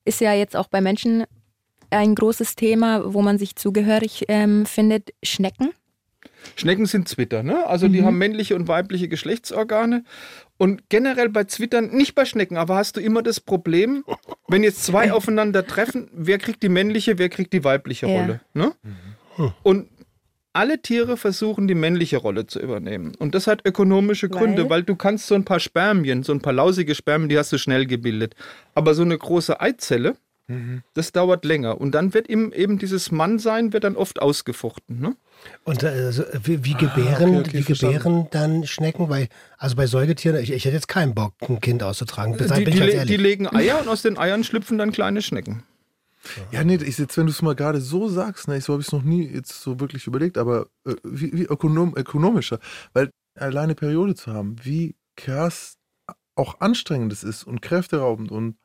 ist 0.05 0.21
ja 0.21 0.33
jetzt 0.33 0.55
auch 0.55 0.67
bei 0.67 0.81
Menschen 0.81 1.23
ein 1.91 2.15
großes 2.15 2.55
Thema, 2.55 3.13
wo 3.13 3.21
man 3.21 3.37
sich 3.37 3.55
zugehörig 3.55 4.25
ähm, 4.27 4.65
findet. 4.65 5.09
Schnecken. 5.23 5.71
Schnecken 6.55 6.85
sind 6.85 7.07
Zwitter, 7.07 7.43
ne? 7.43 7.65
Also 7.67 7.87
die 7.87 8.03
haben 8.03 8.17
männliche 8.17 8.55
und 8.55 8.67
weibliche 8.67 9.07
Geschlechtsorgane. 9.07 10.03
Und 10.57 10.89
generell 10.89 11.29
bei 11.29 11.45
Zwittern, 11.45 11.91
nicht 11.91 12.15
bei 12.15 12.25
Schnecken, 12.25 12.57
aber 12.57 12.75
hast 12.75 12.97
du 12.97 13.01
immer 13.01 13.21
das 13.23 13.39
Problem, 13.39 14.03
wenn 14.47 14.63
jetzt 14.63 14.83
zwei 14.83 15.11
aufeinander 15.13 15.65
treffen, 15.65 16.09
wer 16.13 16.37
kriegt 16.37 16.61
die 16.63 16.69
männliche, 16.69 17.17
wer 17.17 17.29
kriegt 17.29 17.53
die 17.53 17.63
weibliche 17.63 18.07
Ja. 18.07 18.19
Rolle. 18.21 18.41
Ne? 18.53 18.73
Und 19.63 19.87
alle 20.51 20.81
Tiere 20.81 21.15
versuchen, 21.15 21.67
die 21.67 21.75
männliche 21.75 22.17
Rolle 22.17 22.47
zu 22.47 22.59
übernehmen. 22.59 23.13
Und 23.19 23.35
das 23.35 23.47
hat 23.47 23.61
ökonomische 23.65 24.27
Gründe, 24.27 24.63
Weil? 24.63 24.69
weil 24.69 24.83
du 24.83 24.95
kannst 24.95 25.27
so 25.27 25.35
ein 25.35 25.45
paar 25.45 25.59
Spermien, 25.59 26.23
so 26.23 26.33
ein 26.33 26.41
paar 26.41 26.53
lausige 26.53 26.95
Spermien, 26.95 27.29
die 27.29 27.37
hast 27.37 27.53
du 27.53 27.57
schnell 27.57 27.85
gebildet. 27.85 28.35
Aber 28.73 28.95
so 28.95 29.03
eine 29.03 29.17
große 29.17 29.61
Eizelle, 29.61 30.17
das 30.93 31.11
dauert 31.11 31.45
länger. 31.45 31.79
Und 31.79 31.91
dann 31.91 32.13
wird 32.13 32.29
eben, 32.29 32.51
eben 32.51 32.79
dieses 32.79 33.11
Mannsein 33.11 33.71
wird 33.71 33.83
dann 33.83 33.95
oft 33.95 34.21
ausgefochten. 34.21 34.99
Ne? 34.99 35.15
Und 35.63 35.83
äh, 35.83 35.87
also, 35.87 36.23
wie, 36.43 36.65
wie 36.65 36.73
gebären, 36.73 37.37
okay, 37.37 37.39
okay, 37.39 37.57
wie 37.59 37.63
gebären 37.63 38.27
dann 38.31 38.65
Schnecken? 38.65 39.09
Weil, 39.09 39.29
also 39.57 39.75
bei 39.75 39.87
Säugetieren, 39.87 40.37
ich, 40.37 40.51
ich 40.51 40.65
hätte 40.65 40.75
jetzt 40.75 40.87
keinen 40.87 41.13
Bock, 41.15 41.33
ein 41.47 41.61
Kind 41.61 41.83
auszutragen. 41.83 42.33
Die, 42.33 42.39
bin 42.39 42.65
die, 42.65 42.71
ich 42.71 42.79
ganz 42.79 42.93
le- 42.93 43.05
die 43.05 43.17
legen 43.17 43.47
Eier 43.47 43.79
und 43.79 43.87
aus 43.87 44.01
den 44.01 44.17
Eiern 44.17 44.43
schlüpfen 44.43 44.77
dann 44.77 44.91
kleine 44.91 45.21
Schnecken. 45.21 45.63
Ja, 46.51 46.63
nee, 46.65 46.75
ich 46.75 46.97
jetzt, 46.97 47.17
wenn 47.17 47.27
du 47.27 47.31
es 47.31 47.41
mal 47.41 47.55
gerade 47.55 47.79
so 47.79 48.09
sagst, 48.09 48.49
ne, 48.49 48.59
so 48.59 48.73
habe 48.73 48.81
ich 48.81 48.87
es 48.87 48.93
noch 48.93 49.03
nie 49.03 49.25
jetzt 49.25 49.61
so 49.61 49.79
wirklich 49.79 50.05
überlegt, 50.05 50.37
aber 50.37 50.67
äh, 50.85 50.95
wie, 51.03 51.31
wie 51.31 51.43
ökonom, 51.43 51.93
ökonomischer, 51.95 52.59
weil 52.91 53.09
alleine 53.35 53.73
Periode 53.73 54.15
zu 54.15 54.33
haben, 54.33 54.57
wie 54.63 54.95
krass 55.15 55.77
auch 56.35 56.59
anstrengend 56.59 57.13
es 57.13 57.23
ist 57.23 57.45
und 57.45 57.61
kräfteraubend 57.61 58.31
und 58.31 58.57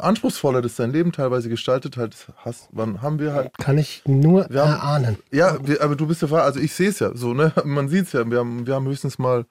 anspruchsvoller 0.00 0.62
das 0.62 0.76
dein 0.76 0.92
Leben 0.92 1.12
teilweise 1.12 1.48
gestaltet 1.48 1.96
halt 1.96 2.14
hast, 2.36 2.68
wann 2.72 3.02
haben 3.02 3.18
wir 3.18 3.32
halt 3.34 3.50
Kann 3.58 3.78
ich 3.78 4.02
nur 4.06 4.46
Wir 4.50 4.62
haben- 4.62 4.72
erahnen. 4.72 5.18
Ja, 5.30 5.58
wir, 5.66 5.82
aber 5.82 5.96
du 5.96 6.06
bist 6.06 6.22
ja 6.22 6.28
Fahrer, 6.28 6.44
also 6.44 6.60
ich 6.60 6.72
sehe 6.74 6.88
es 6.88 6.98
ja 6.98 7.14
so, 7.14 7.34
ne? 7.34 7.52
Man 7.64 7.88
sieht 7.88 8.06
es 8.06 8.12
ja. 8.12 8.28
Wir 8.30 8.38
haben, 8.38 8.66
wir 8.66 8.74
haben 8.74 8.86
höchstens 8.86 9.18
mal, 9.18 9.44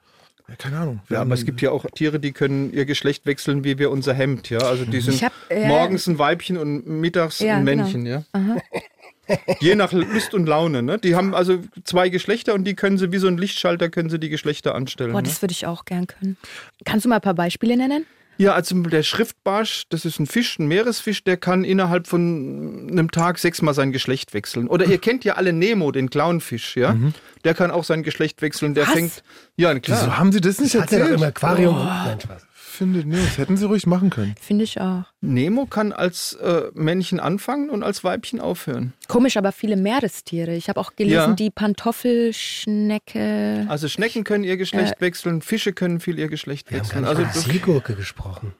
ja, 0.48 0.56
keine 0.56 0.78
Ahnung. 0.78 1.00
Wir 1.08 1.16
Ja, 1.16 1.20
aber 1.22 1.34
es 1.34 1.44
gibt 1.44 1.60
ja 1.62 1.70
auch 1.70 1.86
Tiere, 1.94 2.18
die 2.18 2.32
können 2.32 2.72
ihr 2.72 2.84
Geschlecht 2.84 3.24
wechseln, 3.26 3.64
wie 3.64 3.78
wir 3.78 3.90
unser 3.90 4.14
Hemd, 4.14 4.50
ja. 4.50 4.58
Also 4.58 4.84
die 4.84 5.00
sind 5.00 5.14
Ich 5.14 5.24
hab, 5.24 5.32
äh, 5.48 5.68
morgens 5.68 6.06
ein 6.08 6.18
Weibchen 6.18 6.56
und 6.58 6.86
mittags 6.86 7.38
Ja, 7.38 7.56
ein 7.56 7.64
genau. 7.64 7.82
Männchen, 7.84 8.06
ja. 8.06 8.24
Je 9.60 9.76
nach 9.76 9.92
Lust 9.92 10.34
und 10.34 10.46
Laune, 10.46 10.82
ne? 10.82 10.98
Die 10.98 11.14
haben 11.14 11.32
also 11.34 11.60
zwei 11.84 12.08
Geschlechter 12.08 12.54
und 12.54 12.64
die 12.64 12.74
können 12.74 12.98
sie 12.98 13.12
wie 13.12 13.18
so 13.18 13.28
ein 13.28 13.38
Lichtschalter 13.38 13.88
können 13.88 14.10
sie 14.10 14.18
die 14.18 14.28
Geschlechter 14.28 14.74
anstellen. 14.74 15.12
Boah, 15.12 15.22
ne? 15.22 15.28
das 15.28 15.40
würde 15.40 15.52
ich 15.52 15.64
auch 15.66 15.84
gern 15.84 16.08
können. 16.08 16.36
Kannst 16.84 17.04
du 17.04 17.08
mal 17.08 17.14
ein 17.16 17.20
paar 17.22 17.34
Beispiele 17.34 17.76
nennen? 17.76 18.04
Ja, 18.38 18.54
also 18.54 18.74
der 18.82 19.02
Schriftbarsch, 19.02 19.84
das 19.90 20.04
ist 20.04 20.18
ein 20.18 20.26
Fisch, 20.26 20.58
ein 20.58 20.66
Meeresfisch, 20.66 21.22
der 21.22 21.36
kann 21.36 21.64
innerhalb 21.64 22.06
von 22.06 22.88
einem 22.90 23.10
Tag 23.10 23.38
sechsmal 23.38 23.74
sein 23.74 23.92
Geschlecht 23.92 24.34
wechseln. 24.34 24.68
Oder 24.68 24.86
ihr 24.86 24.98
kennt 24.98 25.24
ja 25.24 25.34
alle 25.34 25.52
Nemo, 25.52 25.92
den 25.92 26.10
Clownfisch, 26.10 26.76
ja? 26.76 26.96
Der 27.44 27.54
kann 27.54 27.70
auch 27.70 27.84
sein 27.84 28.02
Geschlecht 28.02 28.42
wechseln. 28.42 28.74
Der 28.74 28.86
Was? 28.86 28.94
fängt. 28.94 29.22
Ja, 29.56 29.78
klar. 29.78 30.00
Wieso 30.00 30.16
haben 30.16 30.32
sie 30.32 30.40
das 30.40 30.60
nicht 30.60 30.74
Das 30.74 30.82
hat 30.82 30.92
er 30.92 30.98
doch 31.00 31.04
erzählt? 31.10 31.20
im 31.20 31.28
Aquarium. 31.28 31.76
Nein, 31.84 32.20
Spaß. 32.20 32.42
Finde, 32.72 33.06
nee, 33.06 33.16
das 33.16 33.36
hätten 33.36 33.58
sie 33.58 33.66
ruhig 33.66 33.86
machen 33.86 34.08
können. 34.08 34.34
Finde 34.40 34.64
ich 34.64 34.80
auch. 34.80 35.02
Nemo 35.20 35.66
kann 35.66 35.92
als 35.92 36.32
äh, 36.34 36.70
Männchen 36.72 37.20
anfangen 37.20 37.68
und 37.68 37.82
als 37.82 38.02
Weibchen 38.02 38.40
aufhören. 38.40 38.94
Komisch, 39.08 39.36
aber 39.36 39.52
viele 39.52 39.76
Meerestiere. 39.76 40.54
Ich 40.56 40.70
habe 40.70 40.80
auch 40.80 40.96
gelesen, 40.96 41.14
Ja. 41.14 41.32
die 41.34 41.50
Pantoffelschnecke. 41.50 43.66
Also 43.68 43.88
Schnecken 43.88 44.24
können 44.24 44.44
ihr 44.44 44.56
Geschlecht 44.56 45.00
wechseln, 45.00 45.42
Fische 45.42 45.72
können 45.72 46.00
viel 46.00 46.18
ihr 46.18 46.28
Geschlecht 46.28 46.70
Wir 46.70 46.78
haben 46.78 46.86
wechseln. 46.86 47.02
gar 47.02 47.10
Also 47.10 47.22
nicht 47.22 47.34
über 47.34 47.42
das- 47.42 47.52
Seegurke 47.52 47.94
gesprochen. 47.94 48.54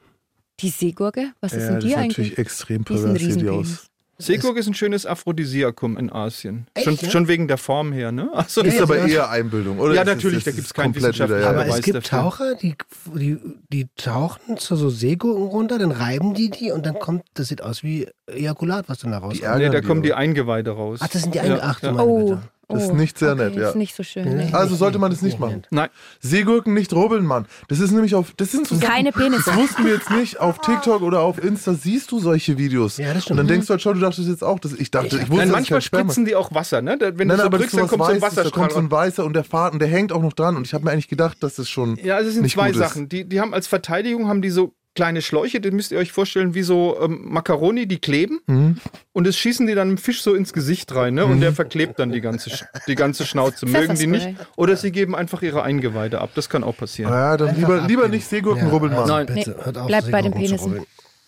Die 0.59 0.69
Seegurke? 0.69 1.31
Was 1.41 1.53
ist 1.53 1.61
ja, 1.63 1.67
denn 1.67 1.75
das 1.75 1.83
die 1.83 1.89
ist 1.91 1.97
eigentlich? 1.97 2.17
natürlich 2.17 2.37
extrem 2.37 2.83
pervers, 2.83 3.19
sieht 3.19 3.41
die 3.41 3.49
aus. 3.49 3.87
Seegurke 4.25 4.59
ist 4.59 4.67
ein 4.67 4.73
schönes 4.73 5.05
Aphrodisiakum 5.05 5.97
in 5.97 6.11
Asien. 6.11 6.67
Echt, 6.73 6.85
schon, 6.85 6.95
ja? 6.95 7.09
schon 7.09 7.27
wegen 7.27 7.47
der 7.47 7.57
Form 7.57 7.91
her, 7.91 8.11
ne? 8.11 8.29
Also, 8.33 8.61
Ist 8.61 8.77
Ja, 8.77 8.83
aber 8.83 8.97
ja, 8.99 9.07
eher 9.07 9.29
Einbildung, 9.29 9.79
oder? 9.79 9.93
Ja, 9.93 10.01
Ist 10.01 10.07
es- 10.09 10.15
natürlich, 10.15 10.37
ist 10.39 10.47
da 10.47 10.49
es 10.51 10.55
gibt's 10.55 10.73
keinen 10.73 10.93
ja, 10.93 11.49
Aber 11.49 11.67
ja. 11.67 11.75
Es 11.75 11.81
gibt 11.81 11.97
dafür. 11.97 12.19
Taucher, 12.19 12.55
die, 12.55 12.75
die, 13.13 13.37
die 13.71 13.87
tauchen 13.95 14.57
zu 14.57 14.75
so 14.75 14.89
Seegurken 14.89 15.43
runter, 15.45 15.77
dann 15.79 15.91
reiben 15.91 16.33
die 16.33 16.49
die 16.49 16.71
und 16.71 16.85
dann 16.85 16.99
kommt, 16.99 17.23
das 17.33 17.47
sieht 17.49 17.61
aus 17.61 17.83
wie 17.83 18.07
Ejakulat, 18.27 18.89
was 18.89 18.99
dann 18.99 19.11
da 19.11 19.19
rauskommt. 19.19 19.57
nee, 19.57 19.69
da 19.69 19.81
die 19.81 19.87
kommen 19.87 20.01
die. 20.01 20.13
Eingeweide 20.13 20.71
raus. 20.71 20.99
Ach, 21.01 21.07
das 21.07 21.23
sind 21.23 21.33
die 21.33 21.39
Ja, 21.39 21.43
Einge 21.45 21.63
Ach, 21.63 21.79
du 21.79 21.87
ja. 21.87 21.99
oh. 21.99 22.37
Das 22.73 22.83
ist 22.83 22.93
nicht 22.93 23.17
sehr 23.17 23.33
okay, 23.33 23.43
nett, 23.49 23.55
ja. 23.55 23.69
Ist 23.69 23.75
nicht 23.75 23.95
so 23.95 24.03
schön. 24.03 24.23
Nee. 24.35 24.45
Nee. 24.45 24.53
Also 24.53 24.75
sollte 24.75 24.99
man 24.99 25.11
das 25.11 25.21
nicht 25.21 25.39
machen. 25.39 25.63
Nein, 25.71 25.89
Seegurken 26.19 26.73
nicht 26.73 26.93
rubbeln, 26.93 27.25
Mann. 27.25 27.45
Das 27.67 27.79
ist 27.79 27.91
nämlich 27.91 28.15
auf, 28.15 28.33
das 28.37 28.51
sind 28.51 28.67
so 28.67 28.75
Sachen, 28.75 28.87
Keine 28.87 29.11
Penisse. 29.11 29.43
Das 29.47 29.55
wussten 29.57 29.85
wir 29.85 29.93
jetzt 29.93 30.09
nicht. 30.11 30.39
Auf 30.39 30.59
TikTok 30.59 31.01
oder 31.01 31.21
auf 31.21 31.43
Insta 31.43 31.73
siehst 31.73 32.11
du 32.11 32.19
solche 32.19 32.57
Videos. 32.57 32.97
Ja, 32.97 33.07
das 33.07 33.15
Und 33.15 33.21
stimmt. 33.23 33.39
dann 33.39 33.47
denkst 33.47 33.67
du 33.67 33.71
halt 33.71 33.81
schon, 33.81 33.95
du 33.95 33.99
dachtest 34.01 34.27
jetzt 34.27 34.43
auch, 34.43 34.59
dass 34.59 34.73
ich 34.73 34.91
dachte, 34.91 35.07
ich, 35.17 35.21
wusste, 35.29 35.35
Nein, 35.35 35.51
manchmal 35.51 35.81
Sperma- 35.81 36.03
spritzen 36.11 36.25
die 36.25 36.35
auch 36.35 36.53
Wasser, 36.53 36.81
ne? 36.81 36.97
Wenn 36.99 37.27
Nein, 37.27 37.37
du 37.37 37.37
so 37.37 37.43
aber 37.43 37.57
das 37.57 37.67
drückst, 37.71 37.77
dann 37.77 37.87
kommt 37.87 38.03
so 38.05 38.11
ein 38.11 38.21
Weißes, 38.21 38.21
da 38.21 38.27
Wasserstrahl. 38.41 38.51
kommt 38.61 38.71
so 38.73 38.79
ein 38.79 38.91
weißer 38.91 39.25
und 39.25 39.33
der 39.33 39.43
Faden, 39.43 39.79
der 39.79 39.87
hängt 39.87 40.11
auch 40.11 40.21
noch 40.21 40.33
dran. 40.33 40.55
Und 40.55 40.65
ich 40.67 40.73
habe 40.73 40.85
mir 40.85 40.91
eigentlich 40.91 41.07
gedacht, 41.07 41.37
dass 41.41 41.55
das 41.55 41.69
schon 41.69 41.97
Ja, 42.03 42.15
also 42.15 42.27
es 42.29 42.33
sind 42.35 42.43
nicht 42.43 42.53
zwei 42.53 42.71
Sachen. 42.73 43.09
Die, 43.09 43.27
die 43.27 43.39
haben 43.41 43.53
als 43.53 43.67
Verteidigung 43.67 44.27
haben 44.27 44.41
die 44.41 44.49
so 44.49 44.73
kleine 44.95 45.21
Schläuche, 45.21 45.59
das 45.59 45.71
müsst 45.71 45.91
ihr 45.91 45.97
euch 45.97 46.11
vorstellen, 46.11 46.53
wie 46.53 46.61
so 46.63 46.97
ähm, 47.01 47.21
Macaroni, 47.23 47.87
die 47.87 47.99
kleben. 47.99 48.39
Mhm. 48.47 48.77
Und 49.11 49.25
das 49.27 49.37
schießen 49.37 49.65
die 49.67 49.75
dann 49.75 49.89
dem 49.89 49.97
Fisch 49.97 50.21
so 50.21 50.33
ins 50.35 50.53
Gesicht 50.53 50.93
rein, 50.93 51.15
ne? 51.15 51.25
Und 51.25 51.41
der 51.41 51.53
verklebt 51.53 51.97
dann 51.99 52.11
die 52.11 52.21
ganze, 52.21 52.49
Sch- 52.51 52.65
die 52.87 52.95
ganze 52.95 53.25
Schnauze. 53.25 53.65
Mögen 53.67 53.95
die 53.95 54.07
nicht. 54.07 54.29
Oder 54.55 54.75
sie 54.77 54.91
geben 54.91 55.15
einfach 55.15 55.41
ihre 55.41 55.63
Eingeweide 55.63 56.21
ab. 56.21 56.31
Das 56.35 56.49
kann 56.49 56.63
auch 56.63 56.77
passieren. 56.77 57.11
Ja, 57.11 57.37
dann 57.37 57.49
Einfach 57.49 57.59
lieber, 57.59 57.87
lieber 57.87 58.07
nicht 58.07 58.27
Seegurken 58.27 58.65
Ja, 58.67 58.71
rubbeln 58.71 58.93
machen. 58.93 59.07
Nein. 59.07 59.25
Bitte, 59.27 59.55
Nee, 59.57 59.65
hört 59.65 59.77
auf, 59.77 59.87
bleibt 59.87 60.11
bei 60.11 60.21
den 60.21 60.31
Penissen. 60.33 60.85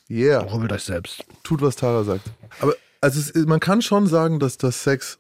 Yeah. 0.10 0.42
Rubbelt 0.44 0.72
euch 0.72 0.84
selbst. 0.84 1.24
Tut, 1.44 1.62
was 1.62 1.76
Tara 1.76 2.04
sagt. 2.04 2.22
Aber 2.60 2.76
also 3.02 3.20
es, 3.20 3.34
man 3.46 3.60
kann 3.60 3.82
schon 3.82 4.06
sagen, 4.08 4.40
dass 4.40 4.58
das 4.58 4.84
Sex 4.84 5.18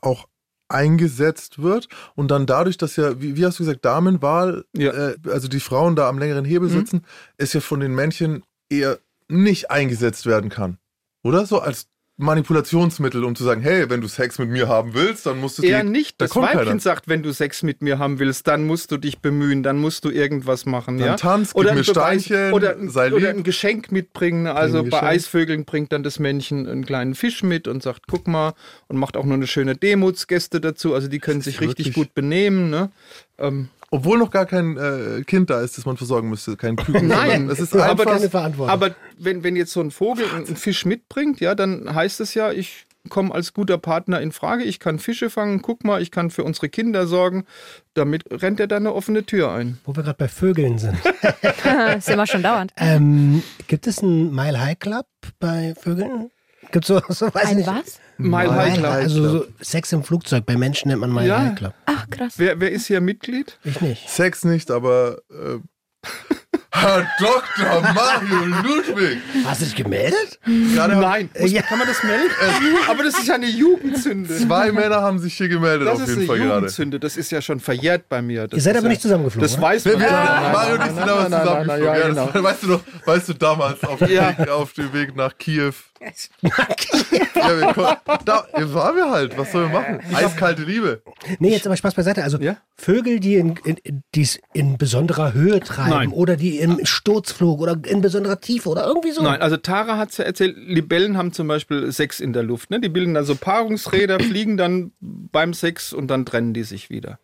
auch 0.00 0.26
eingesetzt 0.70 1.60
wird 1.62 1.88
und 2.14 2.30
dann 2.30 2.46
dadurch, 2.46 2.78
dass 2.78 2.96
ja, 2.96 3.20
wie, 3.20 3.36
wie 3.36 3.44
hast 3.44 3.58
du 3.58 3.64
gesagt, 3.64 3.84
Damenwahl, 3.84 4.64
Ja. 4.76 4.92
äh, 4.92 5.16
also 5.30 5.48
die 5.48 5.60
Frauen 5.60 5.96
da 5.96 6.08
am 6.08 6.18
längeren 6.18 6.44
Hebel 6.44 6.68
Mhm. 6.68 6.72
sitzen, 6.72 7.02
ist 7.38 7.52
ja 7.54 7.60
von 7.60 7.80
den 7.80 7.94
Männchen 7.94 8.42
eher 8.70 8.98
nicht 9.28 9.70
eingesetzt 9.70 10.26
werden 10.26 10.50
kann. 10.50 10.78
Oder? 11.22 11.44
So 11.46 11.60
als 11.60 11.88
Manipulationsmittel, 12.20 13.24
um 13.24 13.34
zu 13.34 13.44
sagen, 13.44 13.62
hey, 13.62 13.88
wenn 13.90 14.00
du 14.00 14.08
Sex 14.08 14.38
mit 14.38 14.48
mir 14.48 14.68
haben 14.68 14.94
willst, 14.94 15.26
dann 15.26 15.38
musst 15.40 15.58
du 15.58 15.62
Eher 15.62 15.82
die- 15.82 15.88
nicht. 15.90 16.20
da 16.20 16.26
Das 16.26 16.36
Weibchen 16.36 16.58
keiner. 16.64 16.80
sagt, 16.80 17.08
wenn 17.08 17.22
du 17.22 17.32
Sex 17.32 17.62
mit 17.62 17.82
mir 17.82 17.98
haben 17.98 18.18
willst, 18.18 18.46
dann 18.46 18.66
musst 18.66 18.90
du 18.92 18.96
dich 18.96 19.18
bemühen, 19.20 19.62
dann 19.62 19.78
musst 19.78 20.04
du 20.04 20.10
irgendwas 20.10 20.66
machen. 20.66 20.98
Dann 20.98 21.06
ja? 21.08 21.16
tanz, 21.16 21.48
gib 21.48 21.56
oder 21.56 21.74
mir 21.74 21.84
Steinchen, 21.84 22.52
oder, 22.52 22.76
ein- 22.76 22.90
sei 22.90 23.12
oder 23.12 23.30
ein 23.30 23.42
Geschenk 23.42 23.90
mitbringen. 23.92 24.46
Also 24.46 24.84
bei. 24.84 25.02
Eisvögeln 25.02 25.64
bringt 25.64 25.92
dann 25.92 26.02
das 26.02 26.18
Männchen 26.18 26.68
einen 26.68 26.84
kleinen 26.84 27.14
Fisch 27.14 27.42
mit 27.42 27.66
und 27.68 27.82
sagt, 27.82 28.02
guck 28.08 28.28
mal, 28.28 28.54
und 28.88 28.96
macht 28.96 29.16
auch 29.16 29.24
noch 29.24 29.34
eine 29.34 29.46
schöne 29.46 29.74
Demutsgäste 29.76 30.60
dazu. 30.60 30.94
Also 30.94 31.08
die 31.08 31.18
können 31.18 31.40
sich 31.40 31.60
richtig 31.60 31.92
gut 31.94 32.14
benehmen. 32.14 32.70
Ne? 32.70 32.90
Ähm, 33.38 33.68
Obwohl 33.92 34.18
noch 34.18 34.30
gar 34.30 34.46
kein 34.46 34.76
äh, 34.76 35.22
Kind 35.26 35.50
da 35.50 35.60
ist, 35.60 35.76
das 35.76 35.84
man 35.84 35.96
versorgen 35.96 36.28
müsste, 36.30 36.56
kein 36.56 36.76
Küken. 36.76 37.08
Nein, 37.08 37.48
es 37.50 37.58
ist 37.58 37.74
aber 37.74 37.86
einfach 37.90 38.04
Keine 38.04 38.20
das- 38.20 38.30
Verantwortung. 38.30 38.72
aber 38.72 38.94
wenn, 39.18 39.42
wenn 39.42 39.56
jetzt 39.56 39.72
so 39.72 39.80
ein 39.80 39.90
Vogel 39.90 40.24
einen 40.34 40.46
Fisch 40.56 40.84
mitbringt, 40.84 41.40
ja, 41.40 41.54
dann 41.56 41.92
heißt 41.94 42.20
es 42.20 42.34
ja, 42.34 42.52
ich 42.52 42.86
komme 43.08 43.34
als 43.34 43.54
guter 43.54 43.78
Partner 43.78 44.20
in 44.20 44.30
Frage, 44.30 44.62
ich 44.62 44.78
kann 44.78 44.98
Fische 44.98 45.30
fangen, 45.30 45.62
guck 45.62 45.84
mal, 45.84 46.02
ich 46.02 46.10
kann 46.10 46.30
für 46.30 46.44
unsere 46.44 46.68
Kinder 46.68 47.06
sorgen. 47.06 47.46
Damit 47.94 48.24
rennt 48.30 48.60
er 48.60 48.66
dann 48.66 48.82
eine 48.86 48.94
offene 48.94 49.24
Tür 49.24 49.50
ein. 49.52 49.78
Wo 49.84 49.96
wir 49.96 50.02
gerade 50.02 50.18
bei 50.18 50.28
Vögeln 50.28 50.78
sind. 50.78 50.96
Sind 52.00 52.16
wir 52.18 52.26
schon 52.26 52.42
dauernd. 52.42 52.72
ähm, 52.76 53.42
gibt 53.68 53.86
es 53.86 54.00
einen 54.02 54.34
Mile 54.34 54.60
High 54.60 54.78
Club 54.78 55.06
bei 55.40 55.74
Vögeln? 55.80 56.30
Gibt 56.72 56.84
es 56.84 56.88
so, 56.88 57.00
so 57.08 57.26
weiß 57.34 57.42
ich 57.44 57.48
Ein 57.50 57.56
nicht. 57.56 57.66
was? 57.66 57.98
Mile 58.18 58.54
High 58.54 58.74
Club. 58.74 58.90
Also 58.92 59.28
so 59.28 59.46
Sex 59.60 59.92
im 59.92 60.02
Flugzeug. 60.04 60.44
Bei 60.46 60.56
Menschen 60.56 60.88
nennt 60.88 61.00
man 61.00 61.12
Mile 61.12 61.26
Ja. 61.28 61.40
High 61.40 61.54
Club. 61.56 61.74
Ach, 61.86 62.06
krass. 62.10 62.34
Wer, 62.36 62.60
wer 62.60 62.70
ist 62.70 62.86
hier 62.86 63.00
Mitglied? 63.00 63.58
Ich 63.64 63.80
nicht. 63.80 64.08
Sex 64.08 64.44
nicht, 64.44 64.70
aber 64.70 65.18
äh, 65.30 65.58
Herr 66.72 67.06
Dr. 67.18 67.80
Mario 67.94 68.44
Ludwig. 68.62 69.18
Hast 69.44 69.60
du 69.60 69.64
dich 69.66 69.74
gemeldet? 69.74 70.38
Gerade 70.74 70.96
Nein. 70.96 71.28
Muss, 71.38 71.50
Ja. 71.50 71.62
Kann 71.62 71.78
man 71.78 71.88
das 71.88 72.02
melden? 72.04 72.30
Aber 72.88 73.02
das 73.02 73.18
ist 73.18 73.26
ja 73.26 73.34
eine 73.34 73.48
Jugendsünde. 73.50 74.34
Zwei 74.36 74.70
Männer 74.72 75.02
haben 75.02 75.18
sich 75.18 75.34
hier 75.36 75.48
gemeldet 75.48 75.88
Das 75.88 75.94
auf 75.96 76.00
ist 76.02 76.08
jeden 76.08 76.20
eine 76.20 76.26
Fall 76.28 76.38
gerade. 76.38 76.54
Jugendsünde. 76.56 77.00
Das 77.00 77.16
ist 77.16 77.32
ja 77.32 77.42
schon 77.42 77.58
verjährt 77.60 78.08
bei 78.08 78.22
mir. 78.22 78.46
Das 78.48 78.58
Ihr 78.58 78.62
seid 78.62 78.74
ist 78.74 78.78
aber 78.78 78.86
ja, 78.86 78.90
nicht 78.90 79.02
zusammengeflogen, 79.02 79.42
Das 79.42 79.54
oder? 79.58 79.62
weiß 79.62 79.84
Wir, 79.84 79.92
man. 79.94 80.00
wir, 80.02 80.08
Ja, 80.08 80.50
Mario 80.52 80.74
und 80.74 80.80
ich 80.80 80.86
sind 80.86 80.96
damals 80.98 81.24
zusammengeflogen. 81.30 81.84
ja, 81.84 81.96
Ja, 81.98 82.08
das, 82.08 82.42
weißt, 82.44 82.62
du 82.62 82.66
noch, 82.68 82.80
weißt 83.04 83.28
du 83.28 83.32
damals 83.34 83.84
auf 83.84 83.98
dem, 83.98 84.10
Ja. 84.10 84.38
Weg, 84.38 84.48
auf 84.48 84.72
dem 84.72 84.92
Weg 84.92 85.16
nach 85.16 85.36
Kiew? 85.38 85.72
ja, 86.40 87.60
wir, 87.60 87.72
kon- 87.74 88.18
da 88.24 88.46
hier 88.56 88.72
waren 88.72 88.96
wir 88.96 89.10
halt. 89.10 89.36
Was 89.36 89.52
sollen 89.52 89.70
wir 89.70 89.80
machen? 89.80 90.00
Eiskalte 90.14 90.62
Liebe. 90.62 91.02
Nee, 91.38 91.50
jetzt 91.50 91.66
aber 91.66 91.76
Spaß 91.76 91.94
beiseite. 91.94 92.22
Also 92.24 92.38
Ja? 92.38 92.56
Vögel, 92.76 93.20
die 93.20 93.36
in, 93.36 93.54
in, 93.64 94.02
die's 94.14 94.40
in 94.54 94.78
besonderer 94.78 95.34
Höhe 95.34 95.60
treiben 95.60 95.90
Nein. 95.90 96.08
oder 96.12 96.36
die 96.36 96.58
im 96.58 96.84
Sturzflug 96.84 97.60
oder 97.60 97.76
in 97.86 98.00
besonderer 98.00 98.40
Tiefe 98.40 98.68
oder 98.70 98.86
irgendwie 98.86 99.10
so. 99.12 99.22
Nein, 99.22 99.42
also 99.42 99.56
Tara 99.58 99.98
hat 99.98 100.10
es 100.10 100.16
ja 100.16 100.24
erzählt, 100.24 100.56
Libellen 100.56 101.18
haben 101.18 101.32
zum 101.32 101.46
Beispiel 101.48 101.92
Sex 101.92 102.20
in 102.20 102.32
der 102.32 102.42
Luft. 102.42 102.70
Ne? 102.70 102.80
Die 102.80 102.88
bilden 102.88 103.14
dann 103.14 103.24
so 103.26 103.34
Paarungsräder, 103.34 104.18
fliegen 104.20 104.56
dann 104.56 104.92
beim 105.00 105.52
Sex 105.52 105.92
und 105.92 106.08
dann 106.08 106.24
trennen 106.24 106.54
die 106.54 106.62
sich 106.64 106.88
wieder. 106.88 107.18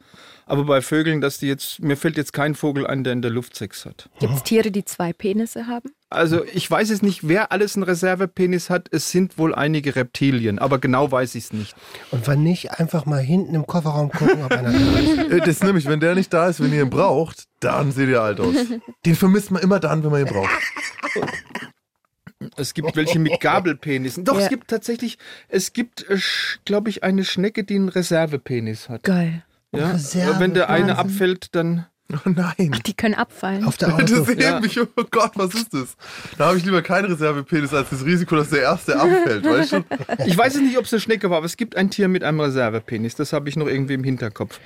Aber 0.48 0.62
bei 0.64 0.80
Vögeln, 0.80 1.20
dass 1.20 1.38
die 1.38 1.48
jetzt, 1.48 1.80
mir 1.82 1.96
fällt 1.96 2.16
jetzt 2.16 2.32
kein 2.32 2.54
Vogel 2.54 2.86
ein, 2.86 3.02
der 3.02 3.12
in 3.14 3.20
der 3.20 3.32
Luft 3.32 3.56
Sex 3.56 3.84
hat. 3.84 4.08
Gibt 4.20 4.32
es 4.32 4.42
Tiere, 4.44 4.70
die 4.70 4.84
zwei 4.84 5.12
Penisse 5.12 5.66
haben? 5.66 5.90
Also 6.08 6.44
ich 6.44 6.70
weiß 6.70 6.90
es 6.90 7.02
nicht, 7.02 7.26
wer 7.26 7.50
alles 7.50 7.74
einen 7.74 7.82
Reservepenis 7.82 8.70
hat. 8.70 8.86
Es 8.92 9.10
sind 9.10 9.38
wohl 9.38 9.56
einige 9.56 9.96
Reptilien, 9.96 10.60
aber 10.60 10.78
genau 10.78 11.10
weiß 11.10 11.34
ich 11.34 11.44
es 11.46 11.52
nicht. 11.52 11.74
Und 12.12 12.28
wenn 12.28 12.44
nicht, 12.44 12.78
einfach 12.78 13.06
mal 13.06 13.20
hinten 13.20 13.56
im 13.56 13.66
Kofferraum 13.66 14.12
gucken, 14.12 14.44
ob 14.44 14.52
einer 14.52 14.70
da 14.70 14.78
ist. 14.78 15.18
Äh, 15.32 15.38
Das 15.40 15.48
ist 15.48 15.64
nämlich, 15.64 15.86
wenn 15.86 15.98
der 15.98 16.14
nicht 16.14 16.32
da 16.32 16.48
ist, 16.48 16.60
wenn 16.62 16.72
ihr 16.72 16.82
ihn 16.82 16.90
braucht, 16.90 17.46
dann 17.58 17.90
seht 17.90 18.08
ihr 18.08 18.22
alt 18.22 18.38
aus. 18.38 18.54
Den 19.04 19.16
vermisst 19.16 19.50
man 19.50 19.60
immer 19.62 19.80
dann, 19.80 20.04
wenn 20.04 20.12
man 20.12 20.20
ihn 20.20 20.32
braucht. 20.32 20.50
Es 22.56 22.72
gibt 22.74 22.94
welche 22.94 23.18
mit 23.18 23.40
Gabelpenissen. 23.40 24.24
Doch, 24.24 24.36
Ja. 24.38 24.44
es 24.44 24.48
gibt 24.48 24.68
tatsächlich, 24.68 25.18
es 25.48 25.72
gibt, 25.72 26.06
glaube 26.64 26.90
ich, 26.90 27.02
eine 27.02 27.24
Schnecke, 27.24 27.64
die 27.64 27.74
einen 27.74 27.88
Reservepenis 27.88 28.88
hat. 28.88 29.02
Geil. 29.02 29.42
Ja? 29.74 29.90
Reserve- 29.92 30.40
Wenn 30.40 30.54
der 30.54 30.68
eine 30.70 30.88
Wahnsinn. 30.96 30.96
abfällt, 30.96 31.54
dann. 31.54 31.86
Oh 32.12 32.28
nein. 32.28 32.80
Die 32.86 32.94
können 32.94 33.14
abfallen. 33.14 33.64
Auf 33.64 33.76
der 33.78 33.88
Das 33.98 34.12
Auto. 34.12 34.26
hebt 34.28 34.40
Ja. 34.40 34.60
mich, 34.60 34.78
oh 34.80 34.86
Gott, 35.10 35.32
was 35.34 35.54
ist 35.54 35.74
das? 35.74 35.96
Da 36.38 36.46
habe 36.46 36.58
ich 36.58 36.64
lieber 36.64 36.80
keinen 36.80 37.06
Reservepenis 37.10 37.74
als 37.74 37.90
das 37.90 38.04
Risiko, 38.04 38.36
dass 38.36 38.50
der 38.50 38.62
erste 38.62 38.96
abfällt, 39.00 39.44
weißt 39.48 39.72
du? 39.72 39.84
Ich 40.24 40.38
weiß 40.38 40.54
es 40.54 40.60
nicht, 40.60 40.78
ob 40.78 40.84
es 40.84 40.92
eine 40.92 41.00
Schnecke 41.00 41.30
war, 41.30 41.38
aber 41.38 41.46
es 41.46 41.56
gibt 41.56 41.76
ein 41.76 41.90
Tier 41.90 42.06
mit 42.06 42.22
einem 42.22 42.38
Reservepenis. 42.40 43.16
Das 43.16 43.32
habe 43.32 43.48
ich 43.48 43.56
noch 43.56 43.66
irgendwie 43.66 43.94
im 43.94 44.04
Hinterkopf. 44.04 44.60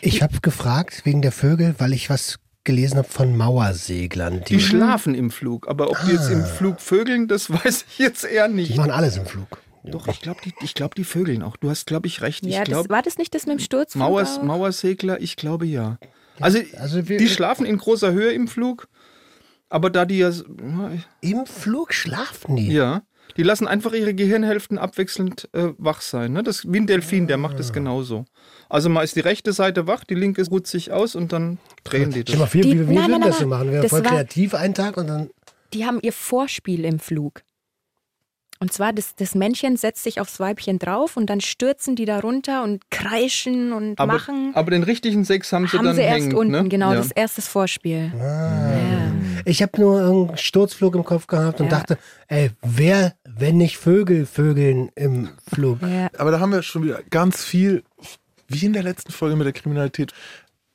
Ich 0.00 0.22
habe 0.22 0.40
gefragt 0.40 1.02
wegen 1.04 1.20
der 1.20 1.32
Vögel, 1.32 1.74
weil 1.78 1.92
ich 1.92 2.08
was 2.08 2.36
gelesen 2.64 2.96
habe 2.98 3.08
von 3.08 3.36
Mauerseglern. 3.36 4.44
Die 4.48 4.60
schlafen 4.60 5.14
im 5.14 5.30
Flug, 5.30 5.68
aber 5.68 5.90
ob 5.90 5.98
die 6.06 6.12
jetzt 6.12 6.30
im 6.30 6.44
Flug 6.44 6.80
vögeln, 6.80 7.28
das 7.28 7.50
weiß 7.64 7.84
ich 7.90 7.98
jetzt 7.98 8.24
eher 8.24 8.48
die 8.48 8.54
nicht. 8.54 8.76
machen 8.76 8.90
alles 8.92 9.16
im 9.18 9.26
Flug. 9.26 9.58
Doch, 9.90 10.08
ich 10.08 10.20
glaube, 10.20 10.40
die, 10.44 10.52
ich 10.62 10.74
glaub, 10.74 10.94
die 10.94 11.04
vögeln 11.04 11.42
auch. 11.42 11.56
Du 11.56 11.70
hast, 11.70 11.86
glaube 11.86 12.06
ich, 12.06 12.20
recht. 12.22 12.44
Ja, 12.44 12.50
ich 12.50 12.56
das, 12.58 12.68
glaube, 12.68 12.88
war 12.90 13.02
das 13.02 13.18
nicht 13.18 13.34
das 13.34 13.46
mit 13.46 13.58
dem 13.58 13.60
Sturz? 13.60 13.94
Mauers, 13.94 14.42
Mauersegler, 14.42 15.20
ich 15.20 15.36
glaube 15.36 15.66
ja. 15.66 15.98
Also, 16.40 16.60
also 16.78 17.08
wir- 17.08 17.18
die 17.18 17.28
schlafen 17.28 17.66
in 17.66 17.78
großer 17.78 18.12
Höhe 18.12 18.30
im 18.32 18.46
Flug, 18.48 18.88
aber 19.68 19.90
da 19.90 20.04
die 20.04 20.18
ja, 20.18 20.30
Im 21.20 21.46
Flug 21.46 21.92
schlafen 21.92 22.56
die. 22.56 22.72
ja, 22.72 23.02
die 23.36 23.42
lassen 23.42 23.66
einfach 23.68 23.92
ihre 23.92 24.14
Gehirnhälften 24.14 24.78
abwechselnd 24.78 25.48
äh, 25.52 25.70
wach 25.78 26.00
sein. 26.00 26.32
Ne? 26.32 26.42
Das, 26.42 26.64
wie 26.70 26.78
ein 26.78 26.86
Delfin, 26.86 27.26
der 27.26 27.36
macht 27.36 27.58
das 27.58 27.72
genauso. 27.72 28.24
Also 28.68 28.88
mal 28.88 29.02
ist 29.02 29.16
die 29.16 29.20
rechte 29.20 29.52
Seite 29.52 29.86
wach, 29.86 30.04
die 30.04 30.14
linke 30.14 30.46
ruht 30.48 30.66
sich 30.66 30.92
aus 30.92 31.14
und 31.14 31.32
dann 31.32 31.58
drehen 31.84 32.10
die 32.10 32.18
mal 32.36 32.38
das. 32.40 32.50
vor, 32.52 32.60
Die- 32.60 32.72
wie, 32.72 32.88
wie 32.88 32.94
nein, 32.94 33.08
würden 33.08 33.10
nein, 33.10 33.20
das 33.22 33.38
so 33.38 33.40
nein, 33.46 33.48
machen? 33.48 33.72
Wir 33.72 33.82
das 33.82 33.90
voll 33.90 34.04
war- 34.04 34.12
kreativ 34.12 34.54
einen 34.54 34.74
Tag 34.74 34.96
und 34.96 35.06
dann. 35.08 35.30
Die 35.74 35.84
haben 35.84 35.98
ihr 36.02 36.12
Vorspiel 36.12 36.84
im 36.86 36.98
Flug. 36.98 37.42
Und 38.60 38.72
zwar, 38.72 38.92
das, 38.92 39.14
das 39.14 39.34
Männchen 39.36 39.76
setzt 39.76 40.02
sich 40.02 40.20
aufs 40.20 40.40
Weibchen 40.40 40.78
drauf 40.80 41.16
und 41.16 41.26
dann 41.30 41.40
stürzen 41.40 41.94
die 41.94 42.04
da 42.06 42.18
runter 42.18 42.64
und 42.64 42.90
kreischen 42.90 43.72
und 43.72 44.00
Aber, 44.00 44.14
machen. 44.14 44.50
aber 44.54 44.72
den 44.72 44.82
richtigen 44.82 45.24
Sex 45.24 45.52
haben 45.52 45.68
sie 45.68 45.78
haben 45.78 45.84
dann 45.84 45.94
sie 45.94 46.02
erst 46.02 46.14
hängend, 46.22 46.34
unten, 46.34 46.52
ne? 46.52 46.68
genau, 46.68 46.90
ja. 46.90 46.96
das 46.96 47.12
erste 47.12 47.40
Vorspiel. 47.40 48.12
Ja. 48.18 49.12
Ich 49.44 49.62
habe 49.62 49.80
nur 49.80 50.00
einen 50.00 50.36
Sturzflug 50.36 50.94
im 50.96 51.04
Kopf 51.04 51.26
gehabt 51.28 51.60
und 51.60 51.66
Ja. 51.70 51.78
dachte, 51.78 51.98
ey, 52.26 52.50
wer, 52.62 53.14
wenn 53.24 53.58
nicht 53.58 53.78
Vögel, 53.78 54.26
Vögeln 54.26 54.90
im 54.96 55.30
Flug? 55.52 55.78
Ja. 55.82 56.08
Aber 56.18 56.32
da 56.32 56.40
haben 56.40 56.50
wir 56.50 56.62
schon 56.62 56.82
wieder 56.82 57.00
ganz 57.10 57.44
viel, 57.44 57.84
wie 58.48 58.66
in 58.66 58.72
der 58.72 58.82
letzten 58.82 59.12
Folge 59.12 59.36
mit 59.36 59.46
der 59.46 59.52
Kriminalität, 59.52 60.12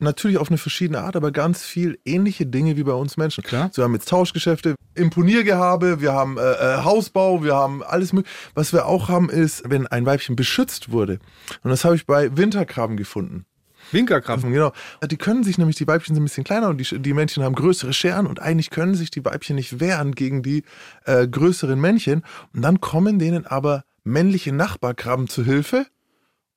natürlich 0.03 0.37
auf 0.37 0.49
eine 0.49 0.57
verschiedene 0.57 1.01
Art, 1.01 1.15
aber 1.15 1.31
ganz 1.31 1.63
viel 1.63 1.99
ähnliche 2.05 2.45
Dinge 2.45 2.77
wie 2.77 2.83
bei 2.83 2.93
uns 2.93 3.17
Menschen. 3.17 3.43
Klar. 3.43 3.69
So, 3.71 3.81
wir 3.81 3.85
haben 3.85 3.93
jetzt 3.93 4.09
Tauschgeschäfte, 4.09 4.75
Imponiergehabe, 4.95 6.01
wir 6.01 6.13
haben 6.13 6.37
äh, 6.37 6.41
äh, 6.41 6.83
Hausbau, 6.83 7.43
wir 7.43 7.55
haben 7.55 7.83
alles 7.83 8.13
mögliche. 8.13 8.35
Was 8.53 8.73
wir 8.73 8.85
auch 8.85 9.09
haben 9.09 9.29
ist, 9.29 9.63
wenn 9.69 9.87
ein 9.87 10.05
Weibchen 10.05 10.35
beschützt 10.35 10.91
wurde. 10.91 11.19
Und 11.63 11.71
das 11.71 11.85
habe 11.85 11.95
ich 11.95 12.05
bei 12.05 12.35
Winterkrabben 12.37 12.97
gefunden. 12.97 13.45
Winkerkrabben. 13.91 14.51
Genau. 14.51 14.71
Die 15.09 15.17
können 15.17 15.43
sich 15.43 15.57
nämlich, 15.57 15.75
die 15.75 15.87
Weibchen 15.87 16.15
sind 16.15 16.23
ein 16.23 16.25
bisschen 16.25 16.43
kleiner 16.43 16.69
und 16.69 16.77
die, 16.77 16.99
die 16.99 17.13
Männchen 17.13 17.43
haben 17.43 17.55
größere 17.55 17.93
Scheren 17.93 18.27
und 18.27 18.41
eigentlich 18.41 18.69
können 18.69 18.95
sich 18.95 19.11
die 19.11 19.23
Weibchen 19.23 19.55
nicht 19.55 19.79
wehren 19.79 20.13
gegen 20.13 20.41
die 20.43 20.63
äh, 21.05 21.27
größeren 21.27 21.79
Männchen. 21.79 22.23
Und 22.53 22.61
dann 22.61 22.81
kommen 22.81 23.19
denen 23.19 23.45
aber 23.45 23.83
männliche 24.03 24.51
Nachbarkrabben 24.51 25.27
zu 25.27 25.43
Hilfe 25.43 25.85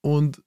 und 0.00 0.42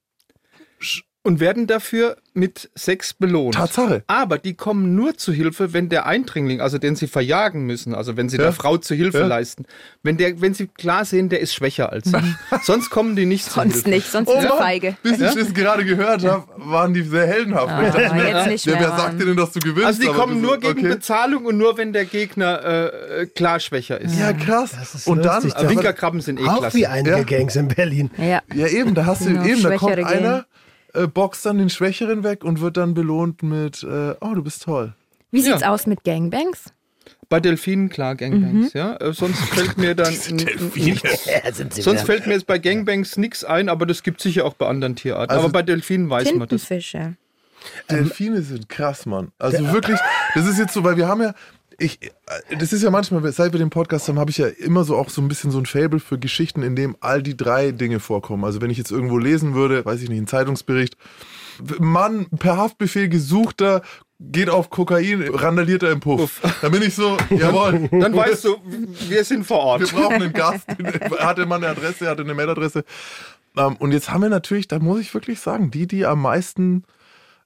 Und 1.21 1.41
werden 1.41 1.67
dafür 1.67 2.15
mit 2.33 2.69
Sex 2.75 3.13
belohnt. 3.13 3.55
Tatsache. 3.55 4.03
Aber 4.07 4.37
die 4.37 4.53
kommen 4.53 4.95
nur 4.95 5.17
zu 5.17 5.33
Hilfe, 5.33 5.73
wenn 5.73 5.89
der 5.89 6.05
Eindringling, 6.05 6.61
also 6.61 6.77
den 6.77 6.95
sie 6.95 7.07
verjagen 7.07 7.65
müssen, 7.65 7.93
also 7.93 8.15
wenn 8.15 8.29
sie 8.29 8.37
Ja. 8.37 8.43
der 8.43 8.53
Frau 8.53 8.77
zu 8.77 8.95
Hilfe 8.95 9.19
Ja. 9.19 9.27
leisten, 9.27 9.65
wenn, 10.01 10.15
der, 10.15 10.39
wenn 10.39 10.53
sie 10.53 10.67
klar 10.67 11.03
sehen, 11.03 11.27
der 11.27 11.41
ist 11.41 11.53
schwächer 11.53 11.91
als 11.91 12.09
sie. 12.09 12.15
Sonst 12.63 12.89
kommen 12.89 13.17
die 13.17 13.25
nicht 13.25 13.43
zu 13.43 13.51
Sonst 13.51 13.73
Hilfe. 13.73 13.89
nicht, 13.89 14.07
sonst 14.09 14.29
Oh 14.29 14.33
sind 14.33 14.43
sie 14.43 14.47
Mann, 14.47 14.57
feige. 14.59 14.95
bis 15.03 15.19
ich 15.19 15.33
das 15.35 15.53
gerade 15.53 15.83
gehört 15.83 16.23
habe, 16.23 16.45
waren 16.55 16.93
die 16.93 17.01
sehr 17.01 17.27
heldenhaft. 17.27 17.67
Ah, 17.67 17.87
Ich 17.87 17.93
dachte 17.93 18.15
jetzt 18.25 18.47
nicht 18.47 18.65
mehr, 18.67 18.79
wer 18.79 18.89
sagt 18.97 19.19
dir 19.19 19.25
denn, 19.25 19.35
dass 19.35 19.51
du 19.51 19.59
gewinnst? 19.59 19.85
Also 19.87 20.01
die 20.01 20.07
kommen 20.07 20.39
nur 20.41 20.57
gegen 20.57 20.79
okay. 20.79 20.87
Bezahlung 20.87 21.45
und 21.45 21.57
nur 21.57 21.77
wenn 21.77 21.91
der 21.91 22.05
Gegner 22.05 22.63
äh, 22.63 23.25
klar 23.25 23.59
schwächer 23.59 23.99
ist. 23.99 24.17
Ja, 24.17 24.31
krass. 24.31 24.71
Das 24.79 24.95
ist 24.95 25.07
und 25.07 25.25
dann, 25.25 25.43
Winkerkrabben 25.43 26.21
sind 26.21 26.39
eh 26.39 26.47
Auch 26.47 26.59
klasse. 26.59 26.77
wie 26.77 26.87
einige 26.87 27.09
Ja. 27.17 27.23
Gangs 27.23 27.57
in 27.57 27.67
Berlin. 27.67 28.09
Ja. 28.17 28.41
ja 28.53 28.67
eben, 28.67 28.95
da 28.95 29.05
hast 29.05 29.21
du 29.25 29.25
Genau, 29.25 29.43
eben, 29.43 29.63
da 29.63 29.75
kommt 29.75 29.97
einer, 29.97 30.45
äh, 30.93 31.07
boxt 31.07 31.45
dann 31.45 31.57
den 31.57 31.69
Schwächeren 31.69 32.23
weg 32.23 32.43
und 32.43 32.61
wird 32.61 32.77
dann 32.77 32.93
belohnt 32.93 33.43
mit, 33.43 33.83
äh, 33.83 34.15
oh, 34.21 34.33
du 34.33 34.43
bist 34.43 34.63
toll. 34.63 34.93
Wie 35.31 35.41
sieht's 35.41 35.61
Ja. 35.61 35.71
aus 35.71 35.85
mit 35.87 36.03
Gangbangs? 36.03 36.73
Bei 37.27 37.39
Delfinen 37.39 37.89
klar 37.89 38.15
Gangbangs, 38.15 38.73
ja. 38.73 38.95
Äh, 38.97 39.13
sonst 39.13 39.39
fällt 39.39 39.77
mir 39.77 39.93
dann 39.95 40.13
sie 40.73 41.81
sonst 41.81 42.01
fällt 42.03 42.25
mir 42.25 42.33
jetzt 42.33 42.47
bei 42.47 42.57
Gangbangs 42.57 43.17
nichts 43.17 43.43
ein, 43.43 43.69
aber 43.69 43.85
das 43.85 44.01
gibt 44.03 44.21
sicher 44.21 44.45
auch 44.45 44.53
bei 44.55 44.67
anderen 44.67 44.95
Tierarten. 44.95 45.29
Also 45.31 45.43
aber 45.45 45.53
bei 45.53 45.61
Delfinen 45.61 46.09
weiß 46.09 46.33
man 46.33 46.47
das. 46.47 46.61
Tintenfische. 46.63 47.15
Delfine 47.89 48.41
sind 48.41 48.69
krass, 48.69 49.05
Mann. 49.05 49.31
Also 49.37 49.71
wirklich, 49.71 49.99
das 50.33 50.47
ist 50.47 50.57
jetzt 50.57 50.73
so, 50.73 50.83
weil 50.83 50.97
wir 50.97 51.07
haben 51.07 51.21
ja, 51.21 51.33
ich, 51.79 52.01
äh, 52.03 52.57
das 52.57 52.73
ist 52.73 52.83
ja 52.83 52.89
manchmal, 52.91 53.31
seit 53.31 53.51
wir 53.53 53.59
den 53.59 53.69
Podcast 53.69 54.07
haben, 54.07 54.19
habe 54.19 54.31
ich 54.31 54.37
ja 54.37 54.47
immer 54.47 54.83
so 54.83 54.95
auch 54.97 55.09
so 55.09 55.21
ein 55.21 55.27
bisschen 55.27 55.51
so 55.51 55.57
ein 55.59 55.65
Fable 55.65 55.99
für 55.99 56.19
Geschichten, 56.19 56.63
in 56.63 56.75
dem 56.75 56.95
all 56.99 57.23
die 57.23 57.35
drei 57.37 57.71
Dinge 57.71 57.99
vorkommen. 57.99 58.43
Also 58.43 58.61
wenn 58.61 58.69
ich 58.69 58.77
jetzt 58.77 58.91
irgendwo 58.91 59.17
lesen 59.17 59.55
würde, 59.55 59.85
weiß 59.85 60.01
ich 60.01 60.09
nicht, 60.09 60.17
einen 60.17 60.27
Zeitungsbericht, 60.27 60.95
Mann 61.79 62.27
per 62.37 62.57
Haftbefehl 62.57 63.09
gesuchter, 63.09 63.81
geht 64.19 64.49
auf 64.49 64.69
Kokain, 64.69 65.23
randaliert 65.33 65.83
er 65.83 65.91
im 65.91 65.99
Puff. 66.01 66.41
Da 66.61 66.69
bin 66.69 66.81
ich 66.81 66.93
so, 66.93 67.17
jawohl. 67.29 67.87
Dann 67.91 68.15
weißt 68.15 68.45
du, 68.45 68.57
wir 69.07 69.23
sind 69.23 69.45
vor 69.45 69.79
Wir 69.79 69.85
Ort. 69.85 69.91
brauchen 69.93 70.21
einen 70.21 70.33
Gast. 70.33 70.65
Hatte 71.19 71.45
man 71.45 71.63
eine 71.63 71.71
Adresse, 71.71 72.07
hatte 72.07 72.23
eine 72.23 72.33
Mailadresse. 72.33 72.83
Ähm, 73.57 73.75
und 73.77 73.91
jetzt 73.93 74.11
haben 74.11 74.21
wir 74.21 74.29
natürlich, 74.29 74.67
da 74.67 74.79
muss 74.79 74.99
ich 74.99 75.13
wirklich 75.13 75.39
sagen, 75.39 75.71
die, 75.71 75.87
die 75.87 76.05
am 76.05 76.21
meisten 76.21 76.83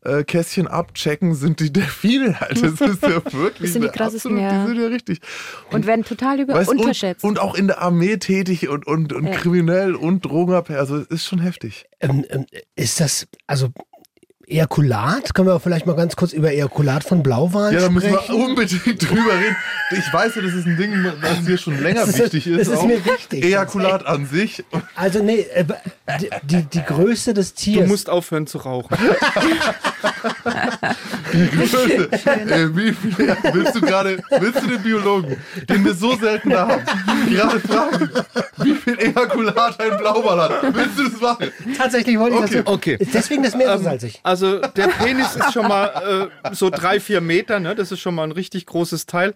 äh, 0.05 0.23
Kästchen 0.23 0.67
abchecken, 0.67 1.35
sind 1.35 1.59
die 1.59 1.71
Delfine 1.73 2.39
halt. 2.39 2.61
Das 2.63 2.79
ist 2.81 3.01
ja 3.03 3.09
wirklich. 3.33 3.59
Das 3.61 3.73
sind 3.73 3.81
die 3.83 3.87
eine 3.89 3.97
krassesten, 3.97 4.37
absolut- 4.37 4.51
ja. 4.51 4.61
Die 4.63 4.67
sind 4.71 4.81
ja 4.81 4.87
richtig. 4.87 5.19
Und 5.71 5.85
werden 5.85 6.05
total 6.05 6.39
über 6.39 6.53
Weißt, 6.53 6.69
und, 6.69 6.79
unterschätzt. 6.79 7.23
und 7.23 7.39
auch 7.39 7.55
in 7.55 7.67
der 7.67 7.81
Armee 7.81 8.17
tätig 8.17 8.67
und, 8.69 8.85
und, 8.87 9.13
und 9.13 9.25
Ja. 9.27 9.31
kriminell 9.33 9.95
und 9.95 10.25
Drogenabhängig. 10.25 10.79
Also 10.79 10.97
es 10.97 11.07
ist 11.07 11.25
schon 11.25 11.39
heftig. 11.39 11.85
Ähm, 11.99 12.25
ähm, 12.29 12.45
ist 12.75 12.99
das, 12.99 13.27
also 13.47 13.69
Ejakulat? 14.47 15.33
Können 15.33 15.47
wir 15.47 15.59
vielleicht 15.59 15.85
mal 15.85 15.95
ganz 15.95 16.15
kurz 16.15 16.33
über 16.33 16.51
Ejakulat 16.51 17.03
von 17.03 17.23
Blauwalen 17.23 17.73
Ja, 17.73 17.81
da 17.81 17.89
müssen 17.89 18.09
sprechen? 18.13 18.35
wir 18.37 18.45
unbedingt 18.45 19.01
drüber 19.09 19.33
reden. 19.39 19.55
Ich 19.91 20.13
weiß 20.13 20.35
ja, 20.35 20.41
das 20.41 20.53
ist 20.53 20.65
ein 20.65 20.75
Ding, 20.77 20.93
was 21.21 21.45
hier 21.45 21.57
schon 21.57 21.81
länger 21.81 22.01
Das 22.01 22.09
ist- 22.09 22.19
wichtig 22.19 22.47
ist. 22.47 22.59
das 22.59 22.67
ist 22.67 22.77
auch. 22.77 22.85
mir 22.85 23.03
wichtig. 23.05 23.43
Ejakulat 23.43 24.05
an 24.05 24.25
sich. 24.25 24.63
Also 24.95 25.23
nee, 25.23 25.45
äh, 25.53 25.63
die, 26.19 26.29
die, 26.43 26.63
die 26.63 26.81
Größe 26.83 27.33
des 27.33 27.53
Du 27.53 27.61
Tiers. 27.61 27.87
musst 27.87 28.09
aufhören 28.09 28.45
zu 28.47 28.57
rauchen. 28.59 28.97
Größe. 31.31 32.09
äh, 32.11 32.75
wie 32.75 32.91
viel, 32.93 33.35
willst 33.53 33.75
du 33.75 33.81
gerade, 33.81 34.21
willst 34.39 34.61
du 34.63 34.67
den 34.67 34.81
Biologen, 34.83 35.37
den 35.69 35.85
wir 35.85 35.93
so 35.93 36.15
selten 36.15 36.49
da 36.49 36.67
haben, 36.67 36.83
gerade 37.29 37.59
fragen, 37.59 38.09
wie 38.57 38.73
viel 38.75 38.99
Ejakulat 38.99 39.79
ein 39.79 39.97
Blauwal 39.97 40.41
hat? 40.41 40.75
Willst 40.75 40.99
du 40.99 41.09
das 41.09 41.21
machen? 41.21 41.51
Tatsächlich 41.77 42.17
wollte 42.19 42.35
ich 42.37 42.41
Okay. 42.43 42.55
das. 42.63 42.67
Okay. 42.73 42.95
Ist 42.99 43.13
deswegen 43.13 43.43
das 43.43 43.55
Meer 43.55 43.77
so 43.77 43.83
salzig. 43.83 44.19
Also 44.23 44.32
der 44.41 44.87
Penis 44.87 45.35
ist 45.35 45.53
schon 45.53 45.67
mal 45.67 46.29
äh, 46.43 46.53
so 46.55 46.69
drei, 46.69 46.99
vier 46.99 47.21
Meter, 47.21 47.59
ne? 47.59 47.75
Das 47.75 47.91
ist 47.91 47.99
schon 47.99 48.15
mal 48.15 48.23
ein 48.23 48.31
richtig 48.31 48.65
großes 48.65 49.05
Teil. 49.05 49.33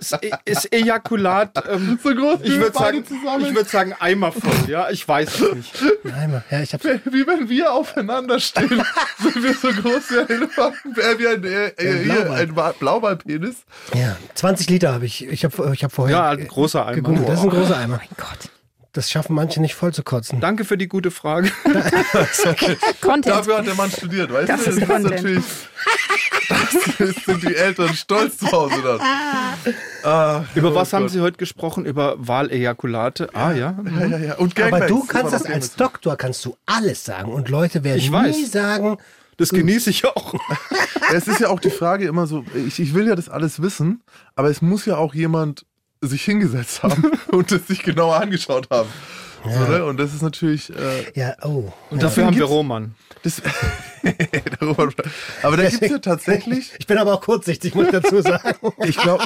Ist, 0.00 0.18
ist 0.44 0.72
Ejakulat, 0.72 1.50
ähm, 1.70 1.98
So 2.02 2.14
groß 2.14 2.40
wie 2.42 2.48
ich 2.48 2.58
würde 2.60 2.72
sagen, 2.76 3.04
ich 3.40 3.54
würde 3.54 3.68
sagen 3.68 3.94
Eimer 3.98 4.32
voll, 4.32 4.68
ja? 4.68 4.90
Ich 4.90 5.06
weiß 5.06 5.40
es 5.40 5.54
nicht. 5.54 5.74
Nein, 6.04 6.42
ja, 6.50 6.60
ich 6.60 6.72
hab's. 6.72 6.84
Wie 6.84 7.26
wenn 7.26 7.48
wir 7.48 7.72
aufeinander 7.72 8.38
stehen, 8.40 8.68
sind 9.18 9.42
wir 9.42 9.54
so 9.54 9.68
groß 9.68 10.10
wie 10.10 10.18
ein 10.20 10.28
Elefanten, 10.30 10.96
wie 10.96 11.26
ein, 11.28 11.44
äh, 11.44 11.66
äh, 11.76 12.04
Blauwal. 12.04 12.40
ein 12.40 12.74
Blauwalpenis. 12.78 13.56
Ja, 13.94 14.16
20 14.34 14.68
Liter 14.70 14.92
habe 14.94 15.06
ich. 15.06 15.26
Ich 15.26 15.44
habe 15.44 15.72
ich 15.74 15.84
hab 15.84 15.92
vorher 15.92 16.16
Ja, 16.16 16.30
ein 16.30 16.46
großer 16.48 16.86
Eimer. 16.86 16.96
gegoogelt. 16.96 17.28
Das 17.28 17.38
ist 17.38 17.44
ein 17.44 17.50
großer 17.50 17.76
Eimer. 17.76 17.96
mein 17.98 18.08
Gott. 18.16 18.50
Das 18.94 19.10
schaffen 19.10 19.34
manche 19.34 19.60
nicht 19.60 19.74
voll 19.74 19.94
zu 19.94 20.02
kotzen. 20.02 20.40
Danke 20.40 20.64
für 20.66 20.76
die 20.76 20.86
gute 20.86 21.10
Frage. 21.10 21.50
Content. 23.00 23.26
Dafür 23.26 23.58
hat 23.58 23.66
der 23.66 23.74
Mann 23.74 23.90
studiert, 23.90 24.30
weißt 24.32 24.48
Das 24.50 24.64
du? 24.64 24.70
ist 24.70 24.80
Content. 24.86 25.04
natürlich. 25.04 25.44
Das 26.98 27.14
sind 27.24 27.42
die 27.42 27.54
Eltern 27.56 27.94
stolz 27.94 28.36
zu 28.38 28.50
Hause 28.52 28.74
dann. 28.82 29.00
Ah, 30.04 30.44
Über 30.56 30.72
oh 30.72 30.74
was 30.74 30.92
haben 30.92 31.02
Gott. 31.04 31.12
Sie 31.12 31.20
heute 31.20 31.36
gesprochen? 31.36 31.86
Über 31.86 32.16
Wahlejakulate? 32.18 33.28
Ah 33.34 33.52
ja. 33.52 33.76
Ja, 34.00 34.06
ja, 34.06 34.18
ja. 34.18 34.34
Und 34.34 34.60
Aber 34.60 34.80
du 34.80 35.04
kannst 35.04 35.32
das 35.32 35.46
als. 35.46 35.76
Doktor 35.76 36.16
kannst 36.16 36.44
du 36.44 36.56
alles 36.66 37.04
sagen 37.04 37.32
und 37.32 37.48
Leute 37.48 37.84
werden 37.84 37.98
Ich 37.98 38.10
nie 38.10 38.16
weiß. 38.16 38.50
sagen, 38.50 38.98
Das 39.36 39.50
genieße 39.50 39.90
ich 39.90 40.04
auch. 40.04 40.34
Es 41.14 41.28
ist 41.28 41.38
ja 41.40 41.50
auch 41.50 41.60
die 41.60 41.70
Frage 41.70 42.06
immer 42.06 42.26
so, 42.26 42.42
ich, 42.66 42.80
ich 42.80 42.94
will 42.94 43.06
ja 43.06 43.14
das 43.14 43.28
alles 43.28 43.60
wissen, 43.62 44.02
aber 44.34 44.48
es 44.50 44.60
muss 44.62 44.86
ja 44.86 44.96
auch 44.96 45.14
jemand 45.14 45.64
sich 46.02 46.24
hingesetzt 46.24 46.82
haben 46.82 47.12
und 47.32 47.50
es 47.52 47.66
sich 47.66 47.82
genauer 47.82 48.20
angeschaut 48.20 48.68
haben. 48.70 48.88
So, 49.44 49.60
ne? 49.60 49.84
Und 49.84 49.98
das 49.98 50.14
ist 50.14 50.22
natürlich. 50.22 50.70
Äh, 50.70 51.18
ja, 51.18 51.34
oh. 51.42 51.72
Und 51.90 52.02
dafür 52.02 52.26
haben 52.26 52.36
wir 52.36 52.44
Roman. 52.44 52.94
das, 53.24 53.42
aber 55.42 55.56
da 55.56 55.68
gibt 55.68 55.82
es 55.82 55.90
ja 55.90 55.98
tatsächlich, 56.02 56.72
Ich 56.78 56.86
bin 56.86 56.98
aber 56.98 57.14
auch 57.14 57.20
kurzsichtig, 57.20 57.74
muss 57.74 57.86
ich 57.86 57.92
dazu 57.92 58.20
sagen. 58.20 58.56
ich 58.84 58.96
glaube, 58.96 59.24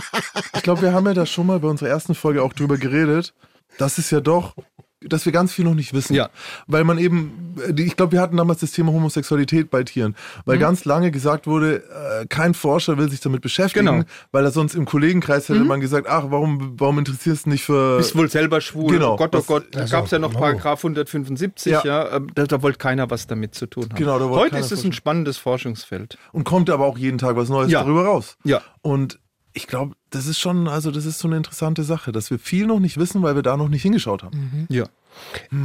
ich 0.55 0.62
glaub, 0.62 0.81
wir 0.81 0.93
haben 0.93 1.07
ja 1.07 1.14
da 1.14 1.27
schon 1.27 1.47
mal 1.47 1.61
bei 1.61 1.68
unserer 1.68 1.91
ersten 1.91 2.14
Folge 2.14 2.43
auch 2.43 2.55
drüber 2.55 2.79
geredet, 2.79 3.35
dass 3.79 3.99
es 3.99 4.11
ja 4.11 4.20
doch 4.20 4.55
dass 5.03 5.26
wir 5.26 5.32
ganz 5.32 5.53
viel 5.53 5.64
noch 5.66 5.74
nicht 5.74 5.92
wissen. 5.92 6.14
Ja. 6.14 6.30
Weil 6.66 6.82
man 6.84 6.99
eben, 6.99 7.55
äh, 7.68 7.82
ich 7.82 7.97
glaube, 7.97 8.12
wir 8.12 8.20
hatten 8.20 8.36
damals 8.38 8.61
das 8.61 8.72
Thema 8.72 8.92
Homosexualität 8.92 9.68
bei 9.70 9.82
Tieren, 9.84 10.16
weil 10.47 10.59
ganz 10.59 10.84
lange 10.86 11.11
gesagt 11.11 11.47
wurde, 11.47 11.82
äh, 12.22 12.26
kein 12.26 12.55
Forscher 12.55 12.97
will 12.97 13.11
sich 13.11 13.20
damit 13.20 13.42
beschäftigen, 13.42 13.84
Genau. 13.86 14.05
weil 14.32 14.44
er 14.44 14.51
sonst 14.53 14.74
im 14.74 14.86
Kollegenkreis 14.86 15.49
hätte 15.51 15.61
man 15.64 15.80
gesagt, 15.80 16.07
ach, 16.09 16.24
warum, 16.30 16.74
warum 16.80 16.99
interessierst 16.99 17.44
du 17.47 17.51
dich 17.51 17.62
für. 17.64 17.99
Bist 17.99 18.16
wohl 18.16 18.30
selber 18.30 18.61
schwul. 18.62 18.90
Genau. 18.92 19.14
Oh 19.14 19.16
Gott, 19.16 19.34
oh 19.34 19.38
Was- 19.38 19.47
Gott. 19.47 19.66
Da 19.72 19.80
Also, 19.80 19.92
gab 19.97 20.05
es 20.07 20.11
ja 20.12 20.18
noch 20.18 20.32
wow. 20.32 20.40
Paragraph 20.40 20.82
175, 20.82 21.72
ja. 21.72 21.82
Ja. 21.84 22.16
ähm, 22.16 22.28
da, 22.34 22.47
da 22.47 22.62
wollte 22.62 22.78
keiner 22.78 23.11
was 23.11 23.26
damit 23.26 23.55
zu 23.55 23.66
tun 23.66 23.84
haben. 23.84 23.94
Genau, 23.97 24.18
da 24.18 24.30
wollte 24.30 24.57
Heute 24.57 24.64
ist 24.64 24.72
es 24.72 24.82
ein 24.84 24.92
spannendes 24.94 25.36
Forschungsfeld. 25.38 26.16
und 26.32 26.44
kommt 26.44 26.70
aber 26.70 26.86
auch 26.86 26.97
jeden 26.97 27.18
Tag 27.18 27.36
was 27.36 27.49
Neues 27.51 27.70
Ja. 27.70 27.82
darüber 27.82 28.05
raus. 28.07 28.36
Ja. 28.44 28.62
Und 28.82 29.18
ich 29.57 29.67
glaube, 29.67 29.95
das 30.11 30.27
ist 30.27 30.39
schon, 30.39 30.69
also 30.69 30.91
das 30.91 31.07
ist 31.07 31.19
so 31.19 31.27
eine 31.29 31.39
interessante 31.39 31.83
Sache, 31.83 32.13
dass 32.13 32.31
wir 32.31 32.39
viel 32.39 32.67
noch 32.67 32.79
nicht 32.79 32.99
wissen, 32.99 33.23
weil 33.23 33.35
wir 33.37 33.43
da 33.43 33.57
noch 33.57 33.69
nicht 33.69 33.81
hingeschaut 33.83 34.23
haben. 34.23 34.67
Ja. 34.69 34.85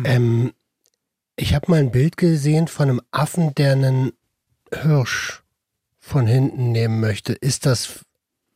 Ähm, 0.06 0.54
ich 1.36 1.54
habe 1.54 1.70
mal 1.70 1.80
ein 1.82 1.92
Bild 1.92 2.16
gesehen 2.16 2.70
von 2.70 2.90
einem 2.90 3.02
Affen, 3.12 3.54
der 3.56 3.74
einen 3.74 4.14
Hirsch 4.74 5.42
von 6.00 6.26
hinten 6.26 6.72
nehmen 6.72 7.02
möchte. 7.02 7.34
Ist 7.34 7.66
das, 7.66 8.00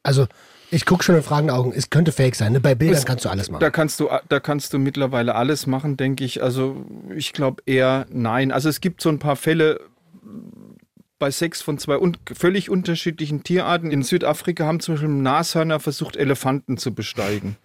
also 0.03 0.25
ich 0.71 0.85
gucke 0.85 1.03
schon 1.03 1.15
in 1.15 1.21
fragenden 1.23 1.53
Augen, 1.55 1.73
es 1.75 1.89
könnte 1.89 2.13
fake 2.13 2.35
sein. 2.35 2.53
Ne? 2.53 2.61
Bei 2.61 2.73
Bildern 2.73 2.97
Es- 2.97 3.05
kannst 3.05 3.25
du 3.25 3.29
alles 3.29 3.49
machen. 3.51 3.59
Da 3.59 3.69
kannst 3.69 3.99
du, 3.99 4.09
da 4.29 4.39
kannst 4.39 4.71
du 4.71 4.79
mittlerweile 4.79 5.35
alles 5.35 5.67
machen, 5.67 5.97
denke 5.97 6.23
ich. 6.23 6.41
Also 6.41 6.77
ich 7.13 7.33
glaube 7.33 7.61
eher 7.65 8.05
nein. 8.09 8.53
Also 8.53 8.69
es 8.69 8.79
gibt 8.79 9.01
so 9.01 9.09
ein 9.09 9.19
paar 9.19 9.35
Fälle 9.35 9.81
bei 11.19 11.31
sechs 11.31 11.61
von 11.61 11.77
zwei 11.77 11.97
un 11.97 12.17
völlig 12.33 12.69
unterschiedlichen 12.69 13.43
Tierarten. 13.43 13.91
In 13.91 14.03
Südafrika 14.03 14.65
haben 14.65 14.79
zum 14.79 14.95
Beispiel 14.95 15.09
Nashörner 15.09 15.79
versucht, 15.79 16.15
Elefanten 16.15 16.77
zu 16.77 16.93
besteigen. 16.93 17.57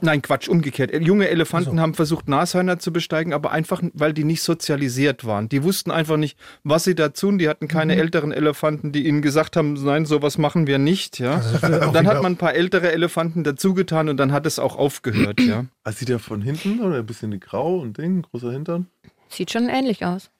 Nein, 0.00 0.22
Quatsch, 0.22 0.48
umgekehrt. 0.48 0.92
Junge 0.94 1.28
Elefanten 1.28 1.80
haben 1.80 1.94
versucht, 1.94 2.28
Nashörner 2.28 2.78
zu 2.78 2.92
besteigen, 2.92 3.32
aber 3.32 3.50
einfach, 3.50 3.82
weil 3.94 4.12
die 4.12 4.24
nicht 4.24 4.42
sozialisiert 4.42 5.24
waren. 5.24 5.48
Die 5.48 5.62
wussten 5.64 5.90
einfach 5.90 6.16
nicht, 6.16 6.38
was 6.62 6.84
sie 6.84 6.94
da 6.94 7.08
tun. 7.08 7.38
Die 7.38 7.48
hatten 7.48 7.68
keine 7.68 7.96
älteren 7.96 8.32
Elefanten, 8.32 8.92
die 8.92 9.06
ihnen 9.06 9.22
gesagt 9.22 9.56
haben, 9.56 9.74
nein, 9.74 10.06
sowas 10.06 10.38
machen 10.38 10.66
wir 10.66 10.78
nicht. 10.78 11.18
Ja. 11.18 11.42
Und 11.86 11.94
dann 11.94 12.06
hat 12.06 12.22
man 12.22 12.32
ein 12.32 12.36
paar 12.36 12.54
ältere 12.54 12.92
Elefanten 12.92 13.44
dazugetan 13.44 14.08
und 14.08 14.18
dann 14.18 14.32
hat 14.32 14.46
es 14.46 14.58
auch 14.58 14.76
aufgehört. 14.76 15.40
Ja. 15.40 15.64
Also 15.84 16.00
sieht 16.00 16.10
er 16.10 16.18
von 16.18 16.42
hinten 16.42 16.80
oder 16.80 16.96
ein 16.96 17.06
bisschen 17.06 17.40
grau 17.40 17.78
und 17.78 17.96
Ding, 17.96 18.20
großer 18.20 18.52
Hintern? 18.52 18.88
Sieht 19.28 19.50
schon 19.50 19.68
ähnlich 19.68 20.04
aus. 20.04 20.30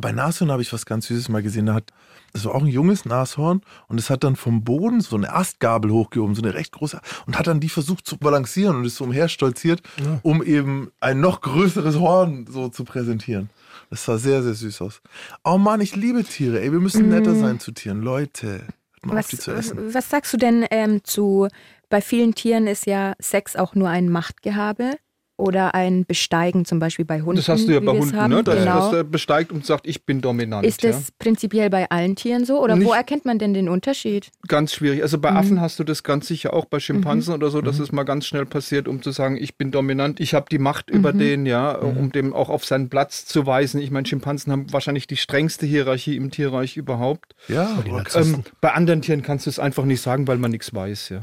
Bei 0.00 0.12
Nashorn 0.12 0.50
habe 0.50 0.62
ich 0.62 0.72
was 0.72 0.86
ganz 0.86 1.06
Süßes 1.06 1.28
mal 1.28 1.42
gesehen. 1.42 1.66
Da 1.66 1.74
hat, 1.74 1.92
das 2.32 2.44
war 2.44 2.54
auch 2.54 2.62
ein 2.62 2.66
junges 2.66 3.04
Nashorn 3.04 3.62
und 3.88 3.98
es 3.98 4.10
hat 4.10 4.24
dann 4.24 4.36
vom 4.36 4.62
Boden 4.64 5.00
so 5.00 5.16
eine 5.16 5.32
Astgabel 5.34 5.90
hochgehoben, 5.90 6.34
so 6.34 6.42
eine 6.42 6.54
recht 6.54 6.72
große, 6.72 7.00
und 7.26 7.38
hat 7.38 7.46
dann 7.46 7.60
die 7.60 7.68
versucht 7.68 8.06
zu 8.06 8.18
balancieren 8.18 8.76
und 8.76 8.84
ist 8.84 8.96
so 8.96 9.04
umherstolziert, 9.04 9.82
um 10.22 10.42
eben 10.42 10.90
ein 11.00 11.20
noch 11.20 11.40
größeres 11.40 11.96
Horn 11.98 12.46
so 12.50 12.68
zu 12.68 12.84
präsentieren. 12.84 13.50
Das 13.90 14.04
sah 14.04 14.18
sehr, 14.18 14.42
sehr 14.42 14.54
süß 14.54 14.82
aus. 14.82 15.00
Oh 15.44 15.58
Mann, 15.58 15.80
ich 15.80 15.94
liebe 15.96 16.24
Tiere. 16.24 16.60
Ey, 16.60 16.72
wir 16.72 16.80
müssen 16.80 17.08
netter 17.08 17.34
sein 17.34 17.60
zu 17.60 17.72
Tieren. 17.72 18.02
Leute, 18.02 18.48
hört 18.48 19.06
mal 19.06 19.12
auf, 19.12 19.18
Was, 19.18 19.28
die 19.28 19.38
zu 19.38 19.52
essen. 19.52 19.94
was 19.94 20.10
sagst 20.10 20.32
du 20.32 20.36
denn 20.36 20.66
ähm, 20.70 21.04
zu, 21.04 21.48
bei 21.88 22.00
vielen 22.00 22.34
Tieren 22.34 22.66
ist 22.66 22.86
ja 22.86 23.14
Sex 23.20 23.54
auch 23.54 23.74
nur 23.74 23.88
ein 23.88 24.08
Machtgehabe 24.10 24.96
oder 25.38 25.74
ein 25.74 26.06
Besteigen, 26.06 26.64
zum 26.64 26.78
Beispiel 26.78 27.04
bei 27.04 27.20
Hunden. 27.20 27.36
Das 27.36 27.48
hast 27.48 27.68
du 27.68 27.72
ja 27.72 27.82
wie 27.82 27.86
bei 27.86 27.92
wir 27.92 27.98
es 28.00 28.06
Hunden, 28.06 28.16
haben. 28.20 28.32
ne? 28.34 28.42
dass, 28.44 28.56
genau. 28.58 28.80
dass 28.80 28.92
er 28.94 29.04
besteigt 29.04 29.52
und 29.52 29.66
sagt, 29.66 29.86
ich 29.86 30.04
bin 30.04 30.20
dominant. 30.20 30.66
ist 30.66 30.82
ja. 30.82 30.90
das 30.92 31.10
prinzipiell 31.12 31.68
bei 31.70 31.88
allen 31.90 32.16
Tieren 32.16 32.44
so? 32.44 32.62
Oder 32.62 32.74
wo 32.74 32.78
Nicht- 32.78 32.94
erkennt 32.94 33.24
man 33.26 33.38
denn 33.38 33.52
den 33.54 33.68
Unterschied? 33.68 34.30
Ganz 34.48 34.72
schwierig. 34.74 35.02
Also 35.02 35.18
Mhm. 35.18 35.22
bei 35.22 35.32
Affen 35.32 35.60
hast 35.60 35.78
du 35.78 35.84
das 35.84 36.02
ganz 36.02 36.26
sicher 36.26 36.54
auch 36.54 36.64
bei 36.64 36.80
Schimpansen 36.80 37.34
oder 37.34 37.50
so, 37.50 37.60
dass 37.60 37.78
es 37.78 37.92
mal 37.92 38.04
ganz 38.04 38.26
schnell 38.26 38.46
passiert, 38.46 38.88
um 38.88 39.02
zu 39.02 39.10
sagen, 39.10 39.36
ich 39.36 39.56
bin 39.56 39.70
dominant, 39.70 40.20
ich 40.20 40.32
habe 40.34 40.46
die 40.50 40.58
Macht 40.58 40.90
über 40.90 41.12
Mhm. 41.12 41.18
den, 41.18 41.46
ja, 41.46 41.72
um 41.72 42.12
dem 42.12 42.32
auch 42.32 42.48
auf 42.48 42.64
seinen 42.64 42.88
Platz 42.88 43.26
zu 43.26 43.46
weisen. 43.46 43.80
Ich 43.80 43.90
meine, 43.90 44.06
Schimpansen 44.06 44.52
haben 44.52 44.72
wahrscheinlich 44.72 45.06
die 45.06 45.16
strengste 45.16 45.66
Hierarchie 45.66 46.16
im 46.16 46.30
Tierreich 46.30 46.76
überhaupt. 46.76 47.34
Ja. 47.48 47.78
Ähm, 48.14 48.42
bei 48.60 48.72
anderen 48.72 49.02
Tieren 49.02 49.22
kannst 49.22 49.46
du 49.46 49.50
es 49.50 49.58
einfach 49.58 49.84
nicht 49.84 50.00
sagen, 50.00 50.26
weil 50.28 50.38
man 50.38 50.50
nichts 50.50 50.72
weiß, 50.74 51.10
ja. 51.10 51.20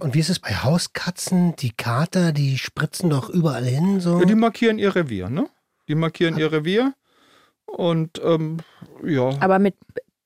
Und 0.00 0.14
wie 0.14 0.18
ist 0.20 0.30
es 0.30 0.38
bei 0.38 0.50
Hauskatzen? 0.54 1.56
Die 1.56 1.70
Kater, 1.70 2.32
die 2.32 2.58
spritzen 2.58 3.10
doch 3.10 3.28
überall 3.30 3.64
hin. 3.64 4.00
So. 4.00 4.18
ja 4.20 4.24
die 4.26 4.34
markieren 4.34 4.78
ihr 4.78 4.94
Revier, 4.94 5.28
ne? 5.30 5.48
Die 5.88 5.94
markieren 5.94 6.36
ihr 6.38 6.50
Revier 6.52 6.94
und 7.66 8.20
ähm, 8.24 8.58
ja. 9.04 9.30
Aber 9.40 9.58
mit 9.58 9.74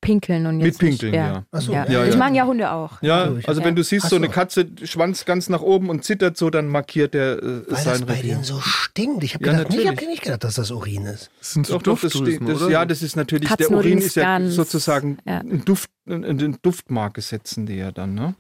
Pinkeln 0.03 0.47
und 0.47 0.57
Mit 0.57 0.67
jetzt 0.67 0.83
nicht- 0.83 1.01
Pinkeln, 1.01 1.15
ja. 1.15 1.45
Ach 1.53 1.61
so, 1.61 1.73
ja. 1.75 1.87
ja, 1.87 2.05
Das 2.07 2.15
ja. 2.15 2.19
machen 2.19 2.35
ja 2.35 2.47
Hunde 2.47 2.71
auch. 2.73 3.03
Ja, 3.03 3.35
Also 3.47 3.63
wenn 3.63 3.77
du 3.77 3.85
siehst, 3.85 4.05
so 4.05 4.09
so. 4.11 4.17
eine 4.17 4.31
Katze, 4.31 4.67
Schwanz 4.85 5.27
ganz 5.27 5.51
nach 5.51 5.61
oben 5.61 5.91
und 5.91 6.05
zittert 6.05 6.39
so, 6.39 6.49
dann 6.49 6.69
markiert 6.69 7.13
der 7.13 7.37
äh, 7.37 7.43
Weil 7.43 7.63
das 7.69 7.85
sein 7.85 8.07
bei 8.07 8.15
Revier. 8.15 8.33
denen 8.37 8.45
so 8.45 8.61
stinkt. 8.61 9.23
Ich 9.25 9.35
habe 9.35 9.45
Ja, 9.45 9.59
gedacht, 9.59 9.75
ich 9.75 9.87
hab 9.87 9.97
nicht 10.01 10.23
gedacht, 10.23 10.45
dass 10.45 10.55
das 10.55 10.71
Urin 10.71 11.05
ist. 11.05 11.31
das 11.39 11.53
sind 11.53 11.67
so 11.67 11.75
Doch, 11.75 11.83
doch, 11.83 12.01
das 12.01 12.13
das, 12.15 12.23
oder? 12.63 12.71
ja, 12.71 12.87
das 12.87 13.03
ist 13.03 13.15
natürlich, 13.15 13.49
der 13.49 13.59
Katzenurin 13.59 13.93
Urin 13.93 13.99
ist 14.07 14.17
ja 14.17 14.41
sozusagen 14.49 15.19
ja. 15.27 15.41
ein 15.41 15.67
Duft, 15.67 15.91
eine 16.09 16.35
Duftmarke 16.63 17.21
setzen 17.21 17.67
die 17.67 17.75
ja 17.77 17.93
dann, 17.93 18.15
ne? 18.15 18.35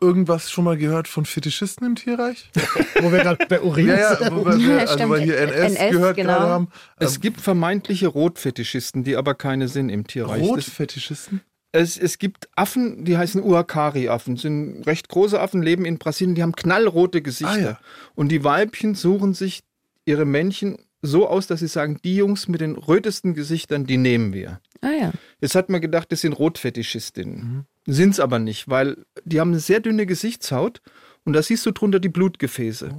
Irgendwas 0.00 0.50
schon 0.50 0.64
mal 0.64 0.76
gehört 0.76 1.08
von 1.08 1.24
Fetischisten 1.24 1.86
im 1.86 1.96
Tierreich? 1.96 2.50
Wo 3.00 3.10
wir 3.10 3.20
gerade 3.20 3.46
bei 3.46 3.60
Urin 3.62 3.88
Ja, 3.88 4.20
ja, 4.20 4.30
wo 4.30 4.44
wir, 4.44 4.56
Ja, 4.58 4.78
also 4.78 5.08
weil 5.08 5.22
hier 5.22 5.38
NS, 5.38 5.74
NS, 5.76 5.90
gehört 5.92 6.16
genau. 6.16 6.32
gerade 6.34 6.48
haben. 6.50 6.68
Es 6.98 7.20
gibt 7.20 7.40
vermeintliche 7.40 8.08
Rotfetischisten, 8.08 9.04
die 9.04 9.16
aber 9.16 9.34
keine 9.34 9.68
sind 9.68 9.88
im 9.88 10.06
Tierreich. 10.06 10.42
Rotfetischisten? 10.42 11.40
es, 11.76 11.96
es 11.96 12.18
gibt 12.18 12.48
Affen, 12.56 13.04
die 13.04 13.18
heißen 13.18 13.42
Uakari-Affen, 13.42 14.36
sind 14.36 14.86
recht 14.86 15.08
große 15.08 15.40
Affen, 15.40 15.62
leben 15.62 15.84
in 15.84 15.98
Brasilien, 15.98 16.34
die 16.34 16.42
haben 16.42 16.54
knallrote 16.54 17.22
Gesichter. 17.22 17.52
Ah, 17.52 17.58
ja. 17.58 17.78
Und 18.14 18.30
die 18.30 18.44
Weibchen 18.44 18.94
suchen 18.94 19.34
sich 19.34 19.62
ihre 20.04 20.24
Männchen 20.24 20.78
so 21.02 21.28
aus, 21.28 21.46
dass 21.46 21.60
sie 21.60 21.68
sagen, 21.68 21.98
die 22.02 22.16
Jungs 22.16 22.48
mit 22.48 22.60
den 22.60 22.76
rötesten 22.76 23.34
Gesichtern, 23.34 23.86
die 23.86 23.98
nehmen 23.98 24.32
wir. 24.32 24.60
Ah 24.80 24.90
ja. 24.90 25.12
Jetzt 25.40 25.54
hat 25.54 25.68
man 25.68 25.80
gedacht, 25.80 26.10
das 26.10 26.22
sind 26.22 26.32
Rotfetischistinnen. 26.32 27.66
Sind 27.86 28.10
es 28.10 28.20
aber 28.20 28.38
nicht, 28.38 28.68
weil 28.68 28.98
die 29.24 29.40
haben 29.40 29.50
eine 29.52 29.60
sehr 29.60 29.80
dünne 29.80 30.06
Gesichtshaut 30.06 30.80
und 31.24 31.32
da 31.32 31.42
siehst 31.42 31.64
du 31.66 31.70
drunter 31.72 32.00
die 32.00 32.08
Blutgefäße. 32.08 32.90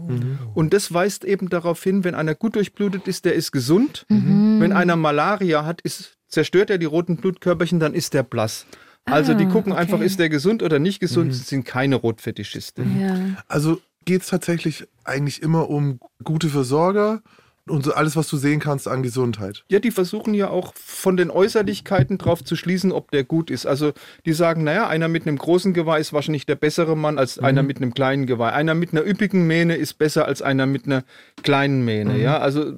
Und 0.53 0.73
das 0.73 0.93
weist 0.93 1.23
eben 1.25 1.49
darauf 1.49 1.83
hin, 1.83 2.03
wenn 2.03 2.15
einer 2.15 2.35
gut 2.35 2.55
durchblutet 2.55 3.07
ist, 3.07 3.25
der 3.25 3.33
ist 3.33 3.51
gesund. 3.51 4.05
Wenn 4.09 4.71
einer 4.73 4.95
Malaria 4.95 5.65
hat, 5.65 5.81
ist, 5.81 6.17
zerstört 6.27 6.69
er 6.69 6.77
die 6.77 6.85
roten 6.85 7.17
Blutkörperchen, 7.17 7.79
dann 7.79 7.93
ist 7.93 8.13
der 8.13 8.23
blass. 8.23 8.65
Also 9.05 9.33
die 9.33 9.45
Ah, 9.45 9.49
gucken 9.49 9.71
okay. 9.71 9.81
einfach, 9.81 10.01
ist 10.01 10.19
der 10.19 10.27
gesund 10.29 10.61
oder 10.63 10.79
nicht 10.79 10.99
gesund, 10.99 11.31
das 11.31 11.47
sind 11.47 11.63
keine 11.65 11.95
Rotfetischisten. 11.95 12.99
ja. 12.99 13.15
Also 13.47 13.79
geht 14.03 14.21
es 14.23 14.27
tatsächlich 14.27 14.85
eigentlich 15.05 15.41
immer 15.41 15.69
um 15.69 15.99
gute 16.23 16.49
Versorger 16.49 17.21
und 17.69 17.85
so 17.85 17.93
alles, 17.93 18.15
was 18.15 18.27
du 18.29 18.37
sehen 18.37 18.59
kannst 18.59 18.87
an 18.87 19.03
Gesundheit. 19.03 19.63
Ja, 19.69 19.79
die 19.79 19.91
versuchen 19.91 20.33
ja 20.33 20.49
auch 20.49 20.73
von 20.75 21.17
den 21.17 21.29
Äußerlichkeiten 21.31 22.17
drauf 22.17 22.43
zu 22.43 22.55
schließen, 22.55 22.91
ob 22.91 23.11
der 23.11 23.23
gut 23.23 23.49
ist. 23.49 23.65
Also 23.65 23.93
die 24.25 24.33
sagen, 24.33 24.63
naja, 24.63 24.87
einer 24.87 25.07
mit 25.07 25.27
einem 25.27 25.37
großen 25.37 25.73
Geweih 25.73 25.99
ist 25.99 26.13
wahrscheinlich 26.13 26.45
der 26.45 26.55
bessere 26.55 26.95
Mann 26.95 27.17
als 27.17 27.39
einer 27.39 27.63
mit 27.63 27.77
einem 27.77 27.93
kleinen 27.93 28.25
Geweih. 28.25 28.51
Einer 28.53 28.75
mit 28.75 28.91
einer 28.91 29.05
üppigen 29.05 29.47
Mähne 29.47 29.75
ist 29.75 29.95
besser 29.95 30.25
als 30.25 30.41
einer 30.41 30.65
mit 30.65 30.85
einer 30.85 31.03
kleinen 31.43 31.83
Mähne. 31.85 32.19
Ja, 32.19 32.39
also 32.39 32.73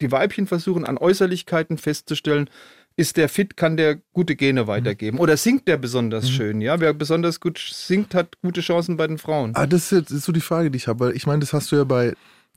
die 0.00 0.12
Weibchen 0.12 0.46
versuchen 0.46 0.84
an 0.84 0.98
Äußerlichkeiten 0.98 1.78
festzustellen, 1.78 2.50
ist 2.96 3.16
der 3.16 3.28
fit, 3.28 3.56
kann 3.56 3.76
der 3.76 3.96
gute 4.12 4.36
Gene 4.36 4.66
weitergeben. 4.66 5.18
Oder 5.18 5.36
singt 5.36 5.66
der 5.66 5.78
besonders 5.78 6.28
schön? 6.28 6.60
Ja, 6.60 6.78
wer 6.80 6.92
besonders 6.92 7.40
gut 7.40 7.58
singt, 7.58 8.14
hat 8.14 8.40
gute 8.42 8.60
Chancen 8.60 8.96
bei 8.96 9.06
den 9.06 9.18
Frauen. 9.18 9.52
Ah, 9.54 9.66
das 9.66 9.84
ist, 9.84 9.92
jetzt, 9.92 10.10
ist 10.10 10.24
so 10.24 10.32
die 10.32 10.40
Frage, 10.40 10.70
die 10.70 10.76
ich 10.76 10.88
habe, 10.88 11.06
weil 11.06 11.16
ich 11.16 11.26
meine, 11.26 11.40
das 11.40 11.52
hast 11.52 11.72
du 11.72 11.76
ja 11.76 11.84
bei 11.84 12.12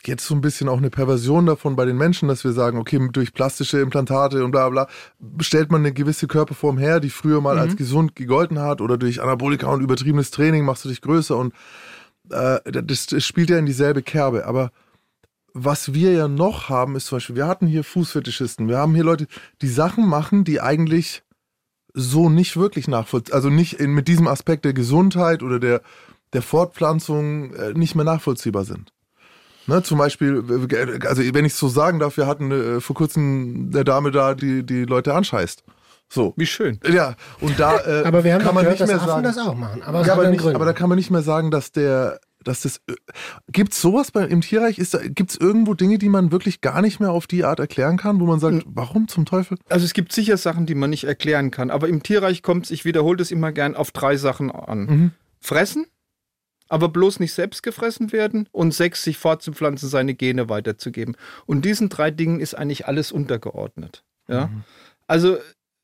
jetzt 0.08 0.26
so 0.26 0.36
ein 0.36 0.42
bisschen 0.42 0.70
auch 0.70 0.78
eine 0.78 0.90
Perversion 0.90 1.46
davon 1.46 1.76
bei 1.76 1.86
den 1.86 1.98
Menschen, 1.98 2.28
dass 2.28 2.44
wir 2.44 2.52
sagen, 2.52 2.78
okay, 2.78 3.00
durch 3.12 3.34
plastische 3.34 3.80
Implantate 3.80 4.44
und 4.44 4.52
bla 4.52 4.70
bla, 4.70 4.88
stellt 5.40 5.72
man 5.72 5.82
eine 5.82 5.94
gewisse 5.94 6.28
Körperform 6.28 6.78
her, 6.78 7.00
die 7.00 7.10
früher 7.10 7.42
mal 7.42 7.60
als 7.60 7.76
gesund 7.76 8.16
gegolten 8.16 8.60
hat 8.60 8.82
oder 8.82 8.98
durch 8.98 9.22
Anabolika 9.22 9.68
und 9.68 9.82
übertriebenes 9.82 10.32
Training 10.32 10.66
machst 10.66 10.86
du 10.86 10.90
dich 10.90 11.02
größer 11.02 11.38
und 11.38 11.54
äh, 12.30 12.60
das, 12.72 13.08
das 13.08 13.26
spielt 13.26 13.50
ja 13.50 13.58
in 13.58 13.66
dieselbe 13.66 14.02
Kerbe. 14.02 14.46
Aber 14.46 14.72
was 15.54 15.94
wir 15.94 16.12
ja 16.12 16.28
noch 16.28 16.70
haben, 16.70 16.96
ist 16.96 17.08
zum 17.08 17.18
Beispiel, 17.18 17.38
wir 17.38 17.48
hatten 17.48 17.68
hier 17.68 17.84
Fußfetischisten, 17.84 18.68
wir 18.68 18.78
haben 18.78 18.94
hier 18.94 19.06
Leute, 19.06 19.28
die 19.62 19.70
Sachen 19.70 20.08
machen, 20.08 20.44
die 20.44 20.60
eigentlich 20.60 21.24
so 21.94 22.30
nicht 22.30 22.58
wirklich 22.58 22.88
nachvollziehen, 22.88 23.34
also 23.34 23.50
nicht 23.50 23.80
in, 23.80 23.94
mit 23.94 24.08
diesem 24.10 24.28
Aspekt 24.28 24.66
der 24.66 24.74
Gesundheit 24.74 25.42
oder 25.44 25.60
der, 25.60 25.82
der 26.34 26.42
Fortpflanzung 26.42 27.54
äh, 27.54 27.74
nicht 27.74 27.96
mehr 27.96 28.04
nachvollziehbar 28.04 28.66
sind. 28.66 28.92
Ne, 29.68 29.82
zum 29.84 29.98
Beispiel, 29.98 30.44
äh, 30.72 31.08
also 31.08 31.22
wenn 31.34 31.46
ich 31.46 31.54
es 31.54 31.60
so 31.60 31.68
sagen 31.68 32.00
darf, 32.00 32.18
wir 32.18 32.28
hatten 32.28 32.52
äh, 32.52 32.82
vor 32.82 32.96
kurzem 32.96 33.72
eine 33.74 33.84
Dame 33.84 34.12
da, 34.12 34.36
die 34.36 34.64
die 34.66 34.86
Leute 34.86 35.14
anscheißt. 35.14 35.64
So. 36.08 36.34
Wie 36.38 36.46
schön. 36.46 36.80
Ja, 36.88 37.16
und 37.42 37.60
da 37.60 37.78
äh, 37.80 38.04
Aber 38.06 38.24
wir 38.24 38.34
haben 38.36 38.44
kann 38.44 38.54
man 38.54 38.64
gehört, 38.64 38.80
nicht 38.80 38.82
dass 38.82 38.88
mehr 38.88 38.98
Affen 38.98 39.08
sagen. 39.08 39.24
das 39.24 39.38
auch 39.40 39.56
machen. 39.56 39.82
Aber 39.82 40.06
Ja, 40.06 40.14
aber, 40.14 40.30
nicht, 40.30 40.46
aber 40.46 40.66
da 40.66 40.74
kann 40.74 40.88
man 40.88 40.98
nicht 40.98 41.10
mehr 41.10 41.24
sagen, 41.24 41.50
dass 41.50 41.72
der, 41.72 42.20
dass 42.44 42.62
das. 42.62 42.80
Gibt 43.52 43.74
es 43.74 43.82
sowas 43.82 44.12
bei, 44.12 44.24
im 44.26 44.42
Tierreich? 44.42 44.76
Gibt 44.76 45.32
es 45.32 45.36
irgendwo 45.36 45.74
Dinge, 45.74 45.98
die 45.98 46.10
man 46.10 46.32
wirklich 46.32 46.62
gar 46.62 46.84
nicht 46.84 47.00
mehr 47.00 47.12
auf 47.12 47.26
die 47.26 47.44
Art 47.44 47.60
erklären 47.60 47.98
kann, 47.98 48.20
wo 48.20 48.26
man 48.28 48.40
sagt, 48.40 48.64
warum 48.68 49.08
zum 49.08 49.26
Teufel? 49.26 49.58
Also 49.68 49.84
es 49.84 49.94
gibt 49.94 50.12
sicher 50.14 50.38
Sachen, 50.38 50.68
die 50.68 50.76
man 50.76 50.92
nicht 50.92 51.06
erklären 51.06 51.50
kann, 51.50 51.72
aber 51.72 51.90
im 51.90 52.04
Tierreich 52.04 52.44
kommt 52.44 52.66
es, 52.66 52.72
ich 52.72 52.86
wiederhole 52.86 53.18
das 53.18 53.32
immer 53.32 53.52
gern, 53.52 53.76
auf 53.76 53.90
drei 53.92 54.16
Sachen 54.16 54.52
an. 54.52 55.12
Fressen, 55.42 55.88
aber 56.70 56.90
bloß 56.90 57.20
nicht 57.20 57.34
selbst 57.34 57.64
gefressen 57.64 58.12
werden 58.12 58.50
und 58.52 58.74
sechs, 58.74 59.04
sich 59.04 59.18
fortzupflanzen, 59.18 59.90
seine 59.90 60.14
Gene 60.16 60.50
weiterzugeben. 60.50 61.16
Und 61.46 61.66
diesen 61.66 61.90
drei 61.90 62.12
Dingen 62.12 62.40
ist 62.40 62.56
eigentlich 62.56 62.88
alles 62.88 63.12
untergeordnet. 63.12 64.04
Ja? 64.28 64.48
Mhm. 64.48 64.64
Also 65.08 65.38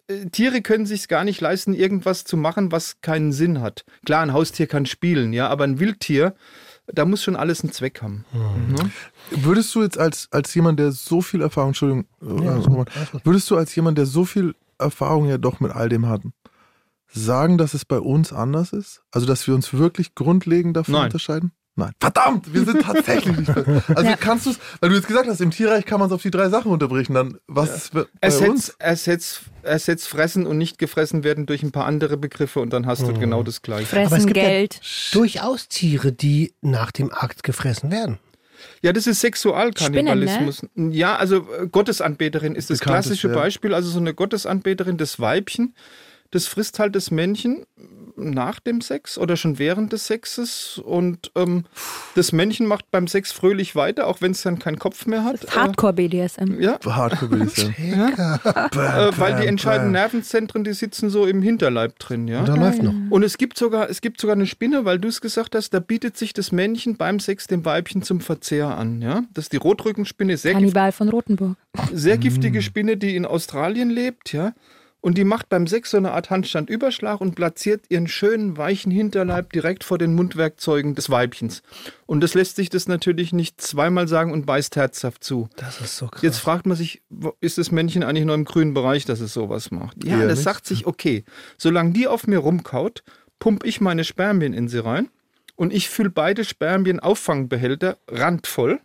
äh, 0.07 0.25
Tiere 0.31 0.61
können 0.61 0.85
sich 0.85 1.07
gar 1.07 1.23
nicht 1.23 1.39
leisten, 1.41 1.73
irgendwas 1.73 2.23
zu 2.23 2.37
machen, 2.37 2.71
was 2.71 3.01
keinen 3.01 3.31
Sinn 3.31 3.61
hat. 3.61 3.85
Klar, 4.05 4.23
ein 4.23 4.33
Haustier 4.33 4.67
kann 4.67 4.85
spielen, 4.85 5.33
ja, 5.33 5.47
aber 5.49 5.63
ein 5.65 5.79
Wildtier, 5.79 6.33
da 6.87 7.05
muss 7.05 7.23
schon 7.23 7.35
alles 7.35 7.63
einen 7.63 7.71
Zweck 7.71 8.01
haben. 8.01 8.25
Ne? 8.33 8.91
Würdest 9.29 9.73
du 9.75 9.83
jetzt 9.83 9.97
als, 9.99 10.27
als 10.31 10.53
jemand, 10.55 10.79
der 10.79 10.91
so 10.91 11.21
viel 11.21 11.41
Erfahrung, 11.41 11.69
Entschuldigung, 11.69 12.05
äh, 12.21 12.43
Ja, 12.45 12.57
gut. 12.57 12.89
würdest 13.23 13.49
du 13.51 13.55
als 13.55 13.73
jemand, 13.75 13.97
der 13.97 14.07
so 14.07 14.25
viel 14.25 14.55
Erfahrung 14.79 15.27
ja 15.29 15.37
doch 15.37 15.59
mit 15.59 15.71
all 15.71 15.89
dem 15.89 16.07
hat, 16.09 16.21
sagen, 17.13 17.57
dass 17.57 17.73
es 17.73 17.85
bei 17.85 17.99
uns 17.99 18.33
anders 18.33 18.73
ist? 18.73 19.01
Also, 19.11 19.27
dass 19.27 19.47
wir 19.47 19.53
uns 19.55 19.73
wirklich 19.73 20.15
grundlegend 20.15 20.75
davon 20.77 20.93
Nein. 20.93 21.03
unterscheiden? 21.05 21.51
Nein. 21.75 21.93
Verdammt, 22.01 22.53
wir 22.53 22.65
sind 22.65 22.81
tatsächlich 22.81 23.37
nicht. 23.37 23.49
Also 23.95 24.03
Ja. 24.03 24.17
kannst 24.17 24.45
du 24.45 24.49
es, 24.51 24.59
weil 24.81 24.89
du 24.89 24.95
jetzt 24.95 25.07
gesagt 25.07 25.27
hast, 25.29 25.39
im 25.39 25.51
Tierreich 25.51 25.85
kann 25.85 25.99
man 25.99 26.09
es 26.09 26.13
auf 26.13 26.21
die 26.21 26.29
drei 26.29 26.49
Sachen 26.49 26.69
unterbrechen. 26.69 27.13
Dann 27.13 27.37
was 27.47 27.73
ist 27.75 27.93
bei 27.93 28.01
uns? 28.01 28.11
Ersetz, 28.19 28.75
ersetz, 28.77 29.41
ersetz 29.63 30.05
fressen 30.05 30.45
und 30.45 30.57
nicht 30.57 30.77
gefressen 30.79 31.23
werden 31.23 31.45
durch 31.45 31.63
ein 31.63 31.71
paar 31.71 31.85
andere 31.85 32.17
Begriffe 32.17 32.59
und 32.59 32.73
dann 32.73 32.85
hast 32.87 33.03
du 33.03 33.13
genau 33.13 33.41
das 33.41 33.61
Gleiche. 33.61 33.95
Aber 33.95 34.03
es 34.03 34.09
Fressen, 34.09 34.27
gibt 34.27 34.37
ja- 34.37 34.43
Geld. 34.49 34.81
Durchaus 35.13 35.69
Tiere, 35.69 36.11
die 36.11 36.53
nach 36.61 36.91
dem 36.91 37.09
Akt 37.11 37.43
gefressen 37.43 37.89
werden. 37.89 38.19
Ja, 38.83 38.91
das 38.93 39.07
ist 39.07 39.21
Sexualkannibalismus. 39.21 40.61
Ja, 40.75 41.15
also 41.15 41.47
äh, 41.57 41.67
Gottesanbeterin 41.67 42.53
ist 42.55 42.69
das 42.69 42.79
Bekanntes, 42.79 43.05
klassische 43.07 43.27
ja. 43.29 43.33
Beispiel. 43.33 43.73
Also 43.73 43.89
so 43.89 43.99
eine 43.99 44.13
Gottesanbeterin, 44.13 44.97
das 44.97 45.19
Weibchen, 45.19 45.73
das 46.31 46.47
frisst 46.47 46.79
halt 46.79 46.95
das 46.95 47.11
Männchen 47.11 47.65
nach 48.17 48.59
dem 48.59 48.81
Sex 48.81 49.17
oder 49.17 49.35
schon 49.35 49.59
während 49.59 49.93
des 49.93 50.07
Sexes 50.07 50.81
und 50.83 51.31
ähm, 51.35 51.65
das 52.15 52.31
Männchen 52.31 52.65
macht 52.65 52.89
beim 52.91 53.07
Sex 53.07 53.31
fröhlich 53.31 53.75
weiter, 53.75 54.07
auch 54.07 54.21
wenn 54.21 54.31
es 54.31 54.41
dann 54.41 54.59
keinen 54.59 54.79
Kopf 54.79 55.05
mehr 55.05 55.23
hat. 55.23 55.55
Hardcore 55.55 55.93
BDSM. 55.93 56.59
Äh, 56.59 56.63
ja, 56.63 56.79
Hardcore 56.85 57.45
ich 57.45 57.53
sagen. 57.53 57.73
äh, 57.77 59.11
weil 59.17 59.41
die 59.41 59.47
entscheidenden 59.47 59.93
Nervenzentren, 59.93 60.63
die 60.63 60.73
sitzen 60.73 61.09
so 61.09 61.25
im 61.25 61.41
Hinterleib 61.41 61.99
drin, 61.99 62.27
ja. 62.27 62.43
Da 62.43 62.55
läuft 62.55 62.83
noch. 62.83 62.93
Und 63.09 63.23
es 63.23 63.37
gibt 63.37 63.57
sogar, 63.57 63.89
es 63.89 64.01
gibt 64.01 64.19
sogar 64.19 64.35
eine 64.35 64.47
Spinne, 64.47 64.85
weil 64.85 64.99
du 64.99 65.07
es 65.07 65.21
gesagt 65.21 65.55
hast, 65.55 65.73
da 65.73 65.79
bietet 65.79 66.17
sich 66.17 66.33
das 66.33 66.51
Männchen 66.51 66.97
beim 66.97 67.19
Sex 67.19 67.47
dem 67.47 67.65
Weibchen 67.65 68.03
zum 68.03 68.21
Verzehr 68.21 68.77
an. 68.77 69.01
Ja? 69.01 69.23
Das 69.33 69.45
ist 69.45 69.53
die 69.53 69.57
Rotrückenspinne, 69.57 70.37
sehr, 70.37 70.53
Kannibal 70.53 70.91
von 70.91 71.09
Rotenburg. 71.09 71.57
sehr 71.93 72.17
giftige 72.17 72.61
Spinne, 72.61 72.97
die 72.97 73.15
in 73.15 73.25
Australien 73.25 73.89
lebt, 73.89 74.33
ja. 74.33 74.53
Und 75.01 75.17
die 75.17 75.23
macht 75.23 75.49
beim 75.49 75.65
Sex 75.65 75.89
so 75.89 75.97
eine 75.97 76.11
Art 76.11 76.29
Handstandüberschlag 76.29 77.19
und 77.21 77.33
platziert 77.33 77.85
ihren 77.89 78.07
schönen, 78.07 78.57
weichen 78.57 78.91
Hinterleib 78.91 79.51
direkt 79.51 79.83
vor 79.83 79.97
den 79.97 80.13
Mundwerkzeugen 80.13 80.93
des 80.93 81.09
Weibchens. 81.09 81.63
Und 82.05 82.21
das 82.21 82.35
lässt 82.35 82.55
sich 82.55 82.69
das 82.69 82.87
natürlich 82.87 83.33
nicht 83.33 83.59
zweimal 83.59 84.07
sagen 84.07 84.31
und 84.31 84.45
beißt 84.45 84.75
herzhaft 84.75 85.23
zu. 85.23 85.49
Das 85.55 85.81
ist 85.81 85.97
so 85.97 86.07
krass. 86.07 86.21
Jetzt 86.21 86.37
fragt 86.37 86.67
man 86.67 86.77
sich, 86.77 87.01
ist 87.39 87.57
das 87.57 87.71
Männchen 87.71 88.03
eigentlich 88.03 88.25
noch 88.25 88.35
im 88.35 88.45
grünen 88.45 88.75
Bereich, 88.75 89.05
dass 89.05 89.21
es 89.21 89.33
sowas 89.33 89.71
macht? 89.71 90.03
Ja, 90.03 90.19
Eher 90.19 90.27
das 90.27 90.37
nicht. 90.37 90.43
sagt 90.45 90.67
sich, 90.67 90.85
okay, 90.85 91.23
solange 91.57 91.93
die 91.93 92.07
auf 92.07 92.27
mir 92.27 92.37
rumkaut, 92.37 93.03
pump 93.39 93.65
ich 93.65 93.81
meine 93.81 94.03
Spermien 94.03 94.53
in 94.53 94.67
sie 94.67 94.83
rein 94.83 95.09
und 95.55 95.73
ich 95.73 95.89
fülle 95.89 96.11
beide 96.11 96.45
Spermien-Auffangbehälter 96.45 97.97
randvoll 98.07 98.79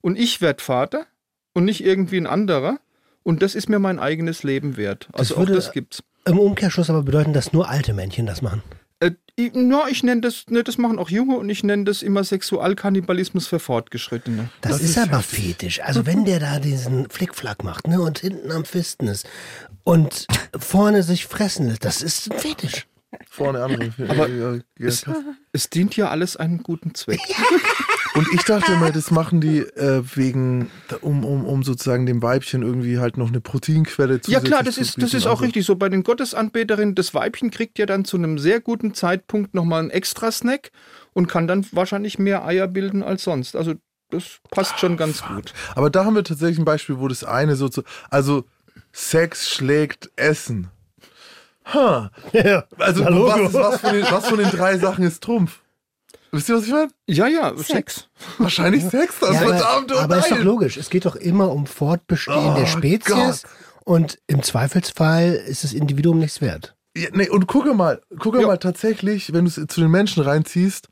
und 0.00 0.18
ich 0.18 0.40
werde 0.40 0.62
Vater 0.62 1.06
und 1.54 1.64
nicht 1.64 1.84
irgendwie 1.84 2.16
ein 2.18 2.26
anderer 2.26 2.80
und 3.26 3.42
das 3.42 3.54
ist 3.54 3.68
mir 3.68 3.78
mein 3.80 3.98
eigenes 3.98 4.42
Leben 4.44 4.76
wert. 4.76 5.08
Also 5.12 5.34
auch 5.34 5.38
würde- 5.40 5.54
das 5.54 5.72
gibt's. 5.72 6.02
Im 6.24 6.38
Umkehrschluss 6.38 6.90
aber 6.90 7.02
bedeuten, 7.02 7.32
dass 7.32 7.52
nur 7.52 7.68
alte 7.68 7.92
Männchen 7.92 8.24
das 8.26 8.40
machen. 8.42 8.62
Äh, 9.00 9.10
ich, 9.36 9.50
na, 9.54 9.82
ich 9.88 10.02
nenne 10.02 10.22
das, 10.22 10.44
ne, 10.48 10.64
das 10.64 10.78
machen 10.78 10.98
auch 10.98 11.10
Junge 11.10 11.36
und 11.36 11.48
ich 11.50 11.62
nenne 11.62 11.84
das 11.84 12.02
immer 12.02 12.24
Sexualkannibalismus 12.24 13.46
für 13.46 13.58
Fortgeschrittene. 13.58 14.48
Das, 14.60 14.72
Das 14.72 14.80
ist, 14.82 14.90
ist 14.96 14.98
aber 14.98 15.20
fetisch. 15.22 15.80
Also 15.82 16.06
wenn 16.06 16.24
der 16.24 16.40
da 16.40 16.58
diesen 16.58 17.08
Flickflack 17.10 17.62
macht 17.64 17.86
ne, 17.88 18.00
und 18.00 18.18
hinten 18.20 18.50
am 18.52 18.64
Fisten 18.64 19.06
ist 19.08 19.28
und 19.84 20.26
vorne 20.58 21.02
sich 21.02 21.26
fressen 21.26 21.68
lässt, 21.68 21.84
das 21.84 22.02
ist 22.02 22.32
ein 22.32 22.38
Fetisch. 22.38 22.86
Vorne 23.28 23.62
andere. 23.62 23.92
Aber 24.08 24.28
ja, 24.28 24.54
ja, 24.54 24.60
Es, 24.78 25.04
es 25.52 25.70
dient 25.70 25.96
ja 25.96 26.08
alles 26.10 26.36
einem 26.36 26.62
guten 26.62 26.94
Zweck. 26.94 27.20
Und 28.16 28.32
ich 28.32 28.42
dachte 28.44 28.72
immer, 28.72 28.90
das 28.90 29.10
machen 29.10 29.40
die 29.40 29.58
äh, 29.58 30.02
wegen, 30.14 30.70
um, 31.02 31.24
um, 31.24 31.44
um 31.44 31.62
sozusagen 31.62 32.06
dem 32.06 32.22
Weibchen 32.22 32.62
irgendwie 32.62 32.98
halt 32.98 33.18
noch 33.18 33.28
eine 33.28 33.40
Proteinquelle 33.40 34.20
zu 34.20 34.30
Ja 34.30 34.40
klar, 34.40 34.62
das 34.62 34.78
ist, 34.78 35.00
das 35.02 35.12
ist 35.12 35.26
auch 35.26 35.42
richtig 35.42 35.66
so. 35.66 35.76
Bei 35.76 35.88
den 35.88 36.02
Gottesanbeterinnen, 36.02 36.94
das 36.94 37.12
Weibchen 37.12 37.50
kriegt 37.50 37.78
ja 37.78 37.86
dann 37.86 38.04
zu 38.04 38.16
einem 38.16 38.38
sehr 38.38 38.60
guten 38.60 38.94
Zeitpunkt 38.94 39.54
nochmal 39.54 39.80
einen 39.80 39.90
extra 39.90 40.32
Snack 40.32 40.70
und 41.12 41.26
kann 41.26 41.46
dann 41.46 41.66
wahrscheinlich 41.72 42.18
mehr 42.18 42.44
Eier 42.44 42.68
bilden 42.68 43.02
als 43.02 43.24
sonst. 43.24 43.54
Also 43.54 43.74
das 44.10 44.40
passt 44.50 44.78
schon 44.78 44.96
ganz 44.96 45.22
gut. 45.22 45.52
Aber 45.74 45.90
da 45.90 46.04
haben 46.04 46.14
wir 46.14 46.24
tatsächlich 46.24 46.58
ein 46.58 46.64
Beispiel, 46.64 46.98
wo 46.98 47.08
das 47.08 47.24
eine 47.24 47.56
so 47.56 47.68
zu, 47.68 47.82
also 48.08 48.44
Sex 48.92 49.50
schlägt 49.50 50.10
Essen. 50.16 50.68
Ha. 51.66 52.10
Ja, 52.32 52.64
Also 52.78 53.04
was, 53.04 53.52
was, 53.52 53.80
von 53.80 53.92
den, 53.92 54.04
was 54.10 54.28
von 54.28 54.38
den 54.38 54.50
drei 54.50 54.78
Sachen 54.78 55.04
ist 55.04 55.22
Trumpf? 55.22 55.60
Wisst 56.36 56.50
ihr, 56.50 56.56
was 56.56 56.66
ich 56.66 56.72
meine? 56.72 56.90
Ja, 57.06 57.26
ja, 57.28 57.56
Sex. 57.56 58.08
Wahrscheinlich 58.38 58.84
Sex, 58.84 59.20
das 59.20 59.32
Ja, 59.32 59.40
verdammt 59.40 59.92
aber, 59.92 60.02
aber 60.02 60.18
ist 60.18 60.30
doch 60.30 60.42
logisch. 60.42 60.76
Es 60.76 60.90
geht 60.90 61.06
doch 61.06 61.16
immer 61.16 61.50
um 61.50 61.66
Fortbestehen 61.66 62.52
Oh 62.52 62.56
der 62.56 62.66
Spezies. 62.66 63.44
Und 63.84 64.18
im 64.26 64.42
Zweifelsfall 64.42 65.32
ist 65.32 65.64
das 65.64 65.72
Individuum 65.72 66.18
nichts 66.18 66.40
wert. 66.40 66.76
Ja, 66.96 67.08
nee, 67.12 67.28
und 67.28 67.46
gucke 67.46 67.72
mal, 67.72 68.02
gucke 68.18 68.42
mal 68.42 68.58
tatsächlich, 68.58 69.32
wenn 69.32 69.44
du 69.44 69.48
es 69.48 69.54
zu 69.54 69.80
den 69.80 69.90
Menschen 69.90 70.22
reinziehst, 70.22 70.88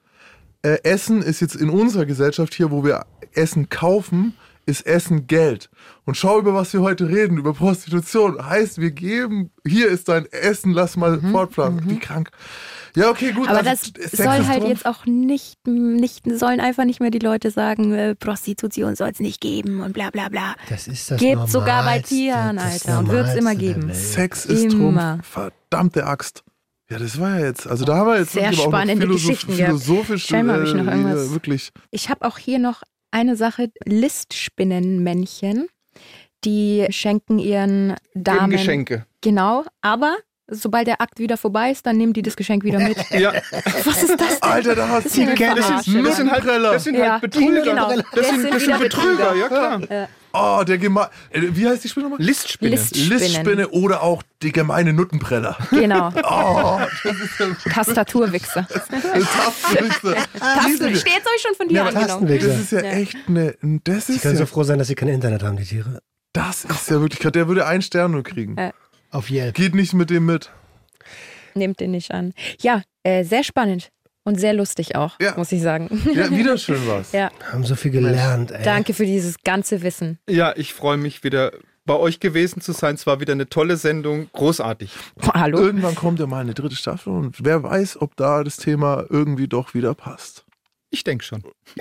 äh, 0.62 0.78
Essen 0.82 1.20
ist 1.20 1.40
jetzt 1.40 1.56
in 1.56 1.68
unserer 1.68 2.06
Gesellschaft 2.06 2.54
hier, 2.54 2.70
wo 2.70 2.84
wir 2.84 3.04
Essen 3.32 3.68
kaufen, 3.68 4.34
ist 4.66 4.86
Essen 4.86 5.26
Geld. 5.26 5.68
Und 6.04 6.16
schau, 6.16 6.38
über 6.38 6.54
was 6.54 6.72
wir 6.72 6.80
heute 6.80 7.08
reden, 7.08 7.36
über 7.36 7.52
Prostitution. 7.52 8.46
Heißt, 8.46 8.78
wir 8.78 8.92
geben, 8.92 9.50
hier 9.66 9.88
ist 9.88 10.08
dein 10.08 10.26
Essen, 10.26 10.72
lass 10.72 10.96
mal 10.96 11.20
fortpflanzen. 11.20 11.90
Wie 11.90 11.98
krank. 11.98 12.30
Ja, 12.96 13.10
okay, 13.10 13.32
gut. 13.32 13.48
Aber 13.48 13.58
also, 13.66 13.90
das 13.92 14.12
soll 14.12 14.26
halt 14.26 14.60
Trumpf. 14.60 14.68
jetzt 14.68 14.86
auch 14.86 15.04
nicht, 15.06 15.66
nicht, 15.66 16.22
sollen 16.32 16.60
einfach 16.60 16.84
nicht 16.84 17.00
mehr 17.00 17.10
die 17.10 17.18
Leute 17.18 17.50
sagen, 17.50 17.92
äh, 17.92 18.14
Prostitution 18.14 18.94
soll 18.94 19.08
es 19.10 19.18
nicht 19.20 19.40
geben 19.40 19.80
und 19.80 19.92
bla 19.92 20.10
bla 20.10 20.28
bla. 20.28 20.54
Das 20.68 20.86
ist 20.86 21.10
das 21.10 21.18
Gibt's 21.18 21.50
sogar 21.52 21.84
bei 21.84 21.98
Tieren, 22.00 22.58
Alter, 22.58 23.00
und 23.00 23.08
wird's 23.08 23.34
immer 23.34 23.54
Normalste 23.54 23.64
der 23.66 23.74
geben. 23.74 23.94
Sex 23.94 24.46
ist 24.46 24.72
Immer. 24.72 25.18
Trumpf. 25.18 25.26
Verdammte 25.26 26.06
Axt. 26.06 26.44
Ja, 26.90 26.98
das 26.98 27.18
war 27.18 27.40
ja 27.40 27.46
jetzt, 27.46 27.66
also 27.66 27.84
da 27.84 27.96
haben 27.96 28.08
wir 28.08 28.18
jetzt 28.18 28.32
Sehr 28.32 28.42
wirklich 28.44 28.60
aber 28.60 28.68
auch 28.68 28.72
noch 28.72 28.78
spannende 28.78 29.06
philosoph- 29.06 29.26
Geschichten 29.26 29.52
philosophisch 29.54 30.26
Scheinbar 30.26 30.58
hab 30.60 30.66
ich 30.66 30.74
noch 30.74 30.86
äh, 30.86 30.90
irgendwas- 30.90 31.30
wirklich. 31.30 31.72
Ich 31.90 32.10
habe 32.10 32.26
auch 32.26 32.38
hier 32.38 32.58
noch 32.58 32.82
eine 33.10 33.36
Sache, 33.36 33.70
Listspinnenmännchen, 33.86 35.66
die 36.44 36.86
schenken 36.90 37.38
ihren 37.38 37.94
Damen 38.14 38.50
Geschenke. 38.50 39.06
Genau, 39.20 39.64
aber 39.80 40.16
sobald 40.48 40.86
der 40.86 41.00
Akt 41.00 41.18
wieder 41.18 41.36
vorbei 41.36 41.70
ist, 41.70 41.86
dann 41.86 41.96
nehmen 41.96 42.12
die 42.12 42.22
das 42.22 42.36
Geschenk 42.36 42.64
wieder 42.64 42.78
mit. 42.78 42.96
Ja, 43.10 43.32
Was 43.84 44.02
ist 44.02 44.10
das 44.20 44.40
denn? 44.40 44.42
Alter, 44.42 44.74
da 44.74 44.88
hast 44.88 45.06
Das 45.06 45.12
du 45.14 45.22
ist 45.22 45.38
ja 45.38 45.50
eine 45.50 45.56
das 45.56 45.66
Verarsche, 45.66 45.90
sind, 45.90 46.02
ne? 46.02 46.08
das 46.08 46.16
sind 46.16 46.30
halt, 46.30 46.44
das 46.46 46.84
sind 46.84 46.94
Ja, 46.96 47.12
halt 47.12 47.20
Betrüger. 47.22 47.62
genau. 47.62 47.88
Das 47.96 48.04
Das 48.14 48.28
sind, 48.28 48.40
sind 48.42 48.54
das 48.54 48.62
sind 48.64 48.78
Betrüger, 48.78 49.32
Betrüger. 49.32 49.34
ja 49.36 49.48
klar. 49.48 50.08
Oh, 50.36 50.64
der 50.64 50.78
gemeine. 50.78 51.10
Wie 51.32 51.68
heißt 51.68 51.84
die 51.84 51.88
Spinne 51.88 52.06
nochmal? 52.08 52.20
Listspinne. 52.20 52.72
Listspinnen. 52.72 53.08
Listspinne 53.18 53.68
oder 53.68 54.02
auch 54.02 54.22
die 54.42 54.50
gemeine 54.50 54.92
Nuttenpreller. 54.92 55.56
Genau, 55.70 56.10
Oh, 56.24 56.80
Tastaturwichser. 57.72 58.66
das 58.68 58.88
Tastenwichse. 58.88 60.14
Tasten, 60.38 60.96
steht 60.96 61.22
euch 61.26 61.40
schon 61.40 61.54
von 61.56 61.68
dir 61.68 61.74
Ja, 61.76 61.82
aber 61.86 61.96
angenommen. 61.96 62.26
Das 62.26 62.44
ist 62.58 62.72
ja 62.72 62.80
echt 62.80 63.16
eine. 63.28 63.54
Das 63.84 64.06
Sie 64.08 64.14
ist 64.14 64.22
können 64.22 64.34
ja, 64.34 64.40
so 64.40 64.46
froh 64.46 64.62
sein, 64.64 64.78
dass 64.78 64.88
sie 64.88 64.94
kein 64.94 65.08
Internet 65.08 65.42
haben, 65.42 65.56
die 65.56 65.64
Tiere. 65.64 66.00
das 66.32 66.64
ist 66.64 66.90
ja 66.90 67.00
wirklich. 67.00 67.20
Der 67.32 67.48
würde 67.48 67.66
einen 67.66 67.82
Stern 67.82 68.10
nur 68.12 68.22
kriegen. 68.22 68.56
Ja. 68.58 68.72
Auf 69.14 69.30
Yelp. 69.30 69.54
Geht 69.54 69.74
nicht 69.76 69.94
mit 69.94 70.10
dem 70.10 70.26
mit. 70.26 70.50
Nehmt 71.54 71.78
den 71.78 71.92
nicht 71.92 72.10
an. 72.10 72.34
Ja, 72.60 72.82
äh, 73.04 73.22
sehr 73.22 73.44
spannend 73.44 73.90
und 74.24 74.40
sehr 74.40 74.52
lustig 74.54 74.96
auch, 74.96 75.16
Ja. 75.20 75.34
muss 75.36 75.52
ich 75.52 75.62
sagen. 75.62 75.88
Ja, 76.12 76.28
wieder 76.36 76.58
schön 76.58 76.80
was. 76.88 77.12
Ja, 77.12 77.30
Haben 77.52 77.62
so 77.64 77.76
viel 77.76 77.92
gelernt, 77.92 78.50
ey. 78.50 78.64
danke 78.64 78.92
für 78.92 79.06
dieses 79.06 79.36
ganze 79.44 79.82
Wissen. 79.82 80.18
Ja, 80.28 80.52
ich 80.56 80.74
freue 80.74 80.96
mich 80.96 81.22
wieder 81.22 81.52
bei 81.86 81.94
euch 81.94 82.18
gewesen 82.18 82.60
zu 82.60 82.72
sein. 82.72 82.96
Es 82.96 83.06
war 83.06 83.20
wieder 83.20 83.34
eine 83.34 83.48
tolle 83.48 83.76
Sendung. 83.76 84.28
Großartig. 84.32 84.90
Hallo? 85.32 85.58
Irgendwann 85.58 85.94
kommt 85.94 86.18
ja 86.18 86.26
mal 86.26 86.40
eine 86.40 86.54
dritte 86.54 86.74
Staffel 86.74 87.12
und 87.12 87.44
wer 87.44 87.62
weiß, 87.62 88.00
ob 88.00 88.16
da 88.16 88.42
das 88.42 88.56
Thema 88.56 89.04
irgendwie 89.10 89.46
doch 89.46 89.74
wieder 89.74 89.94
passt. 89.94 90.43
Ich 90.94 91.02
denke 91.02 91.24
schon. 91.24 91.42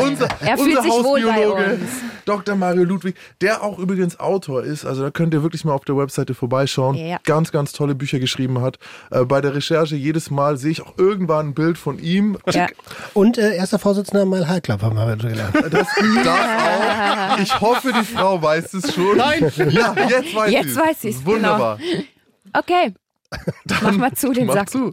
unser, 0.00 0.28
Er 0.40 0.56
fühlt 0.56 0.78
unser 0.78 0.82
sich 0.82 0.92
wohl 0.92 1.22
bei 1.22 1.32
Hausbiologe, 1.32 1.64
uns. 1.74 1.90
Dr. 2.24 2.54
Mario 2.54 2.84
Ludwig, 2.84 3.16
der 3.40 3.64
auch 3.64 3.80
übrigens 3.80 4.20
Autor 4.20 4.62
ist. 4.62 4.84
Also 4.84 5.02
da 5.02 5.10
könnt 5.10 5.34
ihr 5.34 5.42
wirklich 5.42 5.64
mal 5.64 5.72
auf 5.72 5.84
der 5.84 5.96
Webseite 5.96 6.34
vorbeischauen. 6.34 6.94
Ja. 6.94 7.18
Ganz, 7.24 7.50
ganz 7.50 7.72
tolle 7.72 7.96
Bücher 7.96 8.20
geschrieben 8.20 8.60
hat. 8.60 8.78
Äh, 9.10 9.24
bei 9.24 9.40
der 9.40 9.56
Recherche 9.56 9.96
jedes 9.96 10.30
Mal 10.30 10.56
sehe 10.56 10.70
ich 10.70 10.82
auch 10.82 10.96
irgendwann 10.98 11.48
ein 11.48 11.54
Bild 11.54 11.76
von 11.76 11.98
ihm. 11.98 12.38
Ja. 12.52 12.68
Und 13.12 13.38
äh, 13.38 13.56
erster 13.56 13.80
Vorsitzender 13.80 14.24
Mal 14.24 14.46
High 14.46 14.62
Club 14.62 14.80
haben 14.82 14.94
wir 14.96 15.16
gelernt. 15.16 15.54
Das 15.74 15.88
darf 16.24 17.32
auch. 17.32 17.38
Ich 17.40 17.60
hoffe, 17.60 17.92
die 17.92 18.04
Frau 18.04 18.40
weiß 18.40 18.74
es 18.74 18.94
schon. 18.94 19.16
Nein. 19.16 19.50
Ja, 19.70 19.94
jetzt 20.08 20.32
weiß 20.32 20.52
Jetzt 20.52 20.66
sie's. 20.68 20.76
weiß 20.76 21.00
sie's, 21.00 21.26
Wunderbar. 21.26 21.80
Okay, 23.70 23.80
Mach 23.82 23.96
mal 23.96 24.12
zu 24.12 24.32
den 24.32 24.48
Sack. 24.50 24.70
zu. 24.70 24.92